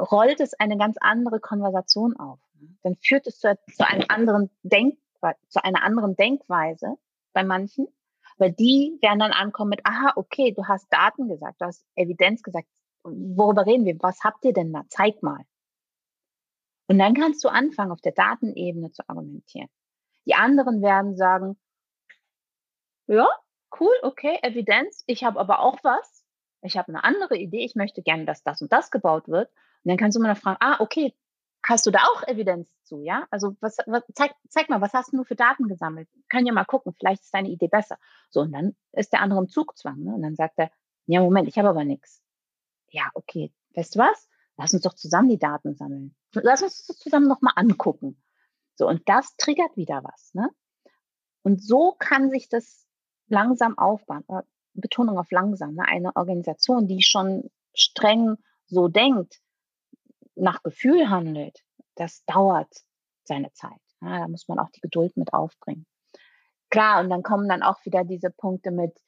rollt 0.00 0.40
es 0.40 0.54
eine 0.54 0.76
ganz 0.76 0.96
andere 1.00 1.40
Konversation 1.40 2.16
auf. 2.16 2.40
Dann 2.82 2.96
führt 2.96 3.26
es 3.26 3.38
zu, 3.38 3.56
zu 3.74 3.86
einem 3.86 4.04
anderen 4.08 4.50
Denk, 4.62 4.98
zu 5.48 5.64
einer 5.64 5.82
anderen 5.82 6.16
Denkweise 6.16 6.96
bei 7.32 7.44
manchen, 7.44 7.86
weil 8.38 8.52
die 8.52 8.98
werden 9.02 9.20
dann 9.20 9.32
ankommen 9.32 9.70
mit, 9.70 9.80
aha, 9.84 10.12
okay, 10.16 10.52
du 10.52 10.66
hast 10.66 10.92
Daten 10.92 11.28
gesagt, 11.28 11.60
du 11.60 11.66
hast 11.66 11.84
Evidenz 11.94 12.42
gesagt. 12.42 12.66
Worüber 13.04 13.66
reden 13.66 13.84
wir? 13.84 13.96
Was 14.00 14.22
habt 14.22 14.44
ihr 14.44 14.52
denn 14.52 14.72
da? 14.72 14.82
Zeig 14.88 15.22
mal. 15.22 15.44
Und 16.92 16.98
dann 16.98 17.14
kannst 17.14 17.42
du 17.42 17.48
anfangen, 17.48 17.90
auf 17.90 18.02
der 18.02 18.12
Datenebene 18.12 18.92
zu 18.92 19.02
argumentieren. 19.08 19.70
Die 20.26 20.34
anderen 20.34 20.82
werden 20.82 21.16
sagen, 21.16 21.58
ja, 23.06 23.26
cool, 23.80 23.94
okay, 24.02 24.38
Evidenz, 24.42 25.02
ich 25.06 25.24
habe 25.24 25.40
aber 25.40 25.60
auch 25.60 25.78
was. 25.82 26.22
Ich 26.60 26.76
habe 26.76 26.88
eine 26.88 27.02
andere 27.02 27.38
Idee, 27.38 27.64
ich 27.64 27.76
möchte 27.76 28.02
gerne, 28.02 28.26
dass 28.26 28.42
das 28.42 28.60
und 28.60 28.70
das 28.74 28.90
gebaut 28.90 29.26
wird. 29.26 29.48
Und 29.48 29.88
dann 29.88 29.96
kannst 29.96 30.16
du 30.16 30.20
immer 30.20 30.28
noch 30.28 30.36
fragen, 30.36 30.58
ah, 30.60 30.80
okay, 30.80 31.14
hast 31.66 31.86
du 31.86 31.90
da 31.90 32.00
auch 32.00 32.28
Evidenz 32.28 32.70
zu, 32.82 33.00
ja? 33.00 33.26
Also 33.30 33.56
was, 33.60 33.78
was, 33.86 34.02
zeig, 34.12 34.34
zeig 34.50 34.68
mal, 34.68 34.82
was 34.82 34.92
hast 34.92 35.14
du 35.14 35.24
für 35.24 35.34
Daten 35.34 35.68
gesammelt? 35.68 36.10
Können 36.28 36.46
ja 36.46 36.52
mal 36.52 36.66
gucken, 36.66 36.92
vielleicht 36.92 37.22
ist 37.22 37.32
deine 37.32 37.48
Idee 37.48 37.68
besser. 37.68 37.96
So, 38.28 38.42
und 38.42 38.52
dann 38.52 38.76
ist 38.92 39.14
der 39.14 39.22
andere 39.22 39.40
im 39.40 39.48
Zugzwang, 39.48 40.02
ne? 40.02 40.14
Und 40.14 40.20
dann 40.20 40.36
sagt 40.36 40.58
er, 40.58 40.70
ja, 41.06 41.22
Moment, 41.22 41.48
ich 41.48 41.56
habe 41.56 41.70
aber 41.70 41.84
nichts. 41.84 42.22
Ja, 42.90 43.10
okay, 43.14 43.50
weißt 43.76 43.94
du 43.94 44.00
was? 44.00 44.28
Lass 44.58 44.74
uns 44.74 44.82
doch 44.82 44.92
zusammen 44.92 45.30
die 45.30 45.38
Daten 45.38 45.74
sammeln. 45.74 46.14
Lass 46.34 46.62
uns 46.62 46.86
das 46.86 46.98
zusammen 46.98 47.28
nochmal 47.28 47.54
angucken. 47.56 48.22
So, 48.74 48.88
und 48.88 49.02
das 49.08 49.36
triggert 49.36 49.76
wieder 49.76 50.02
was. 50.02 50.32
Ne? 50.34 50.48
Und 51.42 51.62
so 51.62 51.94
kann 51.98 52.30
sich 52.30 52.48
das 52.48 52.86
langsam 53.28 53.76
aufbauen. 53.78 54.24
Äh, 54.28 54.42
Betonung 54.74 55.18
auf 55.18 55.30
langsam. 55.30 55.74
Ne? 55.74 55.84
Eine 55.86 56.16
Organisation, 56.16 56.88
die 56.88 57.02
schon 57.02 57.50
streng 57.74 58.36
so 58.66 58.88
denkt, 58.88 59.40
nach 60.34 60.62
Gefühl 60.62 61.10
handelt, 61.10 61.60
das 61.94 62.24
dauert 62.24 62.72
seine 63.24 63.52
Zeit. 63.52 63.80
Ja, 64.00 64.20
da 64.20 64.28
muss 64.28 64.48
man 64.48 64.58
auch 64.58 64.70
die 64.70 64.80
Geduld 64.80 65.16
mit 65.16 65.32
aufbringen. 65.32 65.86
Klar, 66.70 67.00
und 67.00 67.10
dann 67.10 67.22
kommen 67.22 67.48
dann 67.48 67.62
auch 67.62 67.84
wieder 67.84 68.02
diese 68.04 68.30
Punkte 68.30 68.70
mit, 68.70 68.98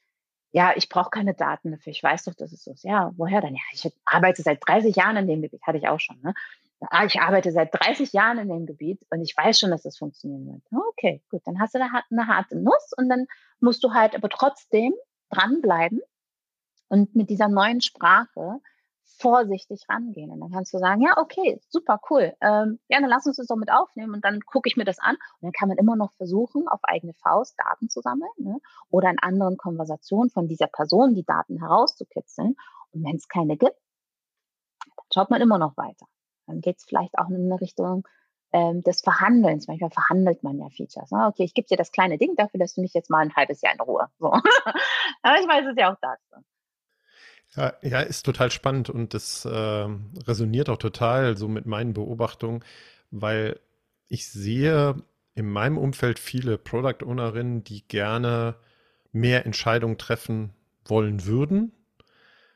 ja, 0.52 0.72
ich 0.76 0.88
brauche 0.88 1.10
keine 1.10 1.34
Daten 1.34 1.72
dafür, 1.72 1.92
ich 1.92 2.02
weiß 2.02 2.24
doch, 2.24 2.34
dass 2.34 2.52
es 2.52 2.62
so 2.62 2.72
ist. 2.72 2.84
Ja, 2.84 3.12
woher 3.16 3.40
dann? 3.40 3.54
Ja, 3.54 3.62
ich 3.72 3.90
arbeite 4.04 4.42
seit 4.42 4.60
30 4.66 4.94
Jahren 4.94 5.16
in 5.16 5.26
dem 5.26 5.42
Gebiet, 5.42 5.62
hatte 5.62 5.78
ich 5.78 5.88
auch 5.88 5.98
schon. 5.98 6.20
Ne? 6.20 6.34
Ah, 6.80 7.04
ich 7.04 7.20
arbeite 7.20 7.50
seit 7.50 7.72
30 7.72 8.12
Jahren 8.12 8.38
in 8.38 8.48
dem 8.48 8.66
Gebiet 8.66 9.06
und 9.10 9.22
ich 9.22 9.34
weiß 9.36 9.58
schon, 9.58 9.70
dass 9.70 9.82
das 9.82 9.96
funktionieren 9.96 10.46
wird. 10.46 10.84
Okay, 10.90 11.22
gut, 11.30 11.40
dann 11.44 11.58
hast 11.60 11.74
du 11.74 11.78
eine 11.80 12.26
harte 12.26 12.58
Nuss 12.58 12.92
und 12.96 13.08
dann 13.08 13.26
musst 13.60 13.82
du 13.84 13.94
halt 13.94 14.14
aber 14.14 14.28
trotzdem 14.28 14.92
dranbleiben 15.30 16.00
und 16.88 17.14
mit 17.14 17.30
dieser 17.30 17.48
neuen 17.48 17.80
Sprache 17.80 18.60
vorsichtig 19.18 19.84
rangehen. 19.88 20.30
Und 20.30 20.40
dann 20.40 20.50
kannst 20.50 20.72
du 20.74 20.78
sagen, 20.78 21.02
ja, 21.02 21.18
okay, 21.18 21.60
super, 21.68 22.00
cool. 22.10 22.34
Ähm, 22.40 22.78
ja, 22.88 23.00
dann 23.00 23.08
lass 23.08 23.26
uns 23.26 23.36
das 23.36 23.46
doch 23.46 23.56
mit 23.56 23.70
aufnehmen 23.70 24.14
und 24.14 24.24
dann 24.24 24.40
gucke 24.40 24.68
ich 24.68 24.76
mir 24.76 24.84
das 24.84 24.98
an. 24.98 25.14
Und 25.14 25.42
dann 25.42 25.52
kann 25.52 25.68
man 25.68 25.78
immer 25.78 25.96
noch 25.96 26.12
versuchen, 26.14 26.68
auf 26.68 26.80
eigene 26.82 27.14
Faust 27.14 27.58
Daten 27.58 27.88
zu 27.88 28.00
sammeln 28.00 28.30
ne? 28.38 28.58
oder 28.90 29.10
in 29.10 29.18
anderen 29.18 29.56
Konversationen 29.56 30.30
von 30.30 30.48
dieser 30.48 30.66
Person 30.66 31.14
die 31.14 31.24
Daten 31.24 31.58
herauszukitzeln. 31.58 32.56
Und 32.92 33.04
wenn 33.04 33.16
es 33.16 33.28
keine 33.28 33.56
gibt, 33.56 33.76
dann 34.84 35.06
schaut 35.12 35.30
man 35.30 35.40
immer 35.40 35.58
noch 35.58 35.76
weiter. 35.76 36.06
Dann 36.46 36.60
geht 36.60 36.78
es 36.78 36.84
vielleicht 36.84 37.18
auch 37.18 37.28
in 37.28 37.36
eine 37.36 37.60
Richtung 37.60 38.06
ähm, 38.52 38.82
des 38.82 39.00
Verhandelns. 39.00 39.66
Manchmal 39.66 39.90
verhandelt 39.90 40.42
man 40.42 40.58
ja 40.58 40.68
Features. 40.70 41.10
Ne? 41.10 41.26
Okay, 41.26 41.44
ich 41.44 41.54
gebe 41.54 41.66
dir 41.66 41.76
das 41.76 41.92
kleine 41.92 42.18
Ding 42.18 42.36
dafür, 42.36 42.60
dass 42.60 42.74
du 42.74 42.80
mich 42.80 42.94
jetzt 42.94 43.10
mal 43.10 43.18
ein 43.18 43.34
halbes 43.34 43.60
Jahr 43.60 43.74
in 43.74 43.80
Ruhe. 43.80 44.08
So. 44.18 44.30
Aber 44.30 45.40
ich 45.40 45.48
weiß 45.48 45.66
es 45.70 45.76
ja 45.76 45.92
auch 45.92 45.98
das. 46.00 46.18
Ja, 47.56 47.72
ja, 47.82 48.00
ist 48.00 48.24
total 48.24 48.50
spannend 48.50 48.90
und 48.90 49.14
das 49.14 49.44
äh, 49.44 49.48
resoniert 50.26 50.68
auch 50.68 50.76
total 50.76 51.36
so 51.36 51.46
mit 51.48 51.66
meinen 51.66 51.92
Beobachtungen, 51.94 52.64
weil 53.10 53.60
ich 54.08 54.28
sehe 54.28 54.96
in 55.34 55.48
meinem 55.48 55.78
Umfeld 55.78 56.18
viele 56.18 56.58
Product 56.58 57.04
Ownerinnen, 57.04 57.62
die 57.62 57.86
gerne 57.86 58.56
mehr 59.12 59.46
Entscheidungen 59.46 59.98
treffen 59.98 60.52
wollen 60.84 61.26
würden 61.26 61.72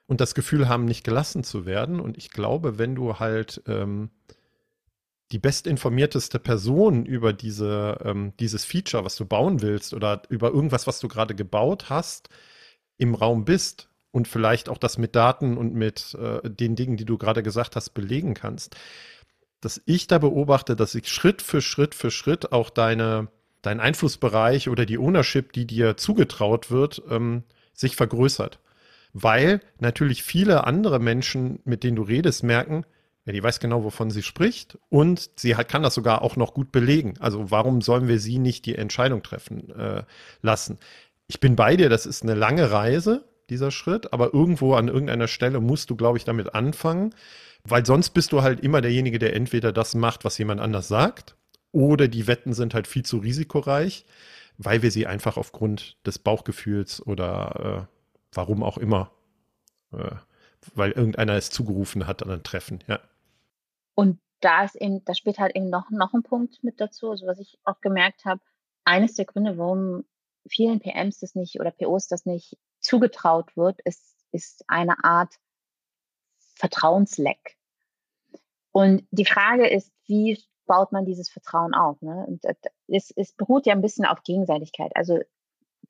und 0.08 0.20
das 0.20 0.34
Gefühl 0.34 0.68
haben, 0.68 0.86
nicht 0.86 1.04
gelassen 1.04 1.44
zu 1.44 1.66
werden. 1.66 2.00
Und 2.00 2.16
ich 2.16 2.30
glaube, 2.30 2.78
wenn 2.78 2.94
du 2.96 3.18
halt 3.18 3.62
ähm, 3.66 4.10
die 5.30 5.38
bestinformierteste 5.38 6.38
Person 6.38 7.04
über 7.04 7.34
diese, 7.34 7.98
ähm, 8.02 8.32
dieses 8.40 8.64
Feature, 8.64 9.04
was 9.04 9.16
du 9.16 9.26
bauen 9.26 9.60
willst, 9.60 9.92
oder 9.92 10.22
über 10.30 10.48
irgendwas, 10.50 10.86
was 10.86 10.98
du 10.98 11.08
gerade 11.08 11.34
gebaut 11.34 11.90
hast, 11.90 12.30
im 12.96 13.14
Raum 13.14 13.44
bist 13.44 13.90
und 14.10 14.26
vielleicht 14.26 14.70
auch 14.70 14.78
das 14.78 14.96
mit 14.96 15.14
Daten 15.14 15.58
und 15.58 15.74
mit 15.74 16.14
äh, 16.14 16.48
den 16.48 16.74
Dingen, 16.74 16.96
die 16.96 17.04
du 17.04 17.18
gerade 17.18 17.42
gesagt 17.42 17.76
hast, 17.76 17.90
belegen 17.90 18.32
kannst, 18.32 18.76
dass 19.60 19.82
ich 19.84 20.06
da 20.06 20.18
beobachte, 20.18 20.74
dass 20.74 20.92
sich 20.92 21.08
Schritt 21.08 21.42
für 21.42 21.60
Schritt 21.60 21.94
für 21.94 22.10
Schritt 22.10 22.50
auch 22.52 22.70
deine, 22.70 23.28
dein 23.60 23.78
Einflussbereich 23.78 24.70
oder 24.70 24.86
die 24.86 24.98
Ownership, 24.98 25.52
die 25.52 25.66
dir 25.66 25.98
zugetraut 25.98 26.70
wird, 26.70 27.02
ähm, 27.10 27.44
sich 27.74 27.94
vergrößert. 27.94 28.58
Weil 29.12 29.60
natürlich 29.78 30.22
viele 30.22 30.64
andere 30.64 30.98
Menschen, 30.98 31.60
mit 31.64 31.82
denen 31.82 31.96
du 31.96 32.02
redest, 32.02 32.42
merken, 32.42 32.84
ja, 33.24 33.32
die 33.32 33.42
weiß 33.42 33.60
genau, 33.60 33.84
wovon 33.84 34.10
sie 34.10 34.22
spricht 34.22 34.78
und 34.88 35.30
sie 35.36 35.56
hat, 35.56 35.68
kann 35.68 35.82
das 35.82 35.94
sogar 35.94 36.22
auch 36.22 36.36
noch 36.36 36.54
gut 36.54 36.72
belegen. 36.72 37.14
Also 37.20 37.50
warum 37.50 37.82
sollen 37.82 38.08
wir 38.08 38.18
sie 38.18 38.38
nicht 38.38 38.64
die 38.64 38.74
Entscheidung 38.74 39.22
treffen 39.22 39.68
äh, 39.70 40.04
lassen? 40.40 40.78
Ich 41.26 41.38
bin 41.38 41.54
bei 41.54 41.76
dir, 41.76 41.90
das 41.90 42.06
ist 42.06 42.22
eine 42.22 42.34
lange 42.34 42.70
Reise, 42.70 43.28
dieser 43.50 43.70
Schritt, 43.70 44.12
aber 44.12 44.34
irgendwo 44.34 44.74
an 44.74 44.88
irgendeiner 44.88 45.28
Stelle 45.28 45.60
musst 45.60 45.90
du, 45.90 45.96
glaube 45.96 46.18
ich, 46.18 46.24
damit 46.24 46.54
anfangen, 46.54 47.14
weil 47.64 47.84
sonst 47.84 48.10
bist 48.10 48.32
du 48.32 48.42
halt 48.42 48.60
immer 48.60 48.80
derjenige, 48.80 49.18
der 49.18 49.34
entweder 49.34 49.72
das 49.72 49.94
macht, 49.94 50.24
was 50.24 50.38
jemand 50.38 50.60
anders 50.60 50.88
sagt, 50.88 51.36
oder 51.72 52.08
die 52.08 52.26
Wetten 52.26 52.52
sind 52.52 52.74
halt 52.74 52.86
viel 52.86 53.04
zu 53.04 53.18
risikoreich, 53.18 54.04
weil 54.56 54.82
wir 54.82 54.90
sie 54.90 55.06
einfach 55.06 55.36
aufgrund 55.36 55.96
des 56.06 56.18
Bauchgefühls 56.18 57.04
oder 57.06 57.88
äh, 57.90 57.97
warum 58.38 58.62
auch 58.62 58.78
immer, 58.78 59.10
äh, 59.92 60.12
weil 60.74 60.92
irgendeiner 60.92 61.34
es 61.34 61.50
zugerufen 61.50 62.06
hat 62.06 62.22
an 62.22 62.30
ein 62.30 62.44
Treffen, 62.44 62.84
ja. 62.86 63.00
Und 63.96 64.20
da 64.40 64.62
ist 64.62 64.76
eben, 64.76 65.04
da 65.04 65.14
spielt 65.14 65.40
halt 65.40 65.56
eben 65.56 65.70
noch, 65.70 65.90
noch 65.90 66.14
ein 66.14 66.22
Punkt 66.22 66.62
mit 66.62 66.80
dazu, 66.80 67.10
also 67.10 67.26
was 67.26 67.40
ich 67.40 67.58
auch 67.64 67.80
gemerkt 67.80 68.24
habe, 68.24 68.40
eines 68.84 69.14
der 69.14 69.24
Gründe, 69.24 69.58
warum 69.58 70.04
vielen 70.48 70.78
PMs 70.78 71.18
das 71.18 71.34
nicht 71.34 71.58
oder 71.58 71.72
POs 71.72 72.06
das 72.06 72.26
nicht 72.26 72.56
zugetraut 72.78 73.56
wird, 73.56 73.80
ist, 73.80 74.14
ist 74.30 74.64
eine 74.68 75.02
Art 75.02 75.34
Vertrauensleck. 76.54 77.56
Und 78.70 79.04
die 79.10 79.24
Frage 79.24 79.68
ist, 79.68 79.92
wie 80.06 80.40
baut 80.66 80.92
man 80.92 81.06
dieses 81.06 81.28
Vertrauen 81.28 81.74
auf? 81.74 82.00
Ne? 82.02 82.24
Und 82.28 82.44
es, 82.86 83.10
es 83.16 83.32
beruht 83.32 83.66
ja 83.66 83.74
ein 83.74 83.82
bisschen 83.82 84.04
auf 84.04 84.22
Gegenseitigkeit. 84.22 84.94
Also 84.94 85.18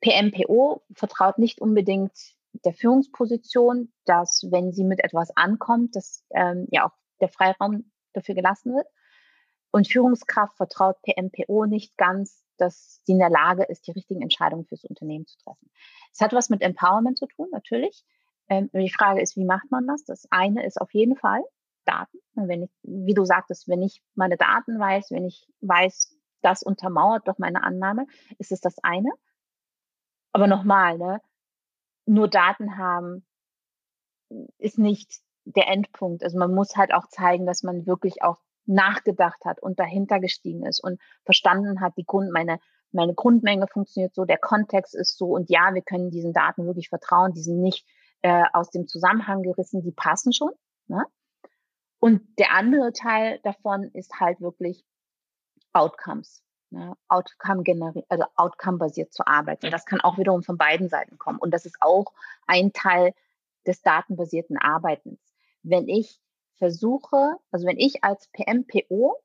PMPO 0.01 0.81
vertraut 0.93 1.37
nicht 1.37 1.61
unbedingt 1.61 2.38
der 2.53 2.73
Führungsposition, 2.73 3.93
dass 4.05 4.47
wenn 4.49 4.71
sie 4.71 4.83
mit 4.83 5.03
etwas 5.03 5.35
ankommt, 5.35 5.95
dass 5.95 6.23
ähm, 6.31 6.67
ja 6.71 6.87
auch 6.87 6.93
der 7.21 7.29
Freiraum 7.29 7.91
dafür 8.13 8.35
gelassen 8.35 8.73
wird. 8.73 8.87
Und 9.71 9.87
Führungskraft 9.87 10.57
vertraut 10.57 11.01
PMPO 11.03 11.65
nicht 11.65 11.95
ganz, 11.95 12.43
dass 12.57 13.01
sie 13.03 13.13
in 13.13 13.19
der 13.19 13.29
Lage 13.29 13.63
ist, 13.63 13.87
die 13.87 13.91
richtigen 13.91 14.21
Entscheidungen 14.21 14.65
fürs 14.65 14.83
Unternehmen 14.83 15.27
zu 15.27 15.37
treffen. 15.37 15.69
Es 16.11 16.21
hat 16.21 16.33
was 16.33 16.49
mit 16.49 16.61
Empowerment 16.61 17.17
zu 17.17 17.27
tun, 17.27 17.47
natürlich. 17.51 18.03
Ähm, 18.49 18.69
die 18.73 18.91
Frage 18.91 19.21
ist, 19.21 19.37
wie 19.37 19.45
macht 19.45 19.69
man 19.69 19.85
das? 19.87 20.03
Das 20.05 20.27
eine 20.31 20.65
ist 20.65 20.81
auf 20.81 20.93
jeden 20.93 21.15
Fall 21.15 21.43
Daten. 21.85 22.19
wenn 22.35 22.63
ich, 22.63 22.71
wie 22.83 23.13
du 23.13 23.25
sagtest, 23.25 23.67
wenn 23.67 23.81
ich 23.81 24.03
meine 24.15 24.37
Daten 24.37 24.79
weiß, 24.79 25.11
wenn 25.11 25.25
ich 25.25 25.47
weiß, 25.61 26.15
das 26.41 26.63
untermauert 26.63 27.27
doch 27.27 27.37
meine 27.37 27.63
Annahme, 27.63 28.05
ist 28.37 28.51
es 28.51 28.61
das 28.61 28.77
eine. 28.83 29.09
Aber 30.31 30.47
nochmal, 30.47 30.97
ne, 30.97 31.21
nur 32.09 32.27
Daten 32.27 32.77
haben 32.77 33.25
ist 34.57 34.77
nicht 34.77 35.21
der 35.45 35.67
Endpunkt. 35.67 36.23
Also 36.23 36.37
man 36.37 36.53
muss 36.53 36.75
halt 36.75 36.93
auch 36.93 37.07
zeigen, 37.07 37.45
dass 37.45 37.63
man 37.63 37.85
wirklich 37.85 38.21
auch 38.23 38.37
nachgedacht 38.65 39.45
hat 39.45 39.61
und 39.61 39.79
dahinter 39.79 40.19
gestiegen 40.19 40.65
ist 40.65 40.83
und 40.83 40.99
verstanden 41.23 41.81
hat, 41.81 41.93
die 41.97 42.05
Grund, 42.05 42.31
meine, 42.31 42.59
meine 42.91 43.13
Grundmenge 43.13 43.67
funktioniert 43.67 44.13
so, 44.13 44.25
der 44.25 44.37
Kontext 44.37 44.95
ist 44.95 45.17
so 45.17 45.27
und 45.27 45.49
ja, 45.49 45.73
wir 45.73 45.81
können 45.81 46.11
diesen 46.11 46.33
Daten 46.33 46.65
wirklich 46.65 46.89
vertrauen, 46.89 47.33
die 47.33 47.41
sind 47.41 47.61
nicht 47.61 47.87
äh, 48.21 48.43
aus 48.53 48.69
dem 48.69 48.87
Zusammenhang 48.87 49.41
gerissen, 49.41 49.81
die 49.81 49.91
passen 49.91 50.33
schon. 50.33 50.51
Ne? 50.87 51.03
Und 51.99 52.21
der 52.37 52.51
andere 52.53 52.93
Teil 52.93 53.39
davon 53.43 53.89
ist 53.93 54.19
halt 54.19 54.41
wirklich 54.41 54.83
Outcomes. 55.73 56.43
Ne? 56.71 56.95
Outcome 57.07 57.63
also 58.09 58.25
Outcome-basiert 58.35 59.13
zu 59.13 59.25
arbeiten. 59.25 59.71
Das 59.71 59.85
kann 59.85 60.01
auch 60.01 60.17
wiederum 60.17 60.43
von 60.43 60.57
beiden 60.57 60.89
Seiten 60.89 61.17
kommen. 61.17 61.39
Und 61.39 61.51
das 61.51 61.65
ist 61.65 61.77
auch 61.81 62.13
ein 62.45 62.73
Teil 62.73 63.13
des 63.65 63.81
datenbasierten 63.81 64.57
Arbeitens. 64.57 65.19
Wenn 65.63 65.87
ich 65.87 66.19
versuche, 66.57 67.37
also 67.51 67.65
wenn 67.65 67.79
ich 67.79 68.03
als 68.03 68.27
PMPO 68.33 69.15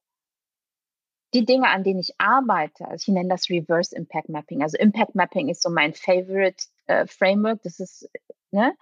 die 1.35 1.45
Dinge, 1.45 1.69
an 1.69 1.83
denen 1.83 1.99
ich 1.99 2.15
arbeite, 2.19 2.87
also 2.87 3.03
ich 3.09 3.13
nenne 3.13 3.29
das 3.29 3.51
Reverse 3.51 3.95
Impact 3.95 4.29
Mapping. 4.29 4.63
Also 4.63 4.79
Impact 4.79 5.15
Mapping 5.15 5.49
ist 5.49 5.63
so 5.63 5.69
mein 5.69 5.93
Favorite 5.93 6.65
äh, 6.87 7.07
Framework. 7.07 7.61
Das 7.63 7.81
ist 7.81 8.09
ne, 8.53 8.75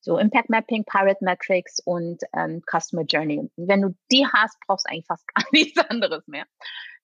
so 0.00 0.16
Impact 0.16 0.48
Mapping, 0.48 0.84
Pirate 0.84 1.22
Metrics 1.22 1.80
und 1.80 2.22
ähm, 2.34 2.62
Customer 2.66 3.02
Journey. 3.02 3.38
Und 3.38 3.50
wenn 3.56 3.82
du 3.82 3.94
die 4.10 4.26
hast, 4.26 4.58
brauchst 4.66 4.86
du 4.86 4.92
eigentlich 4.92 5.06
fast 5.06 5.26
gar 5.34 5.44
nichts 5.52 5.78
anderes 5.78 6.26
mehr. 6.26 6.46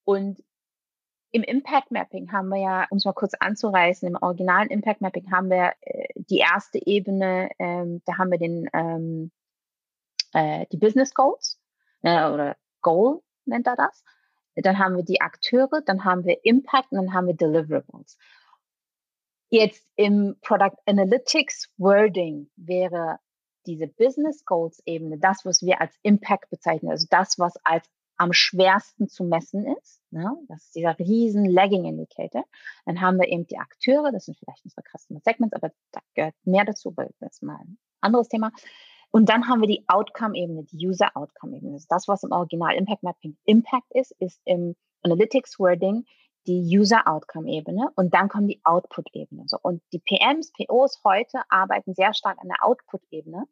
Und 0.04 0.42
im 1.34 1.42
Impact 1.42 1.90
Mapping 1.90 2.30
haben 2.30 2.48
wir 2.48 2.60
ja, 2.60 2.86
um 2.90 2.98
es 2.98 3.04
mal 3.04 3.12
kurz 3.12 3.34
anzureißen, 3.34 4.06
im 4.06 4.14
originalen 4.14 4.70
Impact 4.70 5.00
Mapping 5.00 5.32
haben 5.32 5.50
wir 5.50 5.72
äh, 5.80 6.06
die 6.14 6.38
erste 6.38 6.78
Ebene, 6.86 7.50
ähm, 7.58 8.02
da 8.04 8.18
haben 8.18 8.30
wir 8.30 8.38
den 8.38 8.70
ähm, 8.72 9.32
äh, 10.32 10.66
die 10.70 10.76
Business 10.76 11.12
Goals 11.12 11.60
äh, 12.02 12.30
oder 12.30 12.56
Goal 12.82 13.20
nennt 13.46 13.66
er 13.66 13.74
das. 13.74 14.04
Dann 14.54 14.78
haben 14.78 14.96
wir 14.96 15.02
die 15.02 15.20
Akteure, 15.20 15.82
dann 15.84 16.04
haben 16.04 16.24
wir 16.24 16.44
Impact 16.44 16.92
und 16.92 16.98
dann 16.98 17.14
haben 17.14 17.26
wir 17.26 17.34
Deliverables. 17.34 18.16
Jetzt 19.50 19.84
im 19.96 20.36
Product 20.40 20.76
Analytics 20.86 21.68
Wording 21.78 22.48
wäre 22.54 23.18
diese 23.66 23.88
Business 23.88 24.44
Goals 24.44 24.80
Ebene 24.86 25.18
das, 25.18 25.44
was 25.44 25.62
wir 25.62 25.80
als 25.80 25.98
Impact 26.02 26.48
bezeichnen, 26.50 26.92
also 26.92 27.08
das, 27.10 27.40
was 27.40 27.56
als 27.64 27.90
am 28.16 28.32
schwersten 28.32 29.08
zu 29.08 29.24
messen 29.24 29.66
ist. 29.78 30.00
Ne? 30.10 30.36
Das 30.48 30.64
ist 30.64 30.74
dieser 30.74 30.98
riesen 30.98 31.44
Lagging 31.44 31.84
Indicator. 31.84 32.44
Dann 32.86 33.00
haben 33.00 33.18
wir 33.18 33.28
eben 33.28 33.46
die 33.46 33.58
Akteure, 33.58 34.12
das 34.12 34.26
sind 34.26 34.38
vielleicht 34.38 34.64
unsere 34.64 34.82
Customer 34.82 35.20
Segments, 35.24 35.54
aber 35.54 35.72
da 35.92 36.00
gehört 36.14 36.34
mehr 36.44 36.64
dazu, 36.64 36.92
weil 36.96 37.10
das 37.20 37.34
ist 37.34 37.42
mal 37.42 37.56
ein 37.56 37.78
anderes 38.00 38.28
Thema. 38.28 38.52
Und 39.10 39.28
dann 39.28 39.48
haben 39.48 39.60
wir 39.60 39.68
die 39.68 39.84
Outcome-Ebene, 39.86 40.64
die 40.64 40.88
User-Outcome-Ebene. 40.88 41.78
Das, 41.88 42.08
was 42.08 42.24
im 42.24 42.32
Original 42.32 42.74
Impact 42.74 43.02
Mapping 43.02 43.36
Impact 43.44 43.86
ist, 43.90 44.12
ist 44.18 44.40
im 44.44 44.74
Analytics 45.02 45.58
Wording 45.60 46.04
die 46.46 46.78
User-Outcome-Ebene 46.78 47.90
und 47.96 48.12
dann 48.12 48.28
kommt 48.28 48.50
die 48.50 48.60
Output-Ebene. 48.64 49.44
So, 49.46 49.58
und 49.62 49.82
die 49.92 50.00
PMs, 50.00 50.52
POs 50.52 51.00
heute 51.04 51.42
arbeiten 51.48 51.94
sehr 51.94 52.12
stark 52.12 52.38
an 52.40 52.48
der 52.48 52.64
Output-Ebene. 52.64 53.44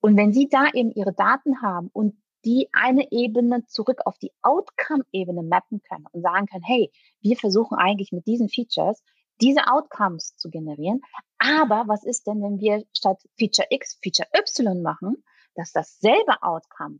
Und 0.00 0.16
wenn 0.16 0.32
sie 0.32 0.48
da 0.48 0.66
eben 0.72 0.90
ihre 0.92 1.12
Daten 1.12 1.62
haben 1.62 1.90
und 1.92 2.16
die 2.44 2.68
eine 2.72 3.10
Ebene 3.10 3.66
zurück 3.66 4.00
auf 4.04 4.18
die 4.18 4.32
Outcome-Ebene 4.42 5.42
mappen 5.42 5.82
können 5.82 6.06
und 6.12 6.22
sagen 6.22 6.46
können, 6.46 6.64
hey, 6.64 6.90
wir 7.20 7.36
versuchen 7.36 7.76
eigentlich 7.76 8.12
mit 8.12 8.26
diesen 8.26 8.48
Features 8.48 9.02
diese 9.40 9.66
Outcomes 9.68 10.36
zu 10.36 10.50
generieren. 10.50 11.00
Aber 11.38 11.84
was 11.86 12.04
ist 12.04 12.26
denn, 12.26 12.42
wenn 12.42 12.60
wir 12.60 12.84
statt 12.92 13.20
Feature 13.38 13.68
X 13.70 13.98
Feature 14.02 14.28
Y 14.36 14.82
machen, 14.82 15.22
dass 15.54 15.72
dasselbe 15.72 16.42
Outcome 16.42 16.98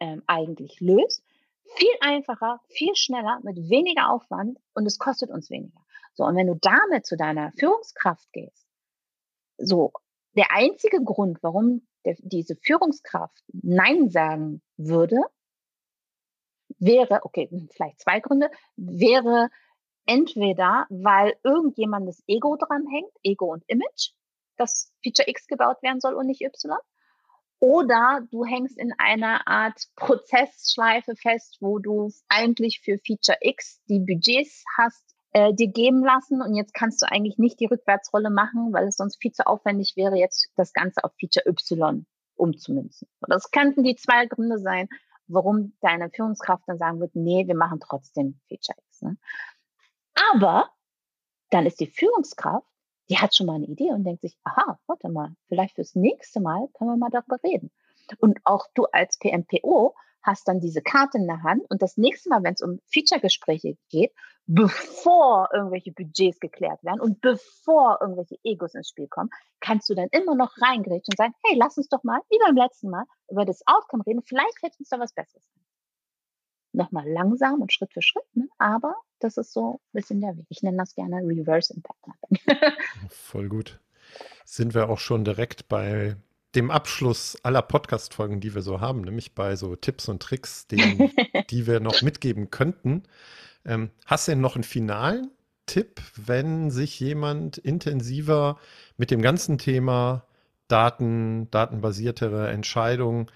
ähm, 0.00 0.22
eigentlich 0.26 0.80
löst? 0.80 1.22
Viel 1.76 1.94
einfacher, 2.00 2.60
viel 2.68 2.94
schneller, 2.96 3.40
mit 3.42 3.56
weniger 3.70 4.10
Aufwand 4.10 4.58
und 4.74 4.86
es 4.86 4.98
kostet 4.98 5.30
uns 5.30 5.50
weniger. 5.50 5.80
So, 6.14 6.24
und 6.24 6.36
wenn 6.36 6.48
du 6.48 6.56
damit 6.56 7.06
zu 7.06 7.16
deiner 7.16 7.52
Führungskraft 7.52 8.32
gehst, 8.32 8.66
so, 9.56 9.92
der 10.36 10.50
einzige 10.50 11.02
Grund, 11.02 11.42
warum 11.42 11.86
der, 12.04 12.16
diese 12.18 12.56
Führungskraft 12.56 13.42
Nein 13.52 14.10
sagen 14.10 14.62
würde, 14.76 15.16
wäre, 16.78 17.20
okay, 17.24 17.48
vielleicht 17.72 18.00
zwei 18.00 18.20
Gründe, 18.20 18.50
wäre, 18.76 19.50
Entweder, 20.06 20.86
weil 20.88 21.36
irgendjemandes 21.44 22.22
Ego 22.26 22.56
dranhängt, 22.56 23.12
Ego 23.22 23.52
und 23.52 23.62
Image, 23.68 24.10
dass 24.56 24.92
Feature 25.04 25.28
X 25.28 25.46
gebaut 25.46 25.82
werden 25.82 26.00
soll 26.00 26.14
und 26.14 26.26
nicht 26.26 26.42
Y. 26.42 26.76
Oder 27.60 28.26
du 28.30 28.44
hängst 28.44 28.76
in 28.76 28.92
einer 28.98 29.46
Art 29.46 29.84
Prozessschleife 29.94 31.14
fest, 31.14 31.58
wo 31.60 31.78
du 31.78 32.10
eigentlich 32.28 32.80
für 32.80 32.98
Feature 32.98 33.38
X 33.40 33.82
die 33.88 34.00
Budgets 34.00 34.64
hast 34.76 35.09
äh, 35.32 35.54
dir 35.54 35.68
geben 35.68 36.04
lassen 36.04 36.42
und 36.42 36.54
jetzt 36.54 36.74
kannst 36.74 37.02
du 37.02 37.06
eigentlich 37.10 37.38
nicht 37.38 37.60
die 37.60 37.66
Rückwärtsrolle 37.66 38.30
machen, 38.30 38.72
weil 38.72 38.88
es 38.88 38.96
sonst 38.96 39.20
viel 39.20 39.32
zu 39.32 39.46
aufwendig 39.46 39.94
wäre, 39.96 40.16
jetzt 40.16 40.50
das 40.56 40.72
Ganze 40.72 41.04
auf 41.04 41.12
Feature 41.18 41.46
Y 41.46 42.06
umzumünzen. 42.34 43.08
Das 43.20 43.50
könnten 43.50 43.84
die 43.84 43.96
zwei 43.96 44.26
Gründe 44.26 44.58
sein, 44.58 44.88
warum 45.28 45.74
deine 45.80 46.10
Führungskraft 46.10 46.64
dann 46.66 46.78
sagen 46.78 47.00
wird, 47.00 47.14
nee, 47.14 47.46
wir 47.46 47.54
machen 47.54 47.80
trotzdem 47.80 48.40
Feature 48.48 48.78
X. 48.88 49.02
Ne? 49.02 49.16
Aber 50.32 50.70
dann 51.50 51.66
ist 51.66 51.80
die 51.80 51.86
Führungskraft, 51.86 52.66
die 53.08 53.18
hat 53.18 53.34
schon 53.34 53.46
mal 53.46 53.56
eine 53.56 53.66
Idee 53.66 53.90
und 53.90 54.04
denkt 54.04 54.22
sich, 54.22 54.36
aha, 54.44 54.78
warte 54.86 55.08
mal, 55.08 55.34
vielleicht 55.48 55.74
fürs 55.74 55.94
nächste 55.94 56.40
Mal 56.40 56.68
können 56.74 56.90
wir 56.90 56.96
mal 56.96 57.10
darüber 57.10 57.38
reden. 57.42 57.70
Und 58.18 58.38
auch 58.44 58.66
du 58.74 58.86
als 58.86 59.18
PMPO 59.18 59.94
hast 60.22 60.48
dann 60.48 60.60
diese 60.60 60.82
Karte 60.82 61.18
in 61.18 61.26
der 61.26 61.42
Hand 61.42 61.62
und 61.70 61.82
das 61.82 61.96
nächste 61.96 62.28
Mal, 62.28 62.42
wenn 62.42 62.54
es 62.54 62.62
um 62.62 62.80
Feature-Gespräche 62.92 63.76
geht, 63.88 64.12
bevor 64.46 65.48
irgendwelche 65.52 65.92
Budgets 65.92 66.40
geklärt 66.40 66.82
werden 66.82 67.00
und 67.00 67.20
bevor 67.20 67.98
irgendwelche 68.00 68.36
Egos 68.42 68.74
ins 68.74 68.88
Spiel 68.88 69.08
kommen, 69.08 69.30
kannst 69.60 69.88
du 69.88 69.94
dann 69.94 70.08
immer 70.10 70.34
noch 70.34 70.52
reingrätschen 70.60 71.12
und 71.12 71.16
sagen, 71.16 71.34
hey, 71.44 71.56
lass 71.56 71.76
uns 71.76 71.88
doch 71.88 72.02
mal, 72.02 72.20
wie 72.28 72.38
beim 72.44 72.56
letzten 72.56 72.90
Mal, 72.90 73.04
über 73.30 73.44
das 73.44 73.62
Outcome 73.66 74.04
reden, 74.06 74.22
vielleicht 74.22 74.58
fällt 74.58 74.78
uns 74.78 74.88
da 74.88 74.98
was 74.98 75.12
Besseres 75.12 75.44
ein 75.56 75.60
nochmal 76.72 77.08
langsam 77.08 77.60
und 77.60 77.72
Schritt 77.72 77.92
für 77.92 78.02
Schritt, 78.02 78.24
ne? 78.34 78.48
aber 78.58 78.94
das 79.18 79.36
ist 79.36 79.52
so 79.52 79.74
ein 79.74 79.92
bisschen 79.92 80.20
der 80.20 80.36
Weg. 80.36 80.46
Ich 80.48 80.62
nenne 80.62 80.78
das 80.78 80.94
gerne 80.94 81.16
Reverse 81.16 81.74
Impact 81.74 82.06
Mapping. 82.06 82.38
Voll 83.08 83.48
gut. 83.48 83.80
sind 84.44 84.74
wir 84.74 84.88
auch 84.88 84.98
schon 84.98 85.24
direkt 85.24 85.68
bei 85.68 86.16
dem 86.54 86.70
Abschluss 86.70 87.38
aller 87.44 87.62
Podcast-Folgen, 87.62 88.40
die 88.40 88.54
wir 88.54 88.62
so 88.62 88.80
haben, 88.80 89.02
nämlich 89.02 89.34
bei 89.34 89.56
so 89.56 89.76
Tipps 89.76 90.08
und 90.08 90.22
Tricks, 90.22 90.66
den, 90.66 91.12
die 91.50 91.66
wir 91.66 91.80
noch 91.80 92.02
mitgeben 92.02 92.50
könnten. 92.50 93.04
Ähm, 93.64 93.90
hast 94.06 94.26
du 94.26 94.32
denn 94.32 94.40
noch 94.40 94.56
einen 94.56 94.64
finalen 94.64 95.30
Tipp, 95.66 96.00
wenn 96.16 96.70
sich 96.70 96.98
jemand 96.98 97.58
intensiver 97.58 98.58
mit 98.96 99.10
dem 99.10 99.22
ganzen 99.22 99.58
Thema 99.58 100.24
Daten, 100.66 101.50
datenbasiertere 101.50 102.50
Entscheidungen 102.50 103.26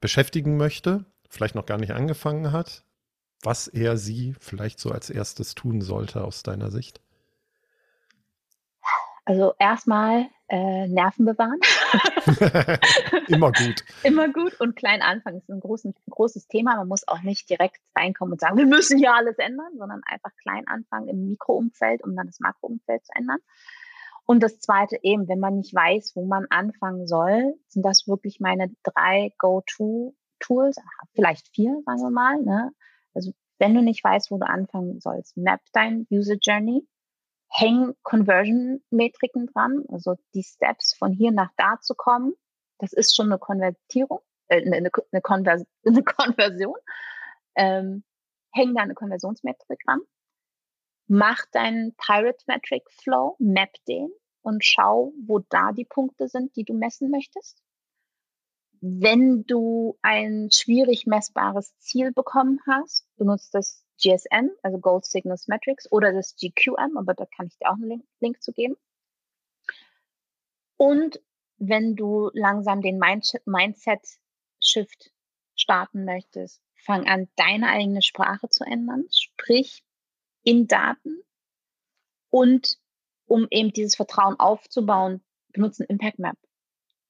beschäftigen 0.00 0.56
möchte, 0.56 1.04
vielleicht 1.28 1.54
noch 1.54 1.66
gar 1.66 1.78
nicht 1.78 1.92
angefangen 1.92 2.52
hat, 2.52 2.84
was 3.42 3.68
er 3.68 3.96
sie 3.96 4.34
vielleicht 4.38 4.78
so 4.78 4.90
als 4.90 5.10
erstes 5.10 5.54
tun 5.54 5.80
sollte 5.80 6.24
aus 6.24 6.42
deiner 6.42 6.70
Sicht? 6.70 7.00
Also 9.24 9.54
erstmal 9.58 10.26
äh, 10.48 10.86
Nerven 10.88 11.24
bewahren. 11.24 11.58
Immer 13.28 13.52
gut. 13.52 13.84
Immer 14.02 14.28
gut 14.28 14.60
und 14.60 14.76
klein 14.76 15.00
anfangen. 15.00 15.36
Das 15.36 15.44
ist 15.44 15.50
ein, 15.50 15.60
großen, 15.60 15.94
großes 16.10 16.48
Thema. 16.48 16.76
Man 16.76 16.88
muss 16.88 17.08
auch 17.08 17.22
nicht 17.22 17.48
direkt 17.48 17.80
reinkommen 17.96 18.32
und 18.32 18.40
sagen, 18.40 18.56
wir 18.56 18.66
müssen 18.66 18.98
hier 18.98 19.14
alles 19.14 19.38
ändern, 19.38 19.72
sondern 19.78 20.02
einfach 20.04 20.30
klein 20.42 20.66
anfangen 20.66 21.08
im 21.08 21.28
Mikroumfeld, 21.28 22.04
um 22.04 22.14
dann 22.14 22.26
das 22.26 22.40
Makroumfeld 22.40 23.04
zu 23.06 23.12
ändern. 23.14 23.38
Und 24.26 24.42
das 24.42 24.58
zweite 24.58 24.98
eben, 25.02 25.28
wenn 25.28 25.40
man 25.40 25.56
nicht 25.56 25.74
weiß, 25.74 26.12
wo 26.14 26.24
man 26.24 26.46
anfangen 26.48 27.06
soll, 27.06 27.54
sind 27.68 27.84
das 27.84 28.06
wirklich 28.06 28.40
meine 28.40 28.74
drei 28.82 29.32
Go-To-Tools, 29.38 30.76
vielleicht 31.14 31.48
vier, 31.48 31.82
sagen 31.84 32.00
wir 32.00 32.10
mal. 32.10 32.40
Ne? 32.40 32.70
Also 33.12 33.32
wenn 33.58 33.74
du 33.74 33.82
nicht 33.82 34.02
weißt, 34.02 34.30
wo 34.30 34.38
du 34.38 34.46
anfangen 34.46 35.00
sollst, 35.00 35.36
map 35.36 35.60
dein 35.72 36.06
User 36.10 36.36
Journey, 36.40 36.86
hängen 37.54 37.94
Conversion-Metriken 38.02 39.46
dran, 39.46 39.84
also 39.88 40.16
die 40.34 40.42
Steps 40.42 40.94
von 40.96 41.12
hier 41.12 41.30
nach 41.30 41.50
da 41.56 41.80
zu 41.80 41.94
kommen. 41.94 42.34
Das 42.78 42.92
ist 42.92 43.14
schon 43.14 43.26
eine 43.26 43.38
Konvertierung, 43.38 44.20
äh, 44.48 44.60
eine, 44.60 44.90
eine, 45.12 45.22
Konvers 45.22 45.64
eine 45.86 46.02
Konversion. 46.02 46.76
Ähm, 47.54 48.02
häng 48.52 48.74
da 48.74 48.82
eine 48.82 48.94
Konversionsmetrik 48.94 49.78
dran. 49.86 50.00
Mach 51.06 51.44
deinen 51.52 51.94
Pirate 51.96 52.42
Metric 52.46 52.82
Flow, 52.90 53.36
map 53.38 53.72
den 53.86 54.10
und 54.42 54.64
schau, 54.64 55.12
wo 55.24 55.38
da 55.38 55.72
die 55.72 55.84
Punkte 55.84 56.28
sind, 56.28 56.56
die 56.56 56.64
du 56.64 56.74
messen 56.74 57.10
möchtest. 57.10 57.62
Wenn 58.80 59.44
du 59.46 59.96
ein 60.02 60.50
schwierig 60.52 61.06
messbares 61.06 61.76
Ziel 61.78 62.12
bekommen 62.12 62.60
hast, 62.66 63.06
benutzt 63.16 63.54
das 63.54 63.83
GSM, 63.98 64.50
also 64.62 64.78
Gold 64.78 65.04
Signals 65.04 65.48
Metrics, 65.48 65.90
oder 65.90 66.12
das 66.12 66.36
GQM, 66.36 66.96
aber 66.96 67.14
da 67.14 67.26
kann 67.26 67.46
ich 67.46 67.56
dir 67.58 67.70
auch 67.70 67.74
einen 67.74 67.88
Link, 67.88 68.04
Link 68.20 68.42
zu 68.42 68.52
geben. 68.52 68.76
Und 70.76 71.20
wenn 71.58 71.96
du 71.96 72.30
langsam 72.34 72.82
den 72.82 72.98
Mindset-Shift 72.98 75.12
starten 75.54 76.04
möchtest, 76.04 76.62
fang 76.74 77.06
an, 77.06 77.28
deine 77.36 77.68
eigene 77.68 78.02
Sprache 78.02 78.48
zu 78.48 78.64
ändern, 78.64 79.06
sprich 79.10 79.84
in 80.42 80.66
Daten 80.66 81.22
und 82.30 82.78
um 83.26 83.46
eben 83.50 83.72
dieses 83.72 83.94
Vertrauen 83.94 84.38
aufzubauen, 84.38 85.24
benutzen 85.48 85.86
Impact 85.88 86.18
Map. 86.18 86.36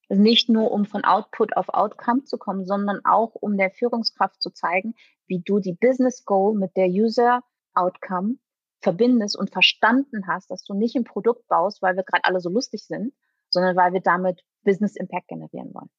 Also 0.08 0.22
nicht 0.22 0.48
nur, 0.48 0.70
um 0.70 0.84
von 0.84 1.04
Output 1.04 1.56
auf 1.56 1.68
Outcome 1.70 2.24
zu 2.24 2.38
kommen, 2.38 2.66
sondern 2.66 3.04
auch, 3.04 3.34
um 3.34 3.56
der 3.56 3.70
Führungskraft 3.70 4.40
zu 4.40 4.50
zeigen, 4.50 4.94
wie 5.26 5.40
du 5.40 5.58
die 5.58 5.72
Business 5.72 6.24
Goal 6.24 6.54
mit 6.54 6.76
der 6.76 6.88
User 6.88 7.42
Outcome 7.74 8.36
verbindest 8.80 9.36
und 9.36 9.50
verstanden 9.50 10.26
hast, 10.26 10.50
dass 10.50 10.64
du 10.64 10.74
nicht 10.74 10.94
ein 10.94 11.04
Produkt 11.04 11.46
baust, 11.48 11.82
weil 11.82 11.96
wir 11.96 12.02
gerade 12.02 12.24
alle 12.24 12.40
so 12.40 12.50
lustig 12.50 12.84
sind, 12.84 13.14
sondern 13.48 13.76
weil 13.76 13.92
wir 13.92 14.00
damit 14.00 14.44
Business 14.62 14.96
Impact 14.96 15.28
generieren 15.28 15.72
wollen. 15.74 15.90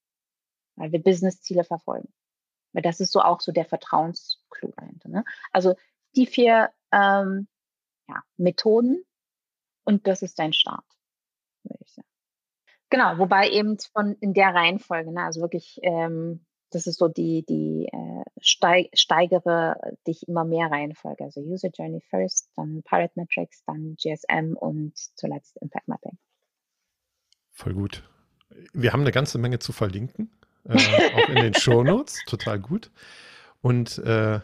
Weil 0.76 0.91
wir 0.91 1.01
Business 1.01 1.41
Ziele 1.41 1.63
verfolgen. 1.63 2.13
Weil 2.73 2.84
das 2.84 2.99
ist 2.99 3.11
so 3.11 3.21
auch 3.21 3.41
so 3.41 3.51
der 3.51 3.65
Vertrauensclou 3.65 4.71
dahinter. 4.76 5.09
Ne? 5.09 5.26
Also 5.51 5.76
die 6.15 6.28
vier 6.28 6.71
ähm, 6.91 7.47
ja, 8.07 8.21
Methoden 8.38 9.03
und 9.84 10.07
das 10.07 10.21
ist 10.21 10.38
dein 10.38 10.53
Start. 10.53 10.86
Genau, 12.89 13.17
wobei 13.17 13.49
eben 13.49 13.78
von 13.80 14.15
in 14.19 14.34
der 14.34 14.53
Reihenfolge, 14.53 15.11
ne, 15.11 15.23
also 15.23 15.41
wirklich, 15.41 15.80
ähm, 15.82 16.45
das 16.76 16.88
ist 16.88 16.99
so 16.99 17.07
die, 17.07 17.45
die 17.47 17.88
äh, 17.91 18.23
steig, 18.41 18.89
steigere 18.93 19.78
dich 20.05 20.28
immer 20.28 20.43
mehr 20.43 20.69
Reihenfolge. 20.69 21.23
Also 21.23 21.39
User 21.39 21.69
Journey 21.73 22.01
first, 22.09 22.49
dann 22.57 22.84
Pirate 22.84 23.13
Metrics, 23.15 23.63
dann 23.65 23.95
GSM 23.95 24.57
und 24.57 24.93
zuletzt 25.15 25.57
Impact 25.61 25.88
Mapping. 25.88 26.17
Voll 27.53 27.73
gut. 27.73 28.03
Wir 28.73 28.91
haben 28.91 29.01
eine 29.01 29.13
ganze 29.13 29.38
Menge 29.38 29.59
zu 29.59 29.71
verlinken, 29.71 30.30
äh, 30.65 30.76
auch 30.76 31.30
in 31.30 31.36
den 31.36 31.53
Show 31.59 31.82
Notes, 31.84 32.19
total 32.28 32.59
gut. 32.59 32.91
Und 33.61 33.97
äh, 33.99 34.41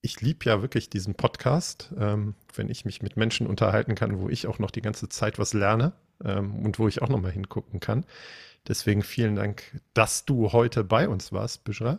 ich 0.00 0.22
liebe 0.22 0.46
ja 0.46 0.62
wirklich 0.62 0.88
diesen 0.88 1.14
Podcast, 1.14 1.92
ähm, 1.98 2.34
wenn 2.54 2.70
ich 2.70 2.86
mich 2.86 3.02
mit 3.02 3.18
Menschen 3.18 3.46
unterhalten 3.46 3.94
kann, 3.94 4.18
wo 4.18 4.30
ich 4.30 4.46
auch 4.46 4.58
noch 4.58 4.70
die 4.70 4.82
ganze 4.82 5.10
Zeit 5.10 5.38
was 5.38 5.52
lerne 5.52 5.92
ähm, 6.24 6.64
und 6.64 6.78
wo 6.78 6.88
ich 6.88 7.02
auch 7.02 7.08
noch 7.10 7.20
mal 7.20 7.30
hingucken 7.30 7.80
kann. 7.80 8.06
Deswegen 8.66 9.02
vielen 9.02 9.36
Dank, 9.36 9.62
dass 9.92 10.24
du 10.24 10.52
heute 10.52 10.84
bei 10.84 11.08
uns 11.08 11.32
warst, 11.32 11.64
Bishra. 11.64 11.98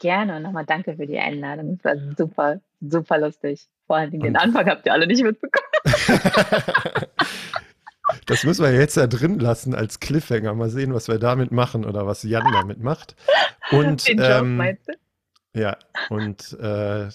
Gerne 0.00 0.36
und 0.36 0.42
nochmal 0.42 0.66
danke 0.66 0.96
für 0.96 1.06
die 1.06 1.18
Einladung. 1.18 1.78
Es 1.78 1.84
war 1.84 1.96
super, 2.16 2.60
super 2.80 3.18
lustig. 3.18 3.68
Vor 3.86 3.96
allem 3.96 4.20
den 4.20 4.36
Anfang 4.36 4.66
habt 4.66 4.86
ihr 4.86 4.92
alle 4.92 5.06
nicht 5.06 5.22
mitbekommen. 5.22 5.66
das 8.26 8.44
müssen 8.44 8.64
wir 8.64 8.72
jetzt 8.72 8.96
ja 8.96 9.06
drin 9.06 9.38
lassen 9.38 9.74
als 9.74 10.00
Cliffhanger. 10.00 10.54
Mal 10.54 10.70
sehen, 10.70 10.94
was 10.94 11.08
wir 11.08 11.18
damit 11.18 11.52
machen 11.52 11.84
oder 11.84 12.06
was 12.06 12.22
Jan 12.22 12.50
damit 12.52 12.80
macht. 12.80 13.16
Und, 13.70 14.06
den 14.08 14.18
Job, 14.18 14.28
ähm, 14.28 14.56
meinst 14.56 14.88
du? 14.88 14.92
Ja, 15.58 15.76
und 16.10 16.52
äh, 16.60 17.08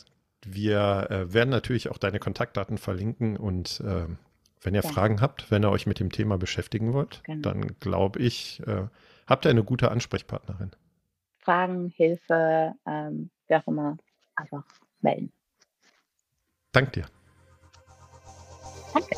wir 0.46 1.08
äh, 1.10 1.34
werden 1.34 1.50
natürlich 1.50 1.90
auch 1.90 1.98
deine 1.98 2.20
Kontaktdaten 2.20 2.78
verlinken 2.78 3.38
und 3.38 3.82
äh, 3.86 4.08
wenn 4.62 4.76
ihr 4.76 4.82
ja. 4.82 4.90
Fragen 4.90 5.22
habt, 5.22 5.52
wenn 5.52 5.64
ihr 5.64 5.72
euch 5.72 5.86
mit 5.86 6.00
dem 6.00 6.12
Thema 6.12 6.38
beschäftigen 6.38 6.94
wollt, 6.94 7.24
genau. 7.24 7.42
dann 7.42 7.80
glaube 7.80 8.20
ich, 8.20 8.62
äh, 8.68 8.88
habt 9.28 9.46
ihr 9.46 9.52
eine 9.52 9.64
gute 9.64 9.92
Ansprechpartnerin. 9.92 10.72
Fragen, 11.40 11.90
Hilfe, 11.96 12.74
ähm, 12.86 13.30
wer 13.48 13.62
auch 13.62 13.68
immer, 13.68 13.98
einfach 14.36 14.64
melden. 15.02 15.32
Dank 16.72 16.94
dir. 16.94 17.06
Danke. 18.94 19.16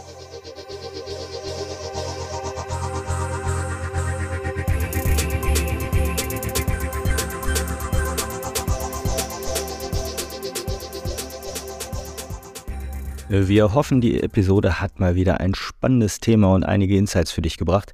Wir 13.34 13.74
hoffen, 13.74 14.02
die 14.02 14.22
Episode 14.22 14.82
hat 14.82 15.00
mal 15.00 15.16
wieder 15.16 15.40
ein 15.40 15.56
spannendes 15.56 16.20
Thema 16.20 16.54
und 16.54 16.66
einige 16.66 16.98
Insights 16.98 17.32
für 17.32 17.42
dich 17.42 17.56
gebracht 17.56 17.94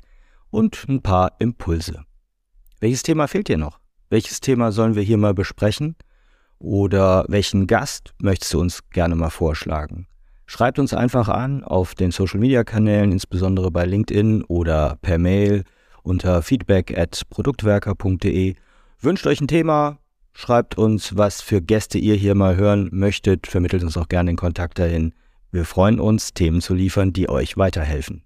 und 0.50 0.84
ein 0.90 1.04
paar 1.04 1.34
Impulse. 1.38 2.06
Welches 2.80 3.04
Thema 3.04 3.28
fehlt 3.28 3.48
dir 3.48 3.60
noch? 3.60 3.80
Welches 4.10 4.40
Thema 4.40 4.72
sollen 4.72 4.96
wir 4.96 5.04
hier 5.04 5.18
mal 5.18 5.36
besprechen? 5.36 5.96
Oder 6.58 7.24
welchen 7.28 7.68
Gast 7.68 8.16
möchtest 8.20 8.52
du 8.56 8.60
uns 8.60 8.90
gerne 8.90 9.16
mal 9.16 9.30
vorschlagen? 9.30 10.08
Schreibt 10.48 10.80
uns 10.80 10.96
einfach 10.96 11.30
an 11.30 11.64
auf 11.64 11.94
den 11.94 12.10
Social 12.10 12.40
Media 12.40 12.64
Kanälen, 12.64 13.12
insbesondere 13.12 13.70
bei 13.70 13.86
LinkedIn 13.86 14.44
oder 14.46 14.98
per 15.04 15.20
Mail 15.20 15.66
unter 16.02 16.42
feedback 16.42 16.98
at 16.98 17.22
produktwerker.de. 17.30 18.56
Wünscht 19.02 19.28
euch 19.28 19.40
ein 19.40 19.48
Thema, 19.48 20.00
schreibt 20.34 20.80
uns, 20.80 21.16
was 21.16 21.42
für 21.42 21.62
Gäste 21.62 22.00
ihr 22.00 22.16
hier 22.16 22.34
mal 22.34 22.56
hören 22.56 22.90
möchtet, 22.92 23.46
vermittelt 23.46 23.84
uns 23.84 23.98
auch 23.98 24.10
gerne 24.10 24.32
den 24.32 24.38
Kontakt 24.38 24.80
dahin. 24.80 25.14
Wir 25.52 25.66
freuen 25.66 26.00
uns, 26.00 26.34
Themen 26.34 26.62
zu 26.62 26.74
liefern, 26.74 27.14
die 27.14 27.30
euch 27.30 27.58
weiterhelfen. 27.58 28.24